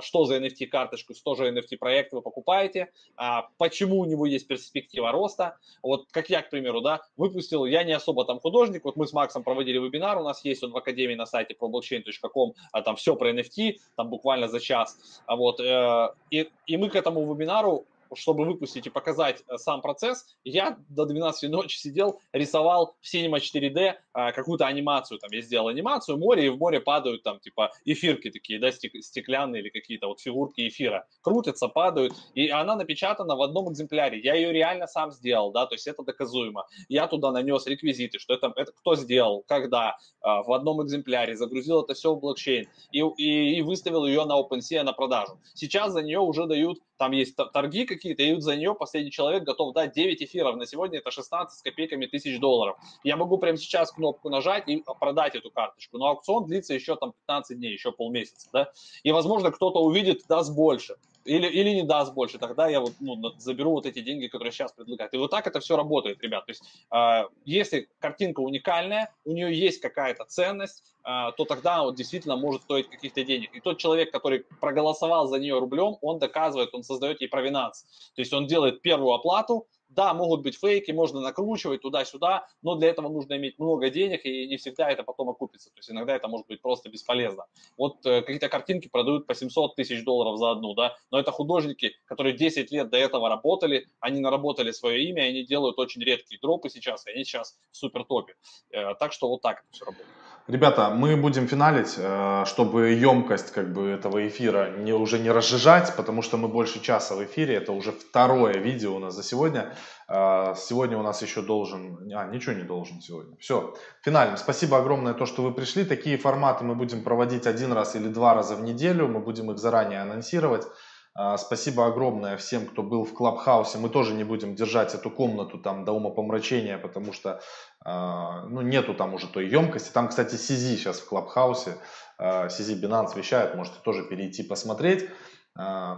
что 0.00 0.24
за 0.24 0.38
NFT-карточку, 0.38 1.14
что 1.14 1.34
же 1.34 1.50
NFT-проект 1.50 2.12
вы 2.12 2.22
покупаете, 2.22 2.90
а, 3.16 3.48
почему 3.58 4.00
у 4.00 4.04
него 4.04 4.26
есть 4.26 4.46
перспектива 4.46 5.12
роста. 5.12 5.56
Вот 5.82 6.06
как 6.10 6.30
я, 6.30 6.42
к 6.42 6.50
примеру, 6.50 6.80
да, 6.80 7.00
выпустил, 7.16 7.64
я 7.64 7.84
не 7.84 7.92
особо 7.92 8.24
там 8.24 8.40
художник, 8.40 8.84
вот 8.84 8.96
мы 8.96 9.06
с 9.06 9.12
Максом 9.12 9.42
проводили 9.42 9.78
вебинар, 9.78 10.18
у 10.18 10.24
нас 10.24 10.44
есть 10.44 10.62
он 10.62 10.72
в 10.72 10.76
Академии 10.76 11.14
на 11.14 11.26
сайте 11.26 11.56
problockchain.com, 11.58 12.54
а 12.72 12.82
там 12.82 12.96
все 12.96 13.16
про 13.16 13.32
NFT, 13.32 13.76
там 13.96 14.10
буквально 14.10 14.48
за 14.48 14.60
час, 14.60 15.22
а 15.26 15.36
вот, 15.36 15.60
э, 15.60 16.08
и, 16.30 16.50
и 16.66 16.76
мы 16.76 16.90
к 16.90 16.96
этому 16.96 17.32
вебинару 17.32 17.86
чтобы 18.14 18.44
выпустить 18.44 18.86
и 18.86 18.90
показать 18.90 19.42
э, 19.48 19.56
сам 19.56 19.80
процесс, 19.80 20.26
я 20.44 20.78
до 20.88 21.06
12 21.06 21.50
ночи 21.50 21.76
сидел, 21.78 22.20
рисовал 22.32 22.96
в 23.00 23.14
Cinema 23.14 23.38
4D 23.38 23.94
а, 24.12 24.32
какую-то 24.32 24.66
анимацию. 24.66 25.18
Там 25.18 25.30
я 25.32 25.40
сделал 25.40 25.68
анимацию, 25.68 26.18
море, 26.18 26.46
и 26.46 26.48
в 26.48 26.58
море 26.58 26.80
падают 26.80 27.22
там 27.22 27.38
типа 27.40 27.72
эфирки 27.84 28.30
такие, 28.30 28.58
да, 28.58 28.70
стеклянные 28.72 29.62
или 29.62 29.68
какие-то 29.68 30.08
вот 30.08 30.20
фигурки 30.20 30.68
эфира. 30.68 31.06
Крутятся, 31.22 31.68
падают, 31.68 32.14
и 32.34 32.48
она 32.48 32.76
напечатана 32.76 33.36
в 33.36 33.42
одном 33.42 33.72
экземпляре. 33.72 34.20
Я 34.20 34.34
ее 34.34 34.52
реально 34.52 34.86
сам 34.86 35.12
сделал, 35.12 35.52
да, 35.52 35.66
то 35.66 35.74
есть 35.74 35.86
это 35.86 36.02
доказуемо. 36.02 36.66
Я 36.88 37.06
туда 37.06 37.32
нанес 37.32 37.66
реквизиты, 37.66 38.18
что 38.18 38.34
это, 38.34 38.52
это 38.56 38.72
кто 38.72 38.96
сделал, 38.96 39.44
когда, 39.46 39.96
а, 40.20 40.42
в 40.42 40.52
одном 40.52 40.82
экземпляре, 40.82 41.36
загрузил 41.36 41.82
это 41.82 41.94
все 41.94 42.14
в 42.14 42.20
блокчейн 42.20 42.68
и, 42.92 43.00
и, 43.00 43.58
и 43.58 43.62
выставил 43.62 44.06
ее 44.06 44.24
на 44.24 44.40
OpenSea 44.40 44.82
на 44.82 44.92
продажу. 44.92 45.40
Сейчас 45.54 45.92
за 45.92 46.02
нее 46.02 46.18
уже 46.18 46.46
дают 46.46 46.78
там 47.00 47.12
есть 47.12 47.34
торги 47.34 47.86
какие-то, 47.86 48.22
и 48.22 48.38
за 48.40 48.56
нее 48.56 48.74
последний 48.74 49.10
человек 49.10 49.44
готов 49.44 49.72
дать 49.72 49.94
9 49.94 50.22
эфиров. 50.22 50.56
На 50.56 50.66
сегодня 50.66 50.98
это 50.98 51.10
16 51.10 51.58
с 51.58 51.62
копейками 51.62 52.04
тысяч 52.04 52.38
долларов. 52.38 52.76
Я 53.04 53.16
могу 53.16 53.38
прямо 53.38 53.56
сейчас 53.56 53.90
кнопку 53.90 54.28
нажать 54.28 54.68
и 54.68 54.84
продать 55.00 55.34
эту 55.34 55.50
карточку. 55.50 55.96
Но 55.96 56.08
аукцион 56.08 56.44
длится 56.44 56.74
еще 56.74 56.96
там 56.96 57.14
15 57.26 57.56
дней, 57.56 57.72
еще 57.72 57.90
полмесяца. 57.90 58.50
Да? 58.52 58.72
И, 59.02 59.12
возможно, 59.12 59.50
кто-то 59.50 59.80
увидит, 59.80 60.26
даст 60.28 60.54
больше. 60.54 60.96
Или, 61.24 61.46
или 61.46 61.70
не 61.70 61.82
даст 61.82 62.14
больше, 62.14 62.38
тогда 62.38 62.68
я 62.68 62.80
вот, 62.80 62.92
ну, 63.00 63.16
заберу 63.38 63.72
вот 63.72 63.86
эти 63.86 64.00
деньги, 64.00 64.26
которые 64.26 64.52
сейчас 64.52 64.72
предлагают. 64.72 65.12
И 65.12 65.18
вот 65.18 65.30
так 65.30 65.46
это 65.46 65.60
все 65.60 65.76
работает, 65.76 66.22
ребят. 66.22 66.46
То 66.46 66.50
есть, 66.50 66.62
э, 66.92 67.24
если 67.44 67.88
картинка 67.98 68.40
уникальная, 68.40 69.12
у 69.24 69.32
нее 69.32 69.52
есть 69.52 69.80
какая-то 69.80 70.24
ценность, 70.24 70.82
а, 71.02 71.32
то 71.32 71.44
тогда 71.44 71.82
он 71.82 71.94
действительно 71.94 72.36
может 72.36 72.62
стоить 72.62 72.88
каких-то 72.88 73.24
денег. 73.24 73.54
И 73.54 73.60
тот 73.60 73.78
человек, 73.78 74.10
который 74.10 74.44
проголосовал 74.60 75.28
за 75.28 75.38
нее 75.38 75.58
рублем, 75.58 75.96
он 76.02 76.18
доказывает, 76.18 76.74
он 76.74 76.82
создает 76.82 77.20
ей 77.20 77.28
провинанс. 77.28 77.86
То 78.14 78.20
есть 78.20 78.32
он 78.32 78.46
делает 78.46 78.82
первую 78.82 79.12
оплату, 79.12 79.66
да, 79.90 80.14
могут 80.14 80.42
быть 80.42 80.58
фейки, 80.58 80.92
можно 80.92 81.20
накручивать 81.20 81.82
туда-сюда, 81.82 82.46
но 82.62 82.76
для 82.76 82.88
этого 82.88 83.08
нужно 83.08 83.36
иметь 83.36 83.58
много 83.58 83.90
денег, 83.90 84.24
и 84.24 84.46
не 84.46 84.56
всегда 84.56 84.90
это 84.90 85.02
потом 85.02 85.28
окупится. 85.28 85.70
То 85.70 85.78
есть 85.78 85.90
иногда 85.90 86.14
это 86.14 86.28
может 86.28 86.46
быть 86.46 86.62
просто 86.62 86.88
бесполезно. 86.88 87.46
Вот 87.76 88.04
э, 88.06 88.22
какие-то 88.22 88.48
картинки 88.48 88.88
продают 88.88 89.26
по 89.26 89.34
700 89.34 89.74
тысяч 89.74 90.04
долларов 90.04 90.38
за 90.38 90.52
одну, 90.52 90.74
да, 90.74 90.96
но 91.10 91.18
это 91.18 91.32
художники, 91.32 91.96
которые 92.04 92.36
10 92.36 92.70
лет 92.70 92.90
до 92.90 92.96
этого 92.96 93.28
работали, 93.28 93.88
они 94.00 94.20
наработали 94.20 94.70
свое 94.70 95.04
имя, 95.04 95.22
они 95.22 95.44
делают 95.44 95.78
очень 95.78 96.02
редкие 96.02 96.40
дропы 96.40 96.70
сейчас, 96.70 97.06
и 97.06 97.10
они 97.10 97.24
сейчас 97.24 97.58
в 97.72 97.76
супер 97.76 98.04
топе. 98.04 98.34
Э, 98.70 98.94
так 98.94 99.12
что 99.12 99.28
вот 99.28 99.42
так 99.42 99.58
это 99.60 99.72
все 99.72 99.84
работает. 99.84 100.08
Ребята, 100.50 100.90
мы 100.90 101.16
будем 101.16 101.46
финалить, 101.46 101.94
э, 101.96 102.44
чтобы 102.44 102.90
емкость 102.90 103.52
как 103.52 103.72
бы 103.72 103.90
этого 103.90 104.26
эфира 104.26 104.70
не, 104.78 104.92
уже 104.92 105.20
не 105.20 105.30
разжижать, 105.30 105.94
потому 105.96 106.22
что 106.22 106.38
мы 106.38 106.48
больше 106.48 106.82
часа 106.82 107.14
в 107.14 107.22
эфире, 107.22 107.54
это 107.54 107.70
уже 107.70 107.92
второе 107.92 108.54
видео 108.54 108.96
у 108.96 108.98
нас 108.98 109.14
за 109.14 109.22
сегодня. 109.22 109.72
Э, 110.08 110.54
сегодня 110.56 110.98
у 110.98 111.02
нас 111.02 111.22
еще 111.22 111.42
должен, 111.42 111.98
а, 112.12 112.26
ничего 112.26 112.54
не 112.54 112.64
должен 112.64 113.00
сегодня. 113.00 113.36
Все, 113.38 113.76
финалем. 114.02 114.36
Спасибо 114.36 114.78
огромное, 114.78 115.14
то, 115.14 115.24
что 115.24 115.42
вы 115.42 115.52
пришли. 115.52 115.84
Такие 115.84 116.18
форматы 116.18 116.64
мы 116.64 116.74
будем 116.74 117.04
проводить 117.04 117.46
один 117.46 117.72
раз 117.72 117.94
или 117.94 118.08
два 118.08 118.34
раза 118.34 118.56
в 118.56 118.62
неделю, 118.62 119.06
мы 119.06 119.20
будем 119.20 119.52
их 119.52 119.58
заранее 119.58 120.00
анонсировать. 120.00 120.66
А, 121.14 121.36
спасибо 121.38 121.86
огромное 121.86 122.36
всем, 122.36 122.66
кто 122.66 122.82
был 122.82 123.04
в 123.04 123.14
Клабхаусе. 123.14 123.78
Мы 123.78 123.88
тоже 123.88 124.14
не 124.14 124.24
будем 124.24 124.54
держать 124.54 124.94
эту 124.94 125.10
комнату 125.10 125.58
там 125.58 125.84
до 125.84 125.92
умопомрачения, 125.92 126.78
потому 126.78 127.12
что 127.12 127.40
а, 127.84 128.46
ну, 128.46 128.60
нету 128.60 128.94
там 128.94 129.14
уже 129.14 129.26
той 129.26 129.48
емкости. 129.48 129.92
Там, 129.92 130.08
кстати, 130.08 130.36
Сизи 130.36 130.76
сейчас 130.76 131.00
в 131.00 131.08
Клабхаусе. 131.08 131.76
А, 132.18 132.48
Сизи 132.48 132.74
Binance 132.74 133.16
вещает, 133.16 133.54
можете 133.54 133.78
тоже 133.82 134.04
перейти 134.04 134.42
посмотреть. 134.42 135.08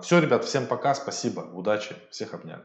Все, 0.00 0.18
ребят, 0.18 0.44
всем 0.44 0.66
пока, 0.66 0.94
спасибо, 0.94 1.40
удачи, 1.40 1.94
всех 2.10 2.32
обняли. 2.32 2.64